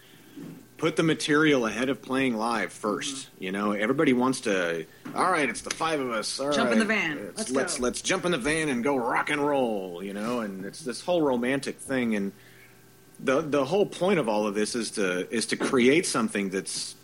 Put 0.77 0.95
the 0.95 1.03
material 1.03 1.65
ahead 1.65 1.89
of 1.89 2.01
playing 2.01 2.37
live 2.37 2.69
1st 2.69 3.27
You 3.37 3.51
know, 3.51 3.73
everybody 3.73 4.13
wants 4.13 4.39
to. 4.41 4.85
All 5.13 5.29
right, 5.29 5.49
it's 5.49 5.61
the 5.61 5.69
five 5.69 5.99
of 5.99 6.09
us. 6.09 6.39
All 6.39 6.53
Jump 6.53 6.71
in 6.71 6.79
the 6.79 6.85
van. 6.85 7.17
Let's 7.17 7.37
Let's 7.37 7.51
let's, 7.51 7.79
let's 7.79 8.01
jump 8.01 8.23
in 8.25 8.31
the 8.31 8.37
van 8.37 8.69
and 8.69 8.81
go 8.83 8.95
rock 8.95 9.29
and 9.29 9.45
roll. 9.45 10.01
You 10.01 10.13
know, 10.13 10.39
and 10.39 10.65
it's 10.65 10.81
this 10.81 11.01
whole 11.01 11.21
romantic 11.21 11.77
thing 11.77 12.15
and 12.15 12.31
the 13.19 13.41
the 13.41 13.65
whole 13.65 13.85
point 13.85 14.19
of 14.19 14.29
all 14.29 14.47
of 14.47 14.55
this 14.55 14.75
is 14.75 14.91
to 14.91 15.31
is 15.33 15.45
to 15.47 15.57
create 15.57 16.05
something 16.05 16.49
that's 16.49 16.95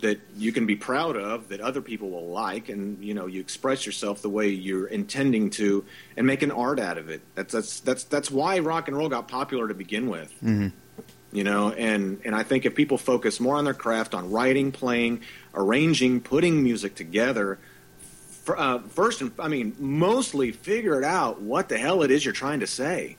that 0.00 0.20
you 0.36 0.52
can 0.52 0.66
be 0.66 0.76
proud 0.76 1.16
of 1.16 1.48
that 1.48 1.60
other 1.60 1.80
people 1.80 2.10
will 2.10 2.28
like 2.28 2.68
and 2.68 3.02
you 3.04 3.14
know 3.14 3.26
you 3.26 3.40
express 3.40 3.86
yourself 3.86 4.22
the 4.22 4.28
way 4.28 4.48
you're 4.48 4.86
intending 4.88 5.50
to 5.50 5.84
and 6.16 6.26
make 6.26 6.42
an 6.42 6.50
art 6.50 6.78
out 6.78 6.98
of 6.98 7.08
it. 7.08 7.20
That's 7.34 7.52
that's 7.52 7.80
that's 7.80 8.04
that's 8.04 8.30
why 8.30 8.58
rock 8.58 8.88
and 8.88 8.96
roll 8.96 9.08
got 9.08 9.28
popular 9.28 9.68
to 9.68 9.74
begin 9.74 10.08
with. 10.08 10.32
Mhm. 10.42 10.72
you 11.32 11.42
know 11.44 11.72
and 11.72 12.20
and 12.24 12.34
i 12.36 12.42
think 12.44 12.64
if 12.64 12.74
people 12.76 12.96
focus 12.96 13.40
more 13.40 13.56
on 13.56 13.64
their 13.64 13.74
craft 13.74 14.14
on 14.14 14.30
writing 14.30 14.70
playing 14.70 15.20
arranging 15.54 16.20
putting 16.20 16.62
music 16.62 16.94
together 16.94 17.58
for, 18.44 18.56
uh, 18.58 18.78
first 18.90 19.20
and 19.20 19.32
i 19.40 19.48
mean 19.48 19.74
mostly 19.78 20.52
figure 20.52 20.96
it 20.96 21.04
out 21.04 21.40
what 21.42 21.68
the 21.68 21.76
hell 21.76 22.02
it 22.04 22.10
is 22.12 22.24
you're 22.24 22.32
trying 22.32 22.60
to 22.60 22.66
say 22.66 23.16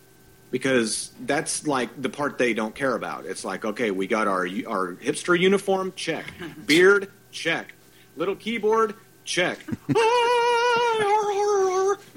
because 0.52 1.12
that's 1.26 1.68
like 1.68 2.02
the 2.02 2.10
part 2.10 2.38
they 2.38 2.54
don't 2.54 2.74
care 2.76 2.96
about 2.96 3.26
it's 3.26 3.44
like 3.44 3.66
okay 3.66 3.92
we 3.92 4.08
got 4.08 4.28
our 4.28 4.48
our 4.68 4.94
hipster 4.96 5.38
uniform 5.38 5.92
check 5.96 6.26
beard 6.66 7.10
check 7.32 7.74
little 8.16 8.36
keyboard 8.36 8.94
check 9.26 9.60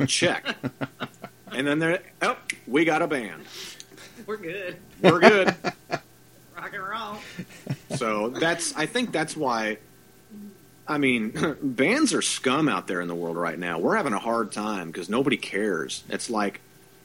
check 0.07 0.45
and 1.53 1.67
then 1.67 1.79
they're 1.79 2.03
oh 2.23 2.37
we 2.67 2.85
got 2.85 3.03
a 3.03 3.07
band 3.07 3.43
We're 4.27 4.37
good. 4.37 4.77
we're 5.03 5.19
good 5.21 5.55
Rock 6.57 6.75
and 6.75 6.83
roll. 6.89 7.17
so 7.97 8.29
that's 8.31 8.77
I 8.77 8.87
think 8.87 9.13
that's 9.13 9.37
why 9.37 9.79
I 10.87 10.99
mean 10.99 11.33
bands 11.63 12.13
are 12.15 12.23
scum 12.23 12.69
out 12.69 12.87
there 12.87 13.01
in 13.01 13.09
the 13.09 13.15
world 13.15 13.37
right 13.37 13.59
now. 13.59 13.79
We're 13.79 13.97
having 13.97 14.13
a 14.13 14.19
hard 14.19 14.53
time 14.53 14.89
because 14.89 15.09
nobody 15.09 15.37
cares. 15.39 16.03
It's 16.11 16.29
like 16.29 16.61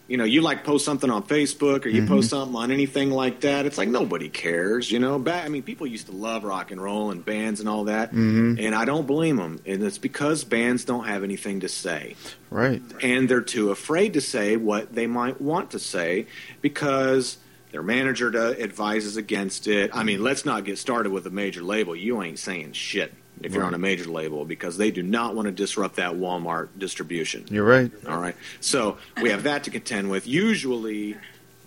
you 0.07 0.17
know, 0.17 0.23
you 0.23 0.41
like 0.41 0.63
post 0.63 0.85
something 0.85 1.09
on 1.09 1.23
Facebook 1.23 1.85
or 1.85 1.89
you 1.89 2.03
Mhm. 2.03 2.07
post 2.07 2.29
something 2.29 2.55
on 2.55 2.71
anything 2.71 3.09
like 3.09 3.39
that. 3.41 3.65
It's 3.65 3.77
like 3.77 3.89
nobody 3.89 4.29
cares, 4.29 4.91
you 4.91 4.99
know. 4.99 5.17
Back, 5.17 5.45
I 5.45 5.49
mean, 5.49 5.63
people 5.63 5.87
used 5.87 6.05
to 6.07 6.11
love 6.11 6.43
rock 6.43 6.71
and 6.71 6.79
roll 6.81 7.09
and 7.11 7.25
bands 7.25 7.59
and 7.59 7.67
all 7.67 7.85
that, 7.85 8.13
Mhm. 8.13 8.59
and 8.59 8.75
I 8.75 8.85
don't 8.85 9.07
blame 9.07 9.37
them. 9.37 9.59
And 9.65 9.81
it's 9.83 9.97
because 9.97 10.43
bands 10.43 10.85
don't 10.85 11.05
have 11.07 11.23
anything 11.23 11.61
to 11.61 11.69
say 11.69 12.15
Right. 12.51 12.81
and 13.01 13.27
they're 13.27 13.41
too 13.41 13.71
afraid 13.71 14.13
to 14.13 14.21
say 14.21 14.57
what 14.57 14.93
they 14.93 15.07
might 15.07 15.41
want 15.41 15.71
to 15.71 15.79
say 15.79 16.27
because 16.61 17.37
their 17.71 17.83
manager 17.83 18.31
to, 18.31 18.61
advises 18.61 19.17
against 19.17 19.67
it. 19.67 19.89
I 19.93 20.03
mean, 20.03 20.23
let's 20.23 20.45
not 20.45 20.63
get 20.65 20.77
started 20.77 21.11
with 21.11 21.25
a 21.27 21.29
major 21.29 21.61
label. 21.61 21.95
You 21.95 22.21
ain't 22.21 22.39
saying 22.39 22.71
shit. 22.73 23.11
If 23.41 23.53
you're 23.53 23.61
Right. 23.61 23.67
on 23.67 23.73
a 23.73 23.77
major 23.79 24.05
label 24.09 24.45
because 24.45 24.77
they 24.77 24.91
do 24.91 25.03
not 25.03 25.35
want 25.35 25.47
to 25.47 25.51
disrupt 25.51 25.95
that 25.97 26.13
Walmart 26.13 26.69
distribution. 26.77 27.45
You're 27.49 27.65
right. 27.65 27.91
All 28.07 28.19
right. 28.19 28.35
So 28.61 28.97
we 29.21 29.29
have 29.29 29.43
that 29.43 29.63
to 29.65 29.69
contend 29.71 30.09
with. 30.09 30.25
Usually, 30.27 31.15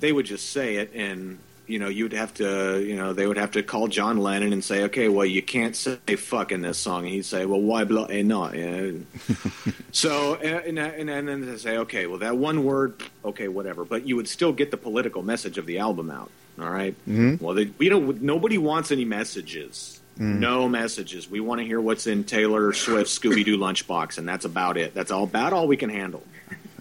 they 0.01 0.13
would 0.13 0.27
just 0.27 0.51
say 0.51 0.77
it, 0.77 0.93
and 0.95 1.39
you 1.67 1.79
know, 1.79 1.89
you'd 1.89 2.15
have 2.15 2.33
to, 2.33 2.83
you 2.83 2.97
know, 2.97 3.13
they 3.13 3.27
would 3.27 3.37
have 3.37 3.51
to 3.51 3.63
call 3.63 3.89
John 3.89 4.17
Lennon 4.17 4.55
and 4.55 4.65
say, 4.65 4.85
okay, 4.85 5.09
well, 5.09 5.27
you 5.27 5.43
can't 5.43 5.77
say 5.77 5.99
"fuck" 6.17 6.51
in 6.51 6.63
this 6.63 6.79
song, 6.79 7.05
and 7.05 7.13
he'd 7.13 7.27
say, 7.27 7.45
well, 7.45 7.61
why 7.61 7.85
blah 7.85 8.07
and 8.07 8.27
not? 8.29 8.55
So 9.93 10.35
and, 10.37 10.79
and 10.79 11.11
and 11.11 11.29
then 11.29 11.47
they 11.47 11.57
say, 11.57 11.77
okay, 11.79 12.07
well, 12.07 12.19
that 12.19 12.37
one 12.37 12.65
word, 12.65 13.03
okay, 13.25 13.49
whatever, 13.49 13.85
but 13.85 14.07
you 14.07 14.17
would 14.17 14.29
still 14.29 14.53
get 14.53 14.71
the 14.71 14.77
political 14.77 15.23
message 15.23 15.59
of 15.59 15.67
the 15.67 15.79
album 15.79 16.11
out. 16.11 16.31
All 16.61 16.71
right? 16.71 16.95
Mhm. 17.09 17.41
Well, 17.41 17.55
they, 17.55 17.67
we 17.79 17.89
don't. 17.89 18.21
Nobody 18.23 18.59
wants 18.59 18.91
any 18.91 19.05
messages. 19.05 20.01
Mm. 20.19 20.41
No 20.41 20.69
messages. 20.69 21.31
We 21.31 21.41
want 21.41 21.61
to 21.61 21.67
hear 21.67 21.81
what's 21.81 22.07
in 22.07 22.25
Taylor 22.25 22.73
Swift's 22.73 23.17
Scooby 23.17 23.45
Doo 23.45 23.57
lunchbox, 23.57 24.19
and 24.19 24.29
that's 24.29 24.45
about 24.45 24.77
it. 24.77 24.95
That's 24.95 25.11
all 25.11 25.25
about 25.25 25.53
all 25.53 25.69
we 25.69 25.77
can 25.77 25.91
handle. 25.91 26.23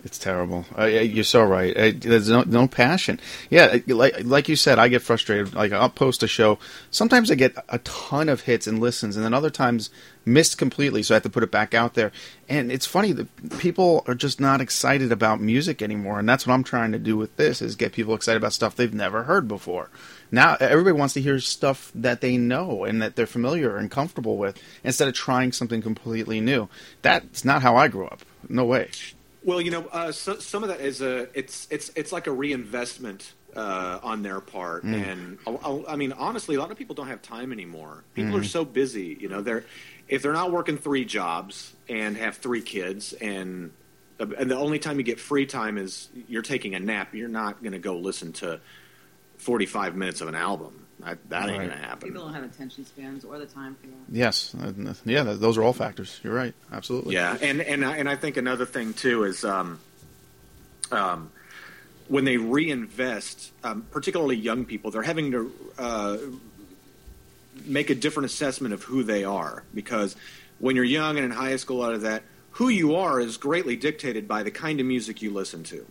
It's 0.03 0.17
terrible. 0.17 0.65
Uh, 0.77 0.85
you're 0.85 1.23
so 1.23 1.43
right. 1.43 1.75
Uh, 1.75 1.91
there's 1.93 2.29
no, 2.29 2.43
no 2.43 2.67
passion. 2.67 3.19
Yeah, 3.49 3.65
uh, 3.65 3.95
like 3.95 4.23
like 4.23 4.47
you 4.47 4.55
said, 4.55 4.79
I 4.79 4.87
get 4.87 5.01
frustrated. 5.01 5.53
Like 5.53 5.73
I'll 5.73 5.89
post 5.89 6.23
a 6.23 6.27
show. 6.27 6.59
Sometimes 6.91 7.29
I 7.29 7.35
get 7.35 7.55
a 7.67 7.79
ton 7.79 8.29
of 8.29 8.41
hits 8.41 8.67
and 8.67 8.79
listens, 8.79 9.17
and 9.17 9.25
then 9.25 9.33
other 9.33 9.49
times 9.49 9.89
missed 10.27 10.57
completely. 10.57 11.01
So 11.01 11.13
I 11.13 11.17
have 11.17 11.23
to 11.23 11.29
put 11.29 11.41
it 11.43 11.49
back 11.51 11.73
out 11.73 11.95
there. 11.95 12.11
And 12.49 12.71
it's 12.71 12.85
funny 12.85 13.11
that 13.13 13.57
people 13.59 14.03
are 14.07 14.13
just 14.13 14.39
not 14.39 14.61
excited 14.61 15.11
about 15.11 15.41
music 15.41 15.81
anymore. 15.81 16.19
And 16.19 16.27
that's 16.29 16.45
what 16.45 16.53
I'm 16.53 16.63
trying 16.63 16.91
to 16.91 16.99
do 16.99 17.17
with 17.17 17.35
this: 17.37 17.61
is 17.61 17.75
get 17.75 17.93
people 17.93 18.13
excited 18.13 18.37
about 18.37 18.53
stuff 18.53 18.75
they've 18.75 18.93
never 18.93 19.23
heard 19.23 19.47
before. 19.47 19.89
Now 20.31 20.57
everybody 20.59 20.91
wants 20.93 21.13
to 21.15 21.21
hear 21.21 21.39
stuff 21.39 21.91
that 21.95 22.21
they 22.21 22.37
know 22.37 22.83
and 22.83 23.01
that 23.01 23.15
they're 23.15 23.25
familiar 23.25 23.77
and 23.77 23.89
comfortable 23.89 24.37
with, 24.37 24.61
instead 24.83 25.07
of 25.07 25.13
trying 25.13 25.53
something 25.53 25.81
completely 25.81 26.41
new. 26.41 26.67
That's 27.01 27.45
not 27.45 27.61
how 27.61 27.77
I 27.77 27.87
grew 27.87 28.05
up. 28.05 28.19
No 28.49 28.65
way. 28.65 28.89
Well, 29.43 29.61
you 29.61 29.71
know, 29.71 29.85
uh, 29.93 30.11
so, 30.11 30.39
some 30.39 30.63
of 30.63 30.69
that 30.69 30.81
is 30.81 31.01
a 31.01 31.29
it's 31.37 31.67
it's 31.71 31.89
it's 31.95 32.11
like 32.11 32.27
a 32.27 32.31
reinvestment 32.33 33.33
uh, 33.55 33.99
on 34.03 34.21
their 34.21 34.39
part, 34.41 34.85
Mm. 34.85 35.09
and 35.11 35.37
I, 35.47 35.51
I- 35.51 35.93
I 35.93 35.95
mean, 35.95 36.11
honestly, 36.11 36.55
a 36.55 36.59
lot 36.59 36.69
of 36.69 36.77
people 36.77 36.93
don't 36.95 37.07
have 37.07 37.21
time 37.21 37.51
anymore. 37.51 38.03
People 38.13 38.35
are 38.35 38.41
Mhm. 38.41 38.45
so 38.51 38.65
busy, 38.65 39.17
you 39.19 39.29
know. 39.29 39.41
They're 39.41 39.63
if 40.07 40.21
they're 40.21 40.33
not 40.33 40.51
working 40.51 40.77
three 40.77 41.05
jobs 41.05 41.73
and 41.89 42.15
have 42.17 42.37
three 42.37 42.61
kids, 42.61 43.13
and 43.13 43.71
and 44.19 44.49
the 44.49 44.57
only 44.57 44.79
time 44.79 44.97
you 44.97 45.03
get 45.03 45.19
free 45.19 45.45
time 45.45 45.77
is 45.77 46.09
you're 46.27 46.41
taking 46.41 46.73
a 46.75 46.79
nap. 46.79 47.13
You're 47.13 47.27
not 47.29 47.61
going 47.61 47.73
to 47.73 47.79
go 47.79 47.97
listen 47.97 48.33
to 48.33 48.59
forty 49.37 49.65
five 49.65 49.95
minutes 49.95 50.21
of 50.21 50.27
an 50.27 50.35
album. 50.35 50.83
That, 51.01 51.29
that 51.29 51.47
ain't 51.49 51.59
Right. 51.59 51.67
going 51.67 51.79
to 51.79 51.85
happen. 51.85 52.07
People 52.09 52.23
don't 52.23 52.33
have 52.33 52.43
attention 52.43 52.83
spans 52.83 53.23
or 53.23 53.37
the 53.37 53.45
time 53.45 53.75
for 53.79 53.85
that. 53.85 53.95
Yes, 54.09 54.55
yeah, 55.05 55.21
those 55.23 55.55
are 55.55 55.61
all 55.61 55.71
factors. 55.73 56.19
You're 56.23 56.33
right, 56.33 56.55
absolutely. 56.71 57.13
Yeah, 57.13 57.37
and 57.39 57.61
and 57.61 57.85
I, 57.85 57.97
and 57.97 58.09
I 58.09 58.15
think 58.15 58.35
another 58.37 58.65
thing 58.65 58.93
too 58.95 59.23
is 59.25 59.45
um, 59.45 59.79
um, 60.91 61.31
when 62.07 62.25
they 62.25 62.37
reinvest, 62.37 63.51
um, 63.63 63.85
particularly 63.91 64.37
young 64.37 64.65
people, 64.65 64.89
they're 64.89 65.03
having 65.03 65.31
to 65.31 65.51
uh, 65.77 66.17
make 67.65 67.89
a 67.89 67.95
different 67.95 68.25
assessment 68.25 68.73
of 68.73 68.83
who 68.83 69.03
they 69.03 69.23
are 69.23 69.63
because 69.73 70.15
when 70.59 70.75
you're 70.75 70.85
young 70.85 71.17
and 71.17 71.25
in 71.25 71.31
high 71.31 71.55
school, 71.55 71.83
out 71.83 71.93
of 71.93 72.01
that, 72.01 72.23
who 72.51 72.69
you 72.69 72.95
are 72.95 73.19
is 73.19 73.37
greatly 73.37 73.75
dictated 73.75 74.27
by 74.27 74.43
the 74.43 74.51
kind 74.51 74.79
of 74.79 74.85
music 74.85 75.21
you 75.21 75.31
listen 75.31 75.63
to. 75.65 75.85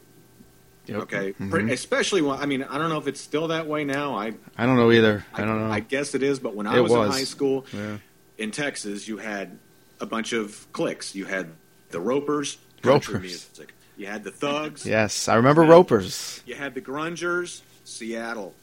Yep. 0.86 0.98
Okay, 1.02 1.32
Mhm. 1.40 1.72
Especially 1.72 2.22
when 2.22 2.38
I 2.38 2.46
mean 2.46 2.62
I 2.62 2.78
don't 2.78 2.88
know 2.90 2.98
if 2.98 3.08
it's 3.08 3.20
still 3.20 3.48
that 3.48 3.66
way 3.66 3.84
now. 3.84 4.16
I 4.16 4.34
I 4.56 4.66
don't 4.66 4.76
know 4.76 4.92
either. 4.92 5.24
I 5.34 5.44
don't 5.44 5.58
know. 5.60 5.70
I 5.72 5.80
guess 5.80 6.14
it 6.14 6.22
is, 6.22 6.38
but 6.38 6.54
when 6.54 6.66
I 6.68 6.80
was, 6.80 6.92
was. 6.92 7.06
in 7.06 7.12
high 7.12 7.24
school 7.24 7.66
Yeah. 7.72 7.98
in 8.38 8.50
Texas, 8.52 9.08
you 9.08 9.16
had 9.16 9.58
a 10.00 10.06
bunch 10.06 10.32
of 10.32 10.66
cliques. 10.72 11.14
You 11.14 11.24
had 11.24 11.48
the 11.90 11.98
Ropers, 12.00 12.58
country 12.82 13.14
Ropers. 13.14 13.30
music. 13.30 13.74
You 13.96 14.06
had 14.06 14.22
the 14.24 14.30
Thugs. 14.30 14.84
Yes, 14.86 15.26
I 15.26 15.34
remember 15.36 15.62
Ropers. 15.62 16.40
You 16.46 16.54
had 16.54 16.74
the 16.74 16.80
Grungers, 16.82 17.62
Seattle. 17.84 18.54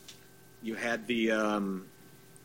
You 0.61 0.75
had 0.75 1.07
the 1.07 1.31
um, 1.31 1.85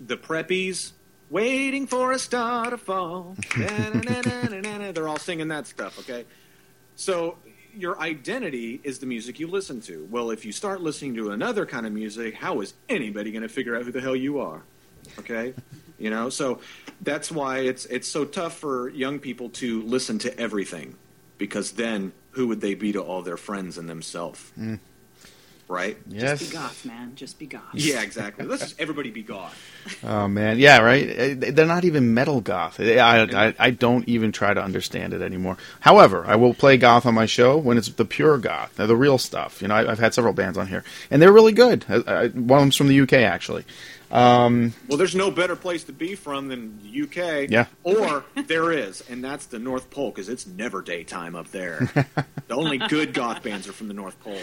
the 0.01 0.17
Preppies, 0.17 0.93
waiting 1.31 1.87
for 1.87 2.13
a 2.13 2.19
star 2.19 2.71
to 2.71 2.79
fall. 2.79 3.37
They're 3.57 5.09
all 5.09 5.19
singing 5.19 5.49
that 5.49 5.67
stuff. 5.67 5.99
Okay, 6.01 6.25
so 6.97 7.37
your 7.75 8.01
identity 8.01 8.81
is 8.83 8.99
the 8.99 9.07
music 9.07 9.39
you 9.39 9.47
listen 9.47 9.81
to. 9.83 10.07
Well, 10.11 10.31
if 10.31 10.45
you 10.45 10.53
start 10.53 10.81
listening 10.81 11.15
to 11.17 11.31
another 11.31 11.67
kind 11.67 11.87
of 11.87 11.93
music, 11.93 12.35
how 12.35 12.61
is 12.61 12.75
anybody 12.89 13.31
going 13.31 13.43
to 13.43 13.49
figure 13.49 13.77
out 13.77 13.85
who 13.85 13.93
the 13.93 14.01
hell 14.01 14.17
you 14.17 14.41
are? 14.41 14.63
Okay, 15.19 15.55
you 15.99 16.11
know. 16.11 16.29
So 16.29 16.61
that's 17.03 17.31
why 17.31 17.61
it's 17.61 17.87
it's 17.87 18.09
so 18.09 18.25
tough 18.25 18.57
for 18.59 18.89
young 18.91 19.19
people 19.19 19.51
to 19.51 19.83
listen 19.83 20.19
to 20.21 20.39
everything, 20.39 20.97
because 21.39 21.73
then 21.73 22.13
who 22.33 22.49
would 22.49 22.61
they 22.61 22.75
be 22.75 22.93
to 22.93 23.01
all 23.01 23.23
their 23.23 23.37
friends 23.37 23.79
and 23.79 23.89
themselves? 23.89 24.53
Mm. 24.59 24.79
Right? 25.69 25.99
Yes. 26.09 26.39
Just 26.39 26.51
be 26.51 26.57
goth, 26.57 26.85
man. 26.87 27.13
Just 27.15 27.39
be 27.39 27.47
goth. 27.47 27.63
Yeah, 27.75 28.01
exactly. 28.01 28.47
Let's 28.47 28.63
just 28.63 28.81
everybody 28.81 29.11
be 29.11 29.23
goth. 29.23 29.55
Oh 30.03 30.27
man, 30.27 30.59
yeah, 30.59 30.79
right. 30.79 31.11
Uh, 31.11 31.51
They're 31.53 31.67
not 31.67 31.85
even 31.85 32.15
metal 32.15 32.41
goth. 32.41 32.81
I, 32.81 33.23
I 33.23 33.55
I 33.59 33.71
don't 33.71 34.09
even 34.09 34.33
try 34.33 34.55
to 34.55 34.63
understand 34.63 35.13
it 35.13 35.21
anymore. 35.21 35.59
However, 35.81 36.25
I 36.27 36.37
will 36.37 36.55
play 36.55 36.79
goth 36.79 37.05
on 37.05 37.15
my 37.15 37.27
show 37.27 37.59
when 37.59 37.77
it's 37.77 37.89
the 37.89 38.07
pure 38.07 38.39
goth, 38.39 38.77
the 38.77 38.97
real 38.97 39.19
stuff. 39.19 39.61
You 39.61 39.69
know, 39.69 39.75
I, 39.75 39.91
I've 39.91 39.99
had 39.99 40.15
several 40.15 40.33
bands 40.33 40.57
on 40.57 40.69
here, 40.69 40.85
and 41.11 41.21
they're 41.21 41.33
really 41.33 41.53
good. 41.53 41.85
I, 41.89 41.95
I, 41.97 42.29
one 42.29 42.59
of 42.59 42.63
them's 42.63 42.77
from 42.77 42.89
the 42.89 43.01
UK, 43.01 43.13
actually. 43.15 43.65
Um, 44.11 44.73
Well, 44.89 44.97
there's 44.99 45.15
no 45.15 45.31
better 45.31 45.55
place 45.57 45.85
to 45.85 45.93
be 45.93 46.15
from 46.15 46.49
than 46.49 46.81
the 46.83 47.03
UK. 47.03 47.51
Yeah. 47.51 47.67
Or 47.83 48.25
there 48.47 48.73
is, 48.73 49.03
and 49.11 49.23
that's 49.23 49.47
the 49.47 49.59
North 49.59 49.91
Pole 49.91 50.11
because 50.11 50.29
it's 50.29 50.47
never 50.47 50.81
daytime 50.83 51.35
up 51.37 51.51
there. 51.51 51.91
the 52.49 52.55
only 52.55 52.79
good 52.79 53.13
goth 53.13 53.43
bands 53.43 53.69
are 53.69 53.73
from 53.73 53.89
the 53.89 53.95
North 53.95 54.19
Pole. 54.23 54.41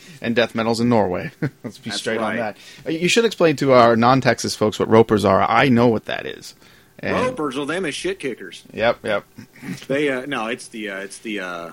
and 0.22 0.34
death 0.34 0.54
metal's 0.54 0.80
in 0.80 0.88
Norway. 0.88 1.30
Let's 1.62 1.78
be 1.78 1.90
That's 1.90 2.00
straight 2.00 2.18
on 2.18 2.36
that. 2.36 2.56
Uh, 2.86 2.90
You 2.90 3.08
should 3.08 3.24
explain 3.24 3.56
to 3.56 3.72
our 3.72 3.96
non-Texas 3.96 4.56
folks 4.56 4.78
what 4.78 4.88
ropers 4.88 5.24
are. 5.24 5.42
I 5.42 5.68
know 5.68 5.86
what 5.88 6.06
that 6.06 6.26
is. 6.26 6.54
And- 6.98 7.14
Ropers, 7.16 7.56
well, 7.56 7.66
them 7.66 7.84
is 7.86 7.94
shit 7.94 8.18
kickers. 8.18 8.64
Yep, 8.72 8.98
yep. 9.04 9.24
They 9.88 10.10
uh, 10.10 10.26
no, 10.26 10.48
it's 10.48 10.68
the 10.68 10.90
uh, 10.90 10.98
it's 11.00 11.18
the 11.18 11.40
uh, 11.40 11.72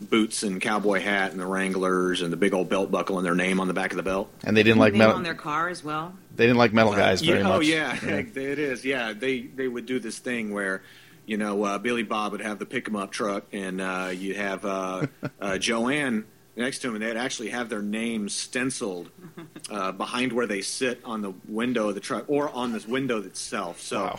boots 0.00 0.42
and 0.42 0.60
cowboy 0.60 1.00
hat 1.00 1.30
and 1.30 1.40
the 1.40 1.46
Wranglers 1.46 2.20
and 2.22 2.32
the 2.32 2.36
big 2.36 2.52
old 2.52 2.68
belt 2.68 2.90
buckle 2.90 3.16
and 3.18 3.26
their 3.26 3.34
name 3.34 3.60
on 3.60 3.68
the 3.68 3.74
back 3.74 3.90
of 3.92 3.96
the 3.96 4.02
belt. 4.02 4.30
And 4.44 4.56
they 4.56 4.62
didn't 4.62 4.78
like 4.78 4.92
Name 4.92 4.98
metal. 4.98 5.14
on 5.16 5.22
their 5.22 5.34
car 5.34 5.68
as 5.68 5.82
well. 5.82 6.14
They 6.34 6.44
didn't 6.44 6.58
like 6.58 6.72
metal 6.72 6.92
guys 6.92 7.22
Yeah, 7.22 7.32
very 7.34 7.44
oh 7.44 7.48
much. 7.58 7.66
yeah, 7.66 7.98
it 8.04 8.36
is. 8.58 8.84
Yeah, 8.84 9.12
they 9.14 9.40
they 9.40 9.66
would 9.68 9.86
do 9.86 9.98
this 9.98 10.18
thing 10.18 10.52
where, 10.52 10.82
you 11.24 11.36
know, 11.38 11.64
uh, 11.64 11.78
Billy 11.78 12.02
Bob 12.02 12.32
would 12.32 12.42
have 12.42 12.58
the 12.58 12.66
pick 12.66 12.86
'em 12.88 12.96
up 12.96 13.10
truck, 13.10 13.44
and 13.52 13.80
uh, 13.80 14.10
you'd 14.14 14.36
have 14.36 14.64
uh, 14.66 15.06
uh, 15.40 15.56
Joanne 15.58 16.24
next 16.56 16.80
to 16.80 16.88
him, 16.88 16.94
and 16.96 17.02
they'd 17.04 17.16
actually 17.16 17.48
have 17.50 17.68
their 17.70 17.82
names 17.82 18.34
stenciled 18.34 19.10
uh, 19.70 19.92
behind 19.92 20.32
where 20.32 20.46
they 20.46 20.60
sit 20.60 21.00
on 21.04 21.22
the 21.22 21.32
window 21.48 21.88
of 21.88 21.94
the 21.94 22.00
truck 22.02 22.24
or 22.28 22.50
on 22.50 22.72
this 22.72 22.86
window 22.86 23.22
itself. 23.22 23.80
So, 23.80 24.18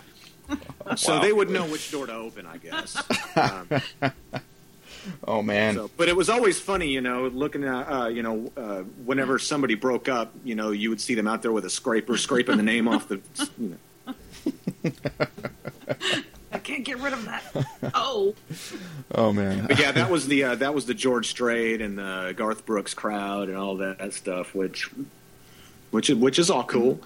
so 0.95 1.13
Wow. 1.15 1.21
they 1.21 1.34
would 1.34 1.49
know 1.49 1.65
which 1.65 1.91
door 1.91 2.07
to 2.07 2.13
open, 2.13 2.45
I 2.47 2.57
guess. 2.57 2.97
Um, 3.36 3.67
Oh 5.26 5.41
man. 5.41 5.76
so, 5.76 5.89
but 5.97 6.08
it 6.10 6.16
was 6.16 6.30
always 6.30 6.60
funny, 6.60 6.88
you 6.89 7.01
know, 7.01 7.28
looking 7.28 7.64
at, 7.64 7.84
uh, 7.84 8.08
you 8.08 8.24
know, 8.24 8.51
uh, 8.58 8.82
whenever 9.05 9.39
somebody 9.39 9.76
broke 9.76 10.08
up, 10.10 10.34
you 10.43 10.55
know, 10.55 10.72
you 10.72 10.89
would 10.89 11.01
see 11.01 11.16
them 11.16 11.28
out 11.28 11.41
there 11.41 11.51
with 11.51 11.66
a 11.66 11.70
scraper 11.70 12.18
scraping 12.18 12.58
the 12.58 12.64
name 12.64 12.88
off 12.88 13.08
the, 13.08 13.22
you 13.58 13.78
know. 14.05 14.14
I 16.51 16.60
can't 16.60 16.84
get 16.84 16.99
rid 16.99 17.14
of 17.14 17.26
that. 17.26 17.43
Oh. 17.93 18.36
Oh 19.14 19.32
man. 19.34 19.66
But 19.68 19.80
yeah, 19.80 19.91
that 19.91 20.10
was 20.10 20.28
the 20.28 20.43
uh, 20.43 20.55
that 20.55 20.74
was 20.74 20.86
the 20.86 20.93
George 20.93 21.30
Strait 21.30 21.82
and 21.82 21.97
the 21.97 22.34
Garth 22.36 22.66
Brooks 22.66 22.93
crowd 22.93 23.47
and 23.49 23.58
all 23.58 23.78
that 23.78 24.14
stuff, 24.14 24.53
which 24.53 24.89
which 25.91 26.10
is 26.10 26.18
which 26.18 26.38
is 26.38 26.49
all 26.49 26.64
cool. 26.64 26.99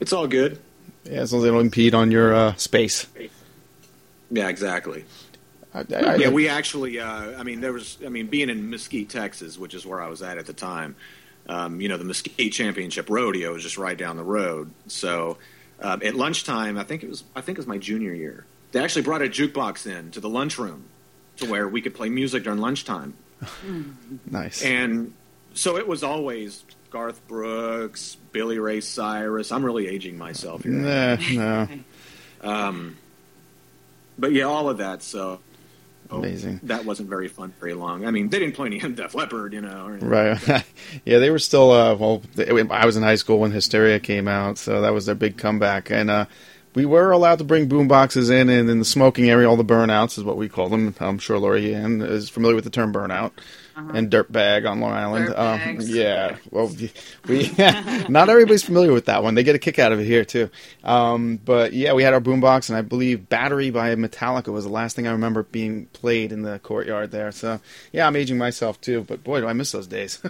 It's 0.00 0.12
all 0.12 0.26
good. 0.26 0.60
Yeah, 1.04 1.20
as 1.20 1.32
long 1.32 1.40
as 1.40 1.44
they 1.44 1.50
don't 1.50 1.60
impede 1.60 1.94
on 1.94 2.10
your 2.10 2.34
uh, 2.34 2.54
space. 2.56 3.06
Yeah, 4.30 4.48
exactly. 4.48 5.04
I, 5.74 5.80
I, 5.80 6.14
yeah, 6.16 6.28
we 6.30 6.48
actually. 6.48 6.98
Uh, 6.98 7.38
I 7.38 7.42
mean, 7.42 7.60
there 7.60 7.72
was. 7.72 7.98
I 8.04 8.08
mean, 8.08 8.26
being 8.26 8.48
in 8.48 8.70
Mesquite, 8.70 9.10
Texas, 9.10 9.58
which 9.58 9.74
is 9.74 9.84
where 9.84 10.00
I 10.00 10.08
was 10.08 10.22
at 10.22 10.38
at 10.38 10.46
the 10.46 10.52
time. 10.52 10.96
Um, 11.48 11.80
you 11.80 11.88
know, 11.88 11.96
the 11.96 12.04
Mesquite 12.04 12.52
Championship 12.52 13.08
Rodeo 13.08 13.52
was 13.52 13.62
just 13.62 13.78
right 13.78 13.96
down 13.96 14.16
the 14.16 14.24
road. 14.24 14.70
So 14.86 15.38
um, 15.80 16.02
at 16.04 16.14
lunchtime, 16.14 16.78
I 16.78 16.84
think 16.84 17.02
it 17.02 17.08
was. 17.08 17.24
I 17.36 17.40
think 17.40 17.58
it 17.58 17.60
was 17.60 17.66
my 17.66 17.78
junior 17.78 18.14
year. 18.14 18.46
They 18.72 18.82
actually 18.82 19.02
brought 19.02 19.22
a 19.22 19.28
jukebox 19.28 19.86
in 19.86 20.10
to 20.12 20.20
the 20.20 20.28
lunchroom 20.28 20.84
to 21.36 21.46
where 21.50 21.68
we 21.68 21.80
could 21.80 21.94
play 21.94 22.08
music 22.08 22.44
during 22.44 22.58
lunchtime. 22.58 23.14
nice. 24.30 24.62
And 24.62 25.14
so 25.54 25.76
it 25.76 25.86
was 25.86 26.02
always 26.02 26.64
Garth 26.90 27.26
Brooks, 27.28 28.16
Billy 28.32 28.58
Ray 28.58 28.80
Cyrus. 28.80 29.52
I'm 29.52 29.64
really 29.64 29.86
aging 29.88 30.18
myself 30.18 30.64
here. 30.64 30.72
Nah, 30.72 31.16
no. 31.32 31.68
Um, 32.40 32.96
but 34.18 34.32
yeah, 34.32 34.44
all 34.44 34.68
of 34.68 34.78
that. 34.78 35.02
So 35.02 35.40
Amazing. 36.10 36.60
that 36.64 36.84
wasn't 36.84 37.08
very 37.08 37.28
fun 37.28 37.52
very 37.60 37.74
long. 37.74 38.06
I 38.06 38.10
mean, 38.10 38.28
they 38.30 38.38
didn't 38.38 38.54
play 38.54 38.66
any 38.66 38.78
Def 38.94 39.14
Leppard, 39.14 39.52
you 39.52 39.60
know. 39.60 39.86
or 39.86 39.92
Right. 39.98 40.48
like 40.48 40.64
yeah, 41.04 41.18
they 41.18 41.30
were 41.30 41.38
still. 41.38 41.70
Uh, 41.70 41.94
well, 41.94 42.22
they, 42.34 42.48
I 42.70 42.86
was 42.86 42.96
in 42.96 43.02
high 43.02 43.16
school 43.16 43.38
when 43.40 43.50
Hysteria 43.52 44.00
came 44.00 44.26
out, 44.28 44.58
so 44.58 44.80
that 44.80 44.92
was 44.94 45.06
their 45.06 45.14
big 45.14 45.36
comeback. 45.36 45.90
And 45.90 46.10
uh, 46.10 46.24
we 46.74 46.86
were 46.86 47.10
allowed 47.10 47.38
to 47.38 47.44
bring 47.44 47.66
boom 47.68 47.88
boxes 47.88 48.30
in, 48.30 48.48
and 48.48 48.70
in 48.70 48.78
the 48.78 48.84
smoking 48.84 49.28
area, 49.28 49.48
all 49.48 49.56
the 49.56 49.64
burnouts 49.64 50.16
is 50.18 50.24
what 50.24 50.36
we 50.36 50.48
call 50.48 50.68
them. 50.68 50.94
I'm 51.00 51.18
sure 51.18 51.38
Lori 51.38 51.74
Ann 51.74 52.00
is 52.00 52.28
familiar 52.28 52.54
with 52.54 52.64
the 52.64 52.70
term 52.70 52.92
burnout. 52.92 53.32
And 53.78 54.10
dirtbag 54.10 54.68
on 54.68 54.80
Long 54.80 54.92
Island. 54.92 55.34
Um, 55.36 55.78
yeah, 55.80 56.36
well, 56.50 56.70
we 57.28 57.52
not 58.08 58.28
everybody's 58.28 58.64
familiar 58.64 58.92
with 58.92 59.04
that 59.06 59.22
one. 59.22 59.34
They 59.34 59.44
get 59.44 59.54
a 59.54 59.58
kick 59.58 59.78
out 59.78 59.92
of 59.92 60.00
it 60.00 60.04
here 60.04 60.24
too. 60.24 60.50
Um, 60.82 61.38
but 61.44 61.72
yeah, 61.72 61.92
we 61.92 62.02
had 62.02 62.12
our 62.12 62.20
boombox, 62.20 62.68
and 62.68 62.76
I 62.76 62.82
believe 62.82 63.28
"Battery" 63.28 63.70
by 63.70 63.94
Metallica 63.94 64.52
was 64.52 64.64
the 64.64 64.70
last 64.70 64.96
thing 64.96 65.06
I 65.06 65.12
remember 65.12 65.44
being 65.44 65.86
played 65.86 66.32
in 66.32 66.42
the 66.42 66.58
courtyard 66.58 67.12
there. 67.12 67.30
So 67.30 67.60
yeah, 67.92 68.06
I'm 68.06 68.16
aging 68.16 68.38
myself 68.38 68.80
too. 68.80 69.04
But 69.06 69.22
boy, 69.22 69.40
do 69.40 69.46
I 69.46 69.52
miss 69.52 69.72
those 69.72 69.86
days. 69.86 70.20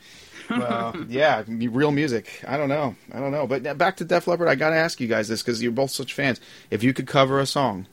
well, 0.50 0.96
yeah, 1.08 1.44
real 1.46 1.90
music. 1.90 2.42
I 2.46 2.56
don't 2.56 2.68
know. 2.68 2.96
I 3.12 3.20
don't 3.20 3.32
know. 3.32 3.46
But 3.46 3.76
back 3.76 3.96
to 3.98 4.04
Def 4.04 4.26
Leppard, 4.26 4.48
I 4.48 4.54
got 4.54 4.70
to 4.70 4.76
ask 4.76 5.00
you 5.00 5.08
guys 5.08 5.28
this 5.28 5.42
because 5.42 5.62
you're 5.62 5.72
both 5.72 5.90
such 5.90 6.14
fans. 6.14 6.40
If 6.70 6.82
you 6.82 6.92
could 6.94 7.06
cover 7.06 7.38
a 7.38 7.46
song, 7.46 7.86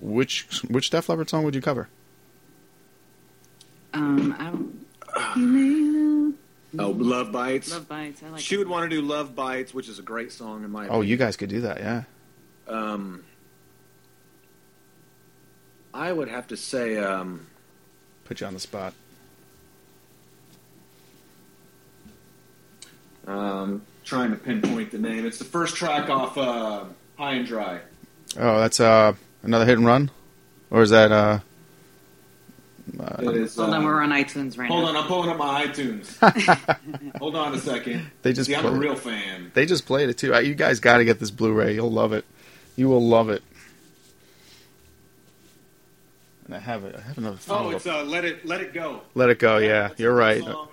which 0.00 0.62
which 0.68 0.90
Def 0.90 1.08
Leppard 1.08 1.30
song 1.30 1.44
would 1.44 1.54
you 1.54 1.62
cover? 1.62 1.88
Um, 3.94 4.34
I 4.38 4.44
don't. 4.50 6.36
Oh, 6.78 6.90
Love 6.90 7.32
Bites. 7.32 7.70
Love 7.70 7.86
bites. 7.88 8.22
I 8.22 8.30
like. 8.30 8.40
She 8.40 8.56
would 8.56 8.66
want 8.68 8.88
to 8.90 8.96
do 8.96 9.02
Love 9.06 9.34
Bites, 9.36 9.74
which 9.74 9.88
is 9.90 9.98
a 9.98 10.02
great 10.02 10.32
song 10.32 10.64
in 10.64 10.70
my 10.70 10.88
Oh, 10.88 11.02
you 11.02 11.16
guys 11.18 11.36
could 11.36 11.50
do 11.50 11.60
that, 11.62 11.78
yeah. 11.80 12.04
Um, 12.66 13.24
I 15.92 16.10
would 16.10 16.28
have 16.28 16.46
to 16.48 16.56
say, 16.56 16.96
um, 16.96 17.46
Put 18.24 18.40
you 18.40 18.46
on 18.46 18.54
the 18.54 18.60
spot. 18.60 18.94
um, 23.26 23.82
trying 24.04 24.30
to 24.30 24.36
pinpoint 24.36 24.90
the 24.90 24.98
name. 24.98 25.26
It's 25.26 25.38
the 25.38 25.44
first 25.44 25.76
track 25.76 26.08
off 26.10 26.36
uh, 26.38 26.84
High 27.18 27.34
and 27.34 27.46
Dry. 27.46 27.80
Oh, 28.38 28.58
that's 28.60 28.80
uh 28.80 29.12
another 29.42 29.64
hit 29.66 29.76
and 29.78 29.86
run, 29.86 30.10
or 30.70 30.82
is 30.82 30.90
that 30.90 31.12
uh? 31.12 31.40
It 32.94 33.36
is, 33.36 33.56
Hold 33.56 33.70
on, 33.70 33.82
uh, 33.82 33.86
we're 33.86 34.02
on 34.02 34.10
iTunes 34.10 34.58
right 34.58 34.68
Hold 34.68 34.82
now. 34.84 34.88
on, 34.90 34.96
I'm 34.96 35.06
pulling 35.06 35.30
up 35.30 35.38
my 35.38 35.64
iTunes. 35.66 36.18
hold 37.18 37.34
on 37.36 37.54
a 37.54 37.58
second. 37.58 38.10
They 38.20 38.32
just 38.34 38.48
See, 38.48 38.54
I'm 38.54 38.66
a 38.66 38.68
played 38.68 38.80
real 38.82 38.96
fan. 38.96 39.50
They 39.54 39.64
just 39.66 39.86
played 39.86 40.10
it 40.10 40.18
too. 40.18 40.34
Uh, 40.34 40.40
You 40.40 40.54
guys 40.54 40.78
got 40.80 40.98
to 40.98 41.04
get 41.04 41.18
this 41.18 41.30
Blu-ray. 41.30 41.74
You'll 41.74 41.90
love 41.90 42.12
it. 42.12 42.24
You 42.76 42.88
will 42.88 43.00
love 43.06 43.30
it. 43.30 43.42
And 46.46 46.54
I 46.54 46.58
have 46.58 46.84
it. 46.84 46.94
I 46.96 47.00
have 47.00 47.18
another. 47.18 47.36
Oh, 47.36 47.38
follow-up. 47.38 47.76
it's 47.76 47.86
uh, 47.86 48.02
Let 48.04 48.24
It 48.24 48.44
Let 48.44 48.60
It 48.60 48.74
Go. 48.74 49.02
Let 49.14 49.30
it 49.30 49.38
go. 49.38 49.58
Yeah, 49.58 49.88
That's 49.88 50.00
a 50.00 50.02
you're 50.02 50.12
cool 50.12 50.18
right. 50.20 50.42
song. 50.44 50.68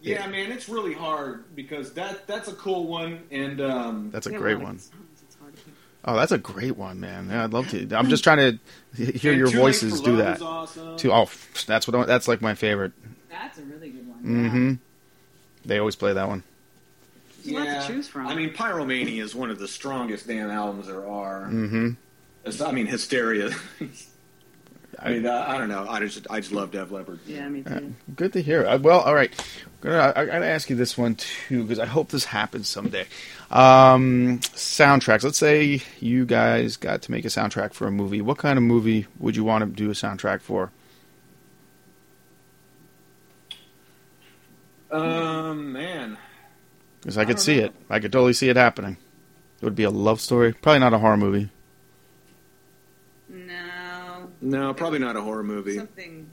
Yeah, 0.00 0.26
man, 0.28 0.52
it's 0.52 0.68
really 0.68 0.92
hard 0.92 1.44
because 1.56 1.92
that 1.94 2.26
that's 2.26 2.48
a 2.48 2.52
cool 2.54 2.86
one, 2.86 3.22
and 3.30 3.60
um, 3.60 4.10
That's 4.12 4.26
a 4.26 4.30
great 4.30 4.54
lot 4.54 4.62
of 4.62 4.68
one. 4.68 4.78
songs, 4.78 5.22
it's 5.26 5.36
hard 5.36 5.56
to 5.56 5.62
pick. 5.62 5.74
Oh, 6.08 6.16
that's 6.16 6.32
a 6.32 6.38
great 6.38 6.78
one, 6.78 7.00
man. 7.00 7.28
Yeah, 7.28 7.44
I'd 7.44 7.52
love 7.52 7.68
to. 7.68 7.86
I'm 7.94 8.08
just 8.08 8.24
trying 8.24 8.58
to 8.96 9.04
hear 9.12 9.32
and 9.32 9.38
your 9.38 9.50
voices 9.50 10.00
do 10.00 10.16
that. 10.16 10.24
that. 10.24 10.36
is 10.36 10.42
awesome. 10.42 10.96
Too. 10.96 11.12
Oh, 11.12 11.28
that's 11.66 11.86
what. 11.86 11.94
I, 11.94 12.04
that's 12.06 12.26
like 12.26 12.40
my 12.40 12.54
favorite. 12.54 12.92
That's 13.28 13.58
a 13.58 13.62
really 13.62 13.90
good 13.90 14.08
one. 14.08 14.22
Mm-hmm. 14.22 14.74
They 15.66 15.78
always 15.78 15.96
play 15.96 16.14
that 16.14 16.26
one. 16.26 16.44
There's 17.44 17.58
a 17.58 17.86
to 17.86 17.92
choose 17.94 18.08
from. 18.08 18.26
I 18.26 18.34
mean, 18.34 18.54
Pyromania 18.54 19.20
is 19.22 19.34
one 19.34 19.50
of 19.50 19.58
the 19.58 19.68
strongest 19.68 20.26
damn 20.26 20.50
albums 20.50 20.86
there 20.86 21.06
are. 21.06 21.42
Mm-hmm. 21.42 21.90
It's- 22.46 22.62
I 22.62 22.72
mean, 22.72 22.86
Hysteria. 22.86 23.50
I 24.98 25.10
mean, 25.10 25.26
uh, 25.26 25.44
I 25.46 25.58
don't 25.58 25.68
know. 25.68 25.86
I 25.86 26.00
just 26.00 26.26
I 26.30 26.40
just 26.40 26.52
love 26.52 26.70
Def 26.70 26.90
Leppard. 26.90 27.20
Yeah, 27.26 27.46
me 27.50 27.62
too. 27.64 27.94
Good 28.16 28.32
to 28.32 28.40
hear. 28.40 28.66
Uh, 28.66 28.78
well, 28.78 29.00
all 29.00 29.14
right. 29.14 29.30
Gonna- 29.80 29.96
I, 30.16 30.22
I 30.22 30.26
gotta 30.26 30.46
ask 30.46 30.68
you 30.70 30.76
this 30.76 30.98
one 30.98 31.14
too 31.14 31.62
because 31.62 31.78
I 31.78 31.86
hope 31.86 32.08
this 32.10 32.24
happens 32.24 32.66
someday. 32.68 33.06
Um, 33.50 34.40
soundtracks. 34.40 35.22
Let's 35.22 35.38
say 35.38 35.82
you 36.00 36.26
guys 36.26 36.76
got 36.76 37.02
to 37.02 37.10
make 37.12 37.24
a 37.24 37.28
soundtrack 37.28 37.72
for 37.74 37.86
a 37.86 37.90
movie. 37.92 38.20
What 38.20 38.38
kind 38.38 38.56
of 38.58 38.64
movie 38.64 39.06
would 39.20 39.36
you 39.36 39.44
want 39.44 39.62
to 39.64 39.70
do 39.70 39.88
a 39.90 39.94
soundtrack 39.94 40.40
for? 40.40 40.72
Um, 44.90 45.72
man, 45.72 46.16
Because 47.00 47.18
I 47.18 47.24
could 47.26 47.38
see 47.38 47.58
know. 47.58 47.66
it. 47.66 47.74
I 47.90 48.00
could 48.00 48.10
totally 48.10 48.32
see 48.32 48.48
it 48.48 48.56
happening. 48.56 48.96
It 49.60 49.64
would 49.64 49.74
be 49.74 49.84
a 49.84 49.90
love 49.90 50.20
story. 50.20 50.54
Probably 50.54 50.78
not 50.78 50.94
a 50.94 50.98
horror 50.98 51.16
movie. 51.18 51.50
No, 53.28 54.30
no, 54.40 54.72
probably 54.72 54.98
not 54.98 55.14
a 55.16 55.20
horror 55.20 55.42
movie. 55.42 55.76
something 55.76 56.28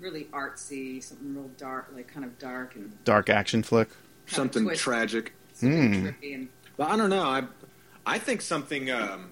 really 0.00 0.24
artsy, 0.32 1.02
something 1.02 1.34
real 1.34 1.50
dark, 1.58 1.90
like 1.94 2.08
kind 2.12 2.24
of 2.24 2.38
dark 2.38 2.74
and 2.76 2.92
Dark 3.04 3.28
action 3.30 3.62
flick. 3.62 3.88
Something 4.26 4.68
tragic. 4.74 5.32
something 5.54 6.04
trippy 6.04 6.34
and 6.34 6.48
But 6.76 6.90
I 6.90 6.96
don't 6.96 7.10
know. 7.10 7.22
I 7.22 7.44
I 8.06 8.18
think 8.18 8.40
something 8.42 8.90
um, 8.90 9.30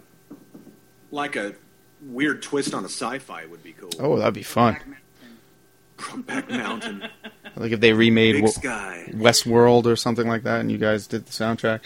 like 1.11 1.37
a 1.37 1.55
weird 2.03 2.43
twist 2.43 2.75
on 2.75 2.83
a 2.85 2.89
sci-fi 2.89 3.47
would 3.47 3.63
be 3.63 3.73
cool. 3.73 3.91
Oh, 3.99 4.17
that'd 4.19 4.35
be 4.35 4.43
fun. 4.43 4.75
Black 4.75 4.87
Mountain. 4.87 4.97
Brokeback 5.99 6.51
Mountain, 6.51 7.09
Like 7.57 7.73
if 7.73 7.81
they 7.81 7.95
remade 7.95 8.35
Big 8.35 8.45
Wo- 8.45 8.51
Sky. 8.51 9.11
Westworld 9.15 9.87
or 9.87 9.97
something 9.97 10.29
like 10.29 10.43
that, 10.43 10.61
and 10.61 10.71
you 10.71 10.77
guys 10.77 11.07
did 11.07 11.25
the 11.25 11.31
soundtrack. 11.33 11.81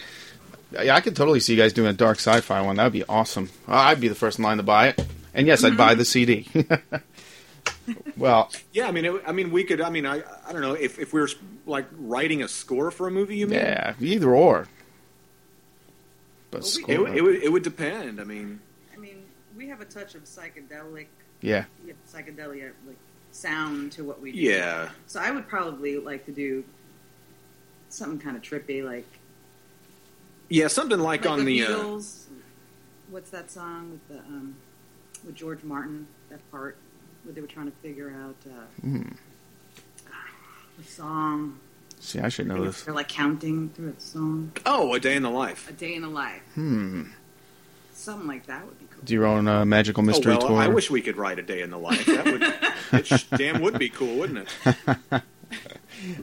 Yeah, 0.73 0.95
I 0.95 1.01
could 1.01 1.15
totally 1.15 1.39
see 1.39 1.53
you 1.53 1.61
guys 1.61 1.71
doing 1.71 1.87
a 1.89 1.93
dark 1.93 2.17
sci-fi 2.17 2.61
one. 2.61 2.75
That 2.77 2.83
would 2.85 2.93
be 2.93 3.05
awesome. 3.07 3.49
I'd 3.69 4.01
be 4.01 4.09
the 4.09 4.15
first 4.15 4.37
in 4.37 4.43
line 4.43 4.57
to 4.57 4.63
buy 4.63 4.89
it, 4.89 5.05
and 5.33 5.47
yes, 5.47 5.63
I'd 5.63 5.77
buy 5.77 5.95
the 5.95 6.03
CD. 6.05 6.47
well, 8.17 8.49
Yeah, 8.73 8.87
I 8.87 8.91
mean, 8.91 9.05
it, 9.05 9.23
I 9.25 9.31
mean, 9.31 9.51
we 9.51 9.63
could. 9.63 9.81
I 9.81 9.89
mean, 9.89 10.05
I 10.05 10.23
I 10.47 10.51
don't 10.53 10.61
know 10.61 10.73
if 10.73 10.99
if 10.99 11.13
we 11.13 11.21
were 11.21 11.29
like 11.65 11.85
writing 11.97 12.43
a 12.43 12.47
score 12.47 12.91
for 12.91 13.07
a 13.07 13.11
movie. 13.11 13.37
You 13.37 13.47
mean? 13.47 13.59
yeah, 13.59 13.93
either 13.99 14.33
or. 14.35 14.67
But 16.51 16.61
Well, 16.61 16.71
we- 16.75 16.81
score- 16.81 16.93
It, 16.95 16.99
would- 17.01 17.15
it 17.17 17.21
would 17.23 17.35
it 17.43 17.51
would 17.51 17.63
depend. 17.63 18.19
I 18.19 18.23
mean, 18.23 18.59
I 18.93 18.97
mean, 18.97 19.23
we 19.55 19.67
have 19.69 19.81
a 19.81 19.85
touch 19.85 20.15
of 20.15 20.23
psychedelic, 20.25 21.07
yeah, 21.41 21.65
we 21.83 21.89
have 21.89 21.97
psychedelia 22.11 22.71
like 22.87 22.97
sound 23.31 23.91
to 23.93 24.03
what 24.03 24.21
we 24.21 24.31
do. 24.33 24.37
yeah. 24.39 24.89
So 25.07 25.19
I 25.19 25.31
would 25.31 25.47
probably 25.47 25.97
like 25.97 26.25
to 26.25 26.31
do 26.31 26.63
something 27.89 28.19
kind 28.19 28.35
of 28.35 28.41
trippy, 28.43 28.83
like 28.83 29.07
Yeah, 30.49 30.67
something 30.67 30.99
like, 30.99 31.21
like 31.25 31.31
on 31.31 31.45
the 31.45 31.61
the. 31.61 31.73
Uh, 31.73 32.01
What's 33.09 33.29
that 33.31 33.51
song 33.51 33.91
with 33.91 34.07
the 34.07 34.19
um, 34.23 34.55
with 35.25 35.35
George 35.35 35.63
Martin? 35.63 36.07
That 36.29 36.39
part 36.49 36.77
where 36.77 36.90
they 37.25 37.41
were 37.41 37.47
trying 37.47 37.67
to 37.67 37.77
figure 37.81 38.09
out 38.23 38.35
uh, 38.47 38.81
Hmm. 38.81 39.01
the 40.77 40.83
song. 40.83 41.59
see, 41.99 42.19
I 42.19 42.29
should 42.29 42.47
know 42.47 42.63
this. 42.65 42.83
They're 42.83 42.93
like 42.93 43.07
counting 43.09 43.69
through 43.69 43.91
the 43.91 44.01
song. 44.01 44.51
oh, 44.65 44.93
a 44.93 44.99
day 44.99 45.15
in 45.15 45.23
the 45.23 45.29
life. 45.29 45.69
A 45.69 45.73
day 45.73 45.93
in 45.95 46.01
the 46.01 46.07
life. 46.09 46.41
Hmm. 46.55 47.03
Something 47.93 48.27
like 48.27 48.47
that 48.47 48.65
would 48.65 48.79
be 48.79 48.85
cool. 48.89 49.01
Do 49.03 49.13
your 49.13 49.25
own 49.27 49.47
uh, 49.47 49.63
magical 49.65 50.01
mystery 50.01 50.33
oh, 50.33 50.37
well, 50.39 50.47
tour. 50.49 50.57
I 50.57 50.67
wish 50.67 50.89
we 50.89 51.01
could 51.01 51.17
write 51.17 51.37
a 51.37 51.43
day 51.43 51.61
in 51.61 51.69
the 51.69 51.77
life. 51.77 52.03
That 52.07 52.25
would 52.25 52.41
it 53.01 53.05
sh- 53.07 53.25
damn 53.37 53.61
would 53.61 53.77
be 53.77 53.89
cool, 53.89 54.15
wouldn't 54.17 54.47
it? 54.47 55.21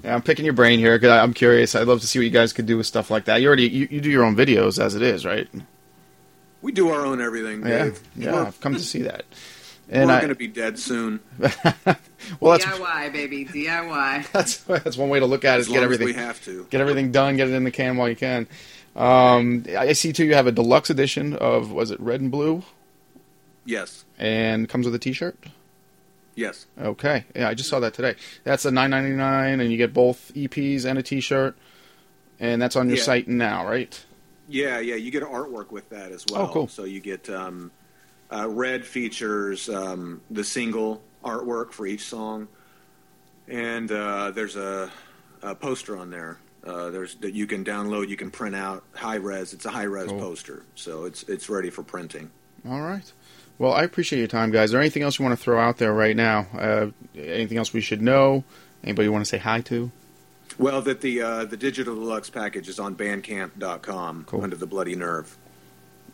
Yeah, 0.03 0.15
I'm 0.17 0.23
picking 0.23 0.45
your 0.45 0.55
brain 0.55 0.81
here 0.81 0.99
because 0.99 1.11
I'm 1.13 1.33
curious. 1.35 1.77
I'd 1.77 1.87
love 1.87 2.01
to 2.01 2.07
see 2.09 2.19
what 2.19 2.25
you 2.25 2.31
guys 2.31 2.53
could 2.53 2.67
do 2.67 2.77
with 2.77 2.87
stuff 2.87 3.11
like 3.13 3.27
that. 3.27 3.37
You 3.41 3.47
already 3.47 3.69
you, 3.69 3.87
you 3.91 4.01
do 4.01 4.11
your 4.11 4.25
own 4.25 4.35
videos 4.35 4.83
as 4.83 4.97
it 4.97 5.03
is, 5.03 5.25
right? 5.25 5.49
We 6.63 6.73
do 6.73 6.89
our 6.89 7.07
own 7.07 7.21
everything. 7.21 7.65
Yeah, 7.65 7.85
Dave. 7.85 8.01
yeah. 8.17 8.33
We're, 8.33 8.47
I've 8.47 8.61
come 8.61 8.75
to 8.75 8.81
see 8.81 9.03
that. 9.03 9.25
We're 9.91 10.03
I, 10.05 10.19
going 10.19 10.29
to 10.29 10.35
be 10.35 10.47
dead 10.49 10.79
soon. 10.79 11.21
well, 11.39 11.59
that's 12.59 12.65
DIY, 12.65 13.13
baby, 13.13 13.45
DIY. 13.45 14.31
that's 14.33 14.59
that's 14.59 14.97
one 14.97 15.09
way 15.09 15.21
to 15.21 15.27
look 15.27 15.45
at 15.45 15.57
it. 15.57 15.61
As 15.61 15.67
Is 15.67 15.69
long 15.71 15.77
get 15.77 15.83
as 15.83 15.85
everything 15.85 16.07
we 16.07 16.13
have 16.15 16.45
to. 16.45 16.67
get 16.71 16.81
everything 16.81 17.13
done, 17.13 17.37
get 17.37 17.49
it 17.49 17.55
in 17.55 17.65
the 17.65 17.71
can 17.71 17.97
while 17.97 18.09
you 18.09 18.17
can. 18.17 18.47
Um, 18.97 19.65
I 19.79 19.93
see 19.93 20.13
too. 20.13 20.25
You 20.25 20.35
have 20.35 20.47
a 20.47 20.53
deluxe 20.53 20.91
edition 20.91 21.35
of 21.35 21.71
was 21.73 21.91
it 21.91 22.01
red 22.01 22.21
and 22.21 22.31
blue, 22.31 22.63
Yes. 23.65 24.05
and 24.19 24.69
comes 24.69 24.87
with 24.87 24.95
a 24.95 24.99
T-shirt. 24.99 25.37
Yes. 26.35 26.67
Okay, 26.81 27.25
yeah, 27.35 27.49
I 27.49 27.55
just 27.55 27.69
saw 27.69 27.81
that 27.81 27.95
today. 27.95 28.15
That's 28.45 28.65
a 28.65 28.71
nine 28.71 28.91
ninety 28.91 29.11
nine, 29.11 29.61
and 29.61 29.71
you 29.73 29.77
get 29.79 29.93
both 29.93 30.33
EPs 30.35 30.85
and 30.85 30.99
a 30.99 31.03
T-shirt, 31.03 31.57
and 32.41 32.61
that's 32.63 32.77
on 32.77 32.89
your 32.89 32.99
Yeah. 32.99 33.05
site 33.05 33.29
now, 33.29 33.67
right? 33.67 34.05
Yeah, 34.49 34.79
yeah. 34.81 34.95
You 34.95 35.11
get 35.11 35.23
artwork 35.25 35.71
with 35.71 35.89
that 35.91 36.11
as 36.13 36.25
well. 36.31 36.43
Oh, 36.43 36.49
cool. 36.53 36.69
So 36.69 36.85
you 36.85 37.01
get 37.01 37.29
um, 37.29 37.71
uh, 38.33 38.49
red 38.49 38.85
features 38.85 39.69
um, 39.69 40.21
the 40.31 40.45
single 40.45 41.03
artwork 41.25 41.73
for 41.73 41.87
each 41.87 42.05
song, 42.05 42.49
and 43.49 43.91
uh, 43.91 44.31
there's 44.31 44.57
a, 44.57 44.91
a 45.43 45.55
poster 45.55 45.97
on 45.97 46.11
there. 46.11 46.39
Uh, 46.65 46.91
there's 46.91 47.15
that 47.17 47.33
you 47.35 47.47
can 47.47 47.65
download. 47.65 48.09
You 48.09 48.17
can 48.17 48.31
print 48.31 48.55
out 48.55 48.85
high 48.95 49.15
res. 49.17 49.53
It's 49.55 49.65
a 49.65 49.71
high 49.71 49.85
res 49.85 50.09
Cool. 50.09 50.19
poster, 50.21 50.63
so 50.75 51.05
it's 51.05 51.23
it's 51.25 51.49
ready 51.49 51.71
for 51.71 51.83
printing. 51.83 52.31
All 52.69 52.81
right. 52.83 53.11
Well, 53.59 53.73
I 53.73 53.83
appreciate 53.83 54.19
your 54.21 54.29
time, 54.29 54.51
guys. 54.53 54.67
Is 54.67 54.71
there 54.73 54.81
anything 54.81 55.03
else 55.03 55.19
you 55.19 55.25
want 55.25 55.37
to 55.37 55.43
throw 55.43 55.59
out 55.59 55.79
there 55.79 55.93
right 55.93 56.15
now? 56.15 56.47
Uh, 56.57 56.87
anything 57.17 57.59
else 57.59 57.73
we 57.73 57.81
should 57.81 58.03
know? 58.03 58.45
Anybody 58.85 59.07
you 59.07 59.13
want 59.13 59.25
to 59.25 59.29
say 59.29 59.39
hi 59.39 59.61
to? 59.63 59.91
Well, 60.59 60.81
that 60.83 61.01
the 61.01 61.23
uh, 61.23 61.45
the 61.45 61.57
digital 61.57 61.95
deluxe 61.95 62.31
package 62.31 62.69
is 62.69 62.79
on 62.79 62.95
Bandcamp.com 62.97 64.25
Cool. 64.29 64.43
under 64.43 64.57
the 64.57 64.67
Bloody 64.67 64.95
Nerve. 64.97 65.37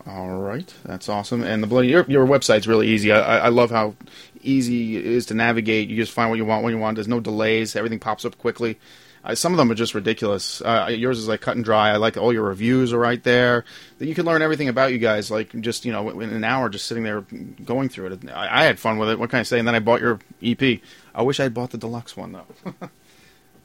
All 0.07 0.37
right, 0.37 0.73
that's 0.85 1.09
awesome. 1.09 1.43
And 1.43 1.63
the 1.63 1.67
bloody 1.67 1.89
your 1.89 2.05
your 2.09 2.27
website's 2.27 2.69
really 2.69 2.89
easy. 2.89 3.11
I, 3.13 3.21
I 3.21 3.39
I 3.39 3.49
love 3.49 3.71
how 3.71 3.95
easy 4.43 4.97
it 4.97 5.07
is 5.07 5.27
to 5.27 5.35
navigate. 5.35 5.89
You 5.89 5.97
just 5.97 6.13
find 6.13 6.31
what 6.31 6.37
you 6.37 6.45
want 6.45 6.63
when 6.63 6.75
you 6.75 6.79
want. 6.79 6.97
There's 6.97 7.09
no 7.09 7.21
delays. 7.21 7.75
Everything 7.75 7.99
pops 7.99 8.25
up 8.25 8.37
quickly. 8.39 8.79
I, 9.27 9.33
some 9.33 9.53
of 9.53 9.57
them 9.57 9.71
are 9.71 9.75
just 9.75 9.95
ridiculous. 9.95 10.61
Uh, 10.61 10.89
yours 10.91 11.19
is 11.19 11.29
like 11.29 11.41
cut 11.41 11.57
and 11.57 11.65
dry. 11.65 11.91
I 11.91 11.97
like 11.97 12.19
all 12.19 12.31
your 12.31 12.43
reviews 12.43 12.93
are 12.93 12.99
right 12.99 13.23
there. 13.23 13.65
That 13.99 14.07
you 14.07 14.15
can 14.15 14.27
learn 14.27 14.43
everything 14.43 14.69
about 14.69 14.93
you 14.93 14.99
guys. 14.99 15.31
Like 15.31 15.59
just 15.61 15.87
you 15.87 15.93
know 15.93 16.21
in 16.21 16.29
an 16.29 16.45
hour, 16.45 16.69
just 16.69 16.85
sitting 16.85 17.05
there 17.05 17.23
going 17.65 17.89
through 17.89 18.13
it. 18.13 18.31
I, 18.31 18.61
I 18.61 18.65
had 18.65 18.79
fun 18.79 18.99
with 18.99 19.09
it. 19.09 19.19
What 19.19 19.31
can 19.31 19.39
I 19.39 19.45
say? 19.45 19.59
And 19.59 19.67
then 19.67 19.75
I 19.75 19.81
bought 19.81 20.03
your 20.03 20.21
EP. 20.43 20.81
I 21.15 21.23
wish 21.23 21.41
I 21.41 21.45
had 21.45 21.55
bought 21.55 21.71
the 21.71 21.79
deluxe 21.79 22.17
one 22.17 22.33
though. 22.33 22.47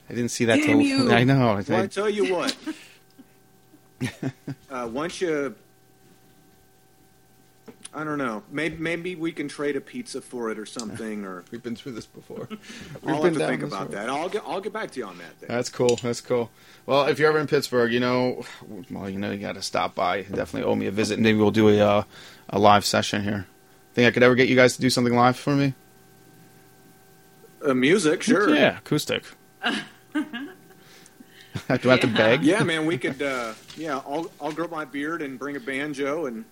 I 0.10 0.14
didn't 0.14 0.30
see 0.30 0.46
that 0.46 0.58
Damn 0.58 0.66
till 0.66 0.82
you. 0.82 1.12
I 1.12 1.24
know. 1.26 1.50
I, 1.50 1.64
Well, 1.68 1.84
I 1.84 1.88
tell 1.88 2.10
you 2.10 2.34
what. 2.34 2.56
uh, 4.72 4.90
once 4.92 5.20
you, 5.20 5.54
I 7.92 8.04
don't 8.04 8.20
know. 8.20 8.44
Maybe 8.52 8.78
maybe 8.78 9.16
we 9.16 9.32
can 9.32 9.48
trade 9.48 9.76
a 9.76 9.82
pizza 9.82 10.22
for 10.22 10.52
it 10.52 10.60
or 10.60 10.66
something. 10.66 11.26
Or 11.26 11.44
we've 11.52 11.64
been 11.64 11.76
through 11.76 11.94
this 11.94 12.06
before. 12.06 12.48
I'll 13.08 13.22
been 13.24 13.34
have 13.34 13.42
to 13.42 13.48
think 13.48 13.64
about 13.64 13.82
road. 13.82 13.92
that. 13.92 14.10
I'll 14.10 14.30
get 14.30 14.44
I'll 14.46 14.62
get 14.62 14.74
back 14.74 14.92
to 14.92 15.00
you 15.00 15.06
on 15.06 15.18
that. 15.18 15.40
Then. 15.40 15.50
That's 15.50 15.70
cool. 15.70 15.96
That's 15.96 16.22
cool. 16.22 16.52
Well, 16.86 17.08
if 17.08 17.18
you're 17.18 17.30
ever 17.30 17.40
in 17.40 17.48
Pittsburgh, 17.48 17.92
you 17.92 18.00
know, 18.00 18.44
well, 18.92 19.10
you 19.10 19.18
know, 19.18 19.32
you 19.32 19.40
got 19.40 19.56
to 19.56 19.62
stop 19.64 19.96
by. 19.96 20.22
Definitely 20.22 20.64
owe 20.64 20.76
me 20.76 20.86
a 20.86 20.92
visit. 20.92 21.16
and 21.16 21.24
Maybe 21.24 21.40
we'll 21.40 21.52
do 21.52 21.70
a 21.70 21.80
uh, 21.80 22.04
a 22.50 22.60
live 22.60 22.86
session 22.86 23.24
here. 23.24 23.48
Think 23.94 24.08
I 24.08 24.12
could 24.12 24.24
ever 24.24 24.36
get 24.36 24.50
you 24.50 24.56
guys 24.56 24.76
to 24.76 24.82
do 24.82 24.90
something 24.90 25.16
live 25.16 25.38
for 25.38 25.56
me? 25.56 25.74
Uh, 27.66 27.74
music, 27.74 28.22
sure. 28.22 28.54
Yeah, 28.56 28.78
acoustic. 28.78 29.24
do 29.64 29.74
I 31.68 31.74
have 31.74 32.00
to 32.02 32.08
beg? 32.08 32.44
Yeah, 32.44 32.64
man, 32.64 32.86
we 32.86 32.98
could. 33.00 33.22
Uh, 33.22 33.54
yeah, 33.76 33.98
I'll 34.08 34.30
I'll 34.40 34.52
grow 34.52 34.68
my 34.68 34.86
beard 34.86 35.24
and 35.24 35.40
bring 35.40 35.56
a 35.56 35.60
banjo 35.60 36.28
and. 36.28 36.46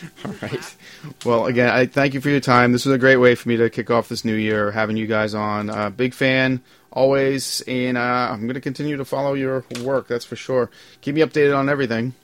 All 0.24 0.34
right. 0.42 0.76
Well, 1.24 1.46
again, 1.46 1.68
I 1.70 1.86
thank 1.86 2.14
you 2.14 2.20
for 2.20 2.28
your 2.30 2.40
time. 2.40 2.72
This 2.72 2.84
was 2.86 2.94
a 2.94 2.98
great 2.98 3.16
way 3.16 3.34
for 3.34 3.48
me 3.48 3.56
to 3.56 3.70
kick 3.70 3.90
off 3.90 4.08
this 4.08 4.24
new 4.24 4.34
year, 4.34 4.70
having 4.70 4.96
you 4.96 5.06
guys 5.06 5.34
on. 5.34 5.70
Uh, 5.70 5.90
big 5.90 6.14
fan 6.14 6.60
always, 6.92 7.60
and 7.66 7.96
uh, 7.98 8.00
I'm 8.30 8.42
going 8.42 8.54
to 8.54 8.60
continue 8.60 8.96
to 8.96 9.04
follow 9.04 9.34
your 9.34 9.64
work. 9.82 10.08
That's 10.08 10.24
for 10.24 10.36
sure. 10.36 10.70
Keep 11.00 11.16
me 11.16 11.20
updated 11.22 11.56
on 11.56 11.68
everything. 11.68 12.14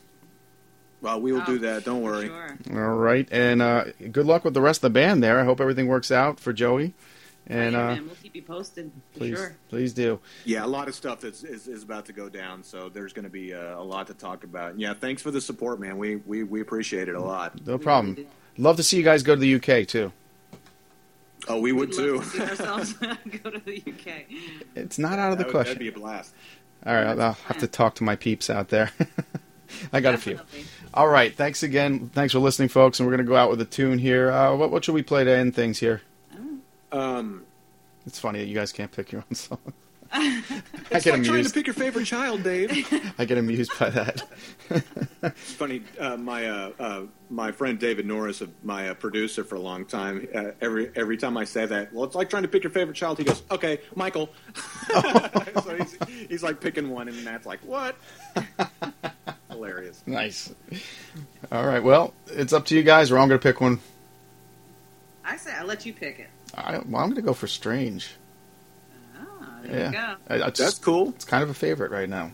Well, 1.01 1.21
we 1.21 1.33
will 1.33 1.43
Oh, 1.43 1.47
do 1.47 1.59
that. 1.61 1.85
Don't 1.85 2.01
worry. 2.03 2.31
All 2.73 2.95
right, 2.97 3.29
and 3.31 3.61
uh, 3.61 3.85
good 4.11 4.25
luck 4.27 4.45
with 4.45 4.55
the 4.55 4.63
rest 4.63 4.79
of 4.79 4.93
the 4.93 4.99
band 4.99 5.23
there. 5.23 5.39
I 5.39 5.45
hope 5.45 5.61
everything 5.61 5.87
works 5.87 6.11
out 6.11 6.41
for 6.41 6.53
Joey. 6.53 6.95
And 7.47 7.73
yeah, 7.75 7.83
uh, 7.83 7.95
man, 7.95 8.07
we'll 8.07 8.17
keep 8.23 8.35
you 8.35 8.43
posted. 8.43 8.91
For 9.13 9.19
please, 9.19 9.37
Sure. 9.37 9.57
please 9.69 9.93
do. 9.93 10.19
Yeah, 10.47 10.65
a 10.65 10.67
lot 10.67 10.89
of 10.89 10.95
stuff 10.95 11.25
is, 11.25 11.45
is, 11.45 11.69
is 11.69 11.83
about 11.83 12.07
to 12.07 12.13
go 12.15 12.29
down, 12.31 12.63
so 12.63 12.89
there's 12.89 13.13
going 13.13 13.25
to 13.25 13.31
be 13.31 13.53
uh, 13.53 13.79
a 13.79 13.83
lot 13.85 14.07
to 14.07 14.15
talk 14.15 14.45
about. 14.45 14.79
Yeah, 14.79 14.95
thanks 14.95 15.21
for 15.21 15.31
the 15.31 15.41
support, 15.43 15.79
man. 15.79 15.99
We 15.99 16.17
we, 16.17 16.43
we 16.43 16.61
appreciate 16.63 17.09
it 17.09 17.15
a 17.15 17.21
lot. 17.21 17.67
No 17.67 17.77
problem. 17.77 18.27
Love 18.57 18.77
to 18.77 18.83
see 18.83 18.97
you 18.97 19.03
guys 19.03 19.23
go 19.23 19.35
to 19.35 19.41
the 19.41 19.55
UK 19.57 19.87
too. 19.87 20.13
Oh, 21.47 21.61
we 21.61 21.73
would 21.73 21.91
We'd 21.91 21.97
too. 21.99 22.17
love 22.17 22.25
to 22.25 22.31
see 22.39 22.43
ourselves 22.51 22.93
go 23.43 23.51
to 23.51 23.59
the 23.59 23.83
UK. 23.87 24.25
It's 24.75 24.99
not 24.99 25.19
out 25.19 25.33
of 25.33 25.39
the 25.39 25.45
That 25.45 25.49
would- 25.49 25.51
question. 25.53 25.75
That'd 25.79 25.95
be 25.95 25.99
a 25.99 26.01
blast. 26.03 26.33
All 26.87 26.95
right, 26.95 27.07
I'll, 27.07 27.21
I'll 27.21 27.33
have 27.33 27.59
to 27.59 27.67
talk 27.67 27.95
to 27.97 28.05
my 28.05 28.17
peeps 28.17 28.49
out 28.49 28.69
there. 28.69 28.91
I 29.93 30.01
got 30.01 30.15
a 30.15 30.19
few. 30.19 30.39
All 30.95 31.09
right, 31.09 31.35
thanks 31.35 31.63
again. 31.63 32.11
Thanks 32.15 32.33
for 32.33 32.39
listening, 32.39 32.69
folks. 32.69 33.01
And 33.01 33.07
we're 33.07 33.13
gonna 33.17 33.29
go 33.29 33.37
out 33.37 33.51
with 33.51 33.61
a 33.61 33.65
tune 33.67 33.99
here. 33.99 34.31
Uh, 34.31 34.55
what 34.57 34.71
what 34.71 34.85
should 34.85 34.95
we 34.95 35.03
play 35.03 35.25
to 35.25 35.31
end 35.31 35.55
things 35.55 35.79
here? 35.81 36.01
Um, 36.95 37.45
It's 38.07 38.19
funny 38.21 38.39
that 38.41 38.47
you 38.47 38.55
guys 38.55 38.73
can't 38.73 38.91
pick 38.93 39.13
your 39.13 39.23
own 39.29 39.35
song. 39.35 39.59
I 40.17 40.43
it's 40.91 40.91
get 40.91 40.93
like 40.93 41.03
trying 41.05 41.23
to 41.25 41.31
amused. 41.33 41.55
pick 41.55 41.67
your 41.67 41.75
favorite 41.75 42.05
child, 42.05 42.45
Dave. 42.45 42.71
I 43.19 43.25
get 43.25 43.37
amused 43.39 43.77
by 43.79 43.91
that. 43.91 44.23
It's 45.23 45.53
funny. 45.55 45.83
Uh, 45.99 46.19
my 46.19 46.47
uh, 46.47 46.71
uh, 46.79 47.03
my 47.31 47.51
friend 47.51 47.79
David 47.81 48.05
Norris, 48.07 48.43
uh, 48.43 48.47
my 48.63 48.91
uh, 48.91 48.95
producer 48.95 49.43
for 49.43 49.55
a 49.55 49.61
long 49.61 49.87
time. 49.87 50.29
Uh, 50.35 50.51
every 50.61 50.91
every 50.95 51.17
time 51.17 51.39
I 51.39 51.45
say 51.45 51.65
that, 51.65 51.93
well, 51.95 52.05
it's 52.05 52.15
like 52.15 52.29
trying 52.29 52.43
to 52.43 52.49
pick 52.49 52.63
your 52.63 52.71
favorite 52.71 52.95
child. 52.95 53.17
He 53.19 53.25
goes, 53.25 53.43
"Okay, 53.51 53.81
Michael." 53.97 54.29
so 54.93 55.77
he's, 55.79 55.97
he's 56.29 56.43
like 56.43 56.61
picking 56.61 56.91
one, 56.91 57.09
and 57.09 57.25
Matt's 57.25 57.47
like, 57.47 57.61
"What?" 57.65 57.97
Hilarious. 59.49 60.03
nice. 60.07 60.53
All 61.51 61.67
right, 61.67 61.83
well, 61.83 62.13
it's 62.27 62.53
up 62.53 62.67
to 62.67 62.77
you 62.77 62.83
guys. 62.83 63.11
We're 63.11 63.17
all 63.19 63.27
gonna 63.27 63.39
pick 63.39 63.63
one. 63.63 63.81
I 65.25 65.39
say 65.39 65.53
I 65.53 65.63
let 65.65 65.87
you 65.87 65.95
pick 65.95 66.19
it. 66.19 66.29
I, 66.57 66.79
well, 66.87 67.03
I'm 67.03 67.09
gonna 67.11 67.23
go 67.23 67.35
for 67.35 67.47
Strange. 67.47 68.11
Ah, 69.19 69.59
there 69.63 69.79
Yeah, 69.81 69.87
you 69.87 69.93
go. 69.93 70.15
I- 70.31 70.47
I 70.47 70.51
just- 70.51 70.59
That's 70.59 70.79
cool. 70.79 71.09
It's 71.11 71.25
kind 71.25 71.43
of 71.43 71.51
a 71.51 71.55
favorite 71.55 71.91
right 71.91 72.09
now. 72.09 72.33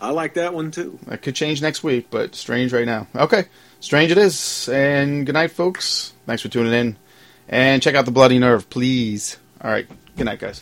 I 0.00 0.10
like 0.10 0.34
that 0.34 0.52
one 0.52 0.70
too. 0.72 0.98
That 1.06 1.22
could 1.22 1.34
change 1.36 1.62
next 1.62 1.84
week, 1.84 2.08
but 2.10 2.34
Strange 2.34 2.72
right 2.72 2.86
now. 2.86 3.06
Okay, 3.14 3.44
Strange 3.80 4.10
it 4.10 4.18
is. 4.18 4.68
And 4.68 5.24
good 5.24 5.34
night, 5.34 5.52
folks. 5.52 6.12
Thanks 6.26 6.42
for 6.42 6.48
tuning 6.48 6.72
in. 6.72 6.96
And 7.48 7.80
check 7.82 7.94
out 7.94 8.04
the 8.04 8.10
Bloody 8.10 8.38
Nerve, 8.38 8.68
please. 8.68 9.36
All 9.60 9.70
right, 9.70 9.86
good 10.16 10.24
night, 10.24 10.40
guys. 10.40 10.60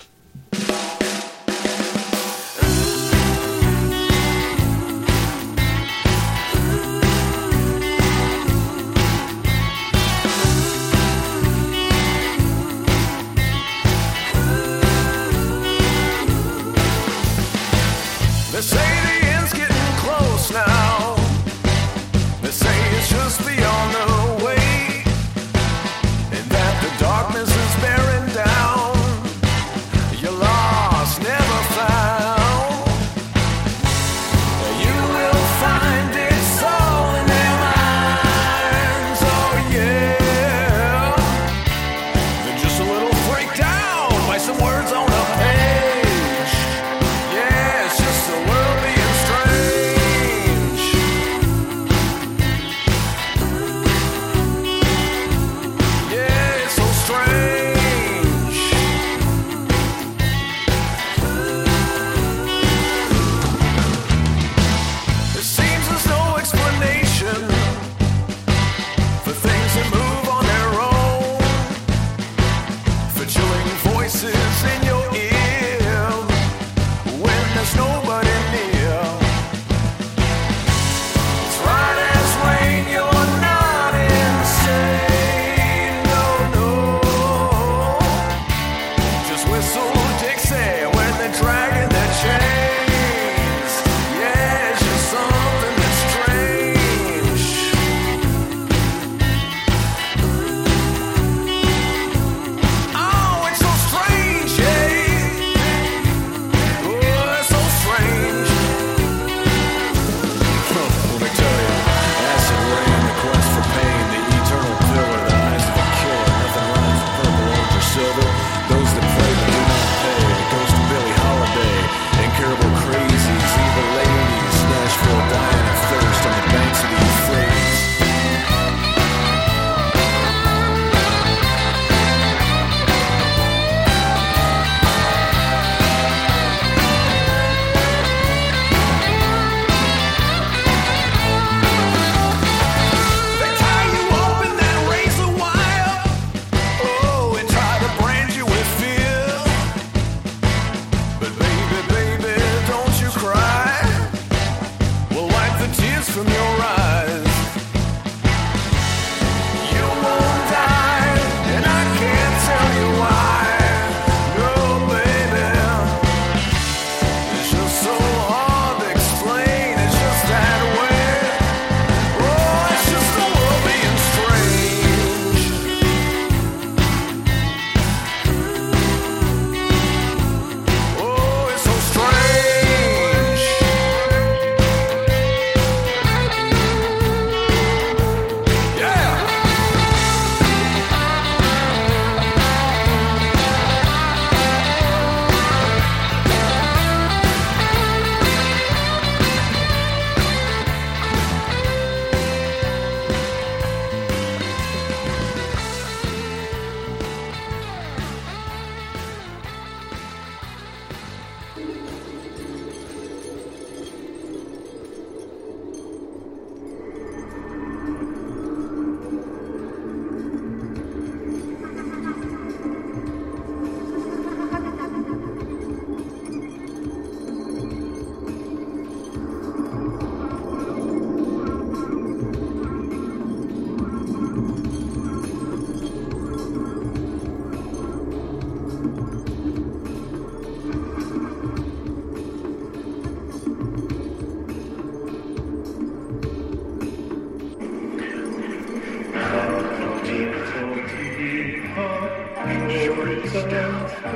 I 254.02 254.06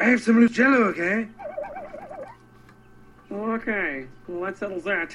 have 0.00 0.22
some 0.22 0.48
jello, 0.48 0.84
okay? 0.84 1.28
Okay, 3.30 4.06
well, 4.26 4.40
that 4.42 4.56
settles 4.56 4.84
that. 4.84 5.14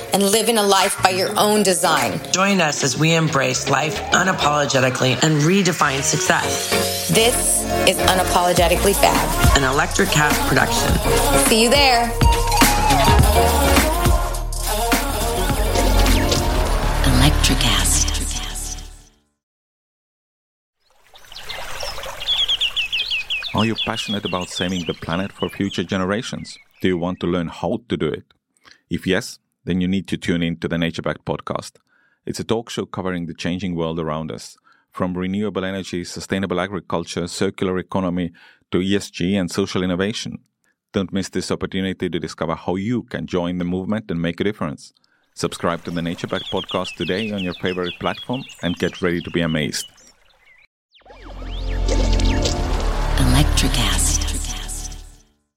and 0.13 0.23
living 0.23 0.57
a 0.57 0.63
life 0.63 1.01
by 1.03 1.09
your 1.09 1.31
own 1.37 1.63
design. 1.63 2.19
Join 2.31 2.61
us 2.61 2.83
as 2.83 2.97
we 2.97 3.13
embrace 3.13 3.69
life 3.69 3.95
unapologetically 4.11 5.21
and 5.23 5.41
redefine 5.41 6.01
success. 6.03 6.69
This 7.09 7.61
is 7.87 7.97
Unapologetically 7.97 8.95
Fab, 8.95 9.57
an 9.57 9.63
Electricast 9.63 10.39
production. 10.47 10.91
See 11.47 11.63
you 11.63 11.69
there. 11.69 12.11
Electricast. 17.03 18.11
Are 23.53 23.65
you 23.65 23.75
passionate 23.75 24.23
about 24.23 24.49
saving 24.49 24.85
the 24.85 24.93
planet 24.93 25.33
for 25.33 25.49
future 25.49 25.83
generations? 25.83 26.57
Do 26.81 26.87
you 26.87 26.97
want 26.97 27.19
to 27.19 27.27
learn 27.27 27.49
how 27.49 27.81
to 27.89 27.97
do 27.97 28.07
it? 28.07 28.23
If 28.89 29.05
yes, 29.05 29.39
then 29.63 29.81
you 29.81 29.87
need 29.87 30.07
to 30.07 30.17
tune 30.17 30.43
in 30.43 30.57
to 30.57 30.67
the 30.67 30.77
Nature 30.77 31.01
Back 31.01 31.23
podcast. 31.25 31.73
It's 32.25 32.39
a 32.39 32.43
talk 32.43 32.69
show 32.69 32.85
covering 32.85 33.25
the 33.25 33.33
changing 33.33 33.75
world 33.75 33.99
around 33.99 34.31
us, 34.31 34.57
from 34.91 35.17
renewable 35.17 35.65
energy, 35.65 36.03
sustainable 36.03 36.59
agriculture, 36.59 37.27
circular 37.27 37.77
economy, 37.77 38.31
to 38.71 38.79
ESG 38.79 39.39
and 39.39 39.49
social 39.49 39.83
innovation. 39.83 40.39
Don't 40.93 41.13
miss 41.13 41.29
this 41.29 41.51
opportunity 41.51 42.09
to 42.09 42.19
discover 42.19 42.55
how 42.55 42.75
you 42.75 43.03
can 43.03 43.25
join 43.25 43.57
the 43.57 43.65
movement 43.65 44.11
and 44.11 44.21
make 44.21 44.39
a 44.39 44.43
difference. 44.43 44.93
Subscribe 45.35 45.83
to 45.85 45.91
the 45.91 46.01
Nature 46.01 46.27
Back 46.27 46.43
podcast 46.51 46.95
today 46.95 47.31
on 47.31 47.41
your 47.43 47.53
favorite 47.55 47.93
platform 47.99 48.43
and 48.61 48.75
get 48.75 49.01
ready 49.01 49.21
to 49.21 49.31
be 49.31 49.41
amazed. 49.41 49.87
Electricast. 53.17 54.30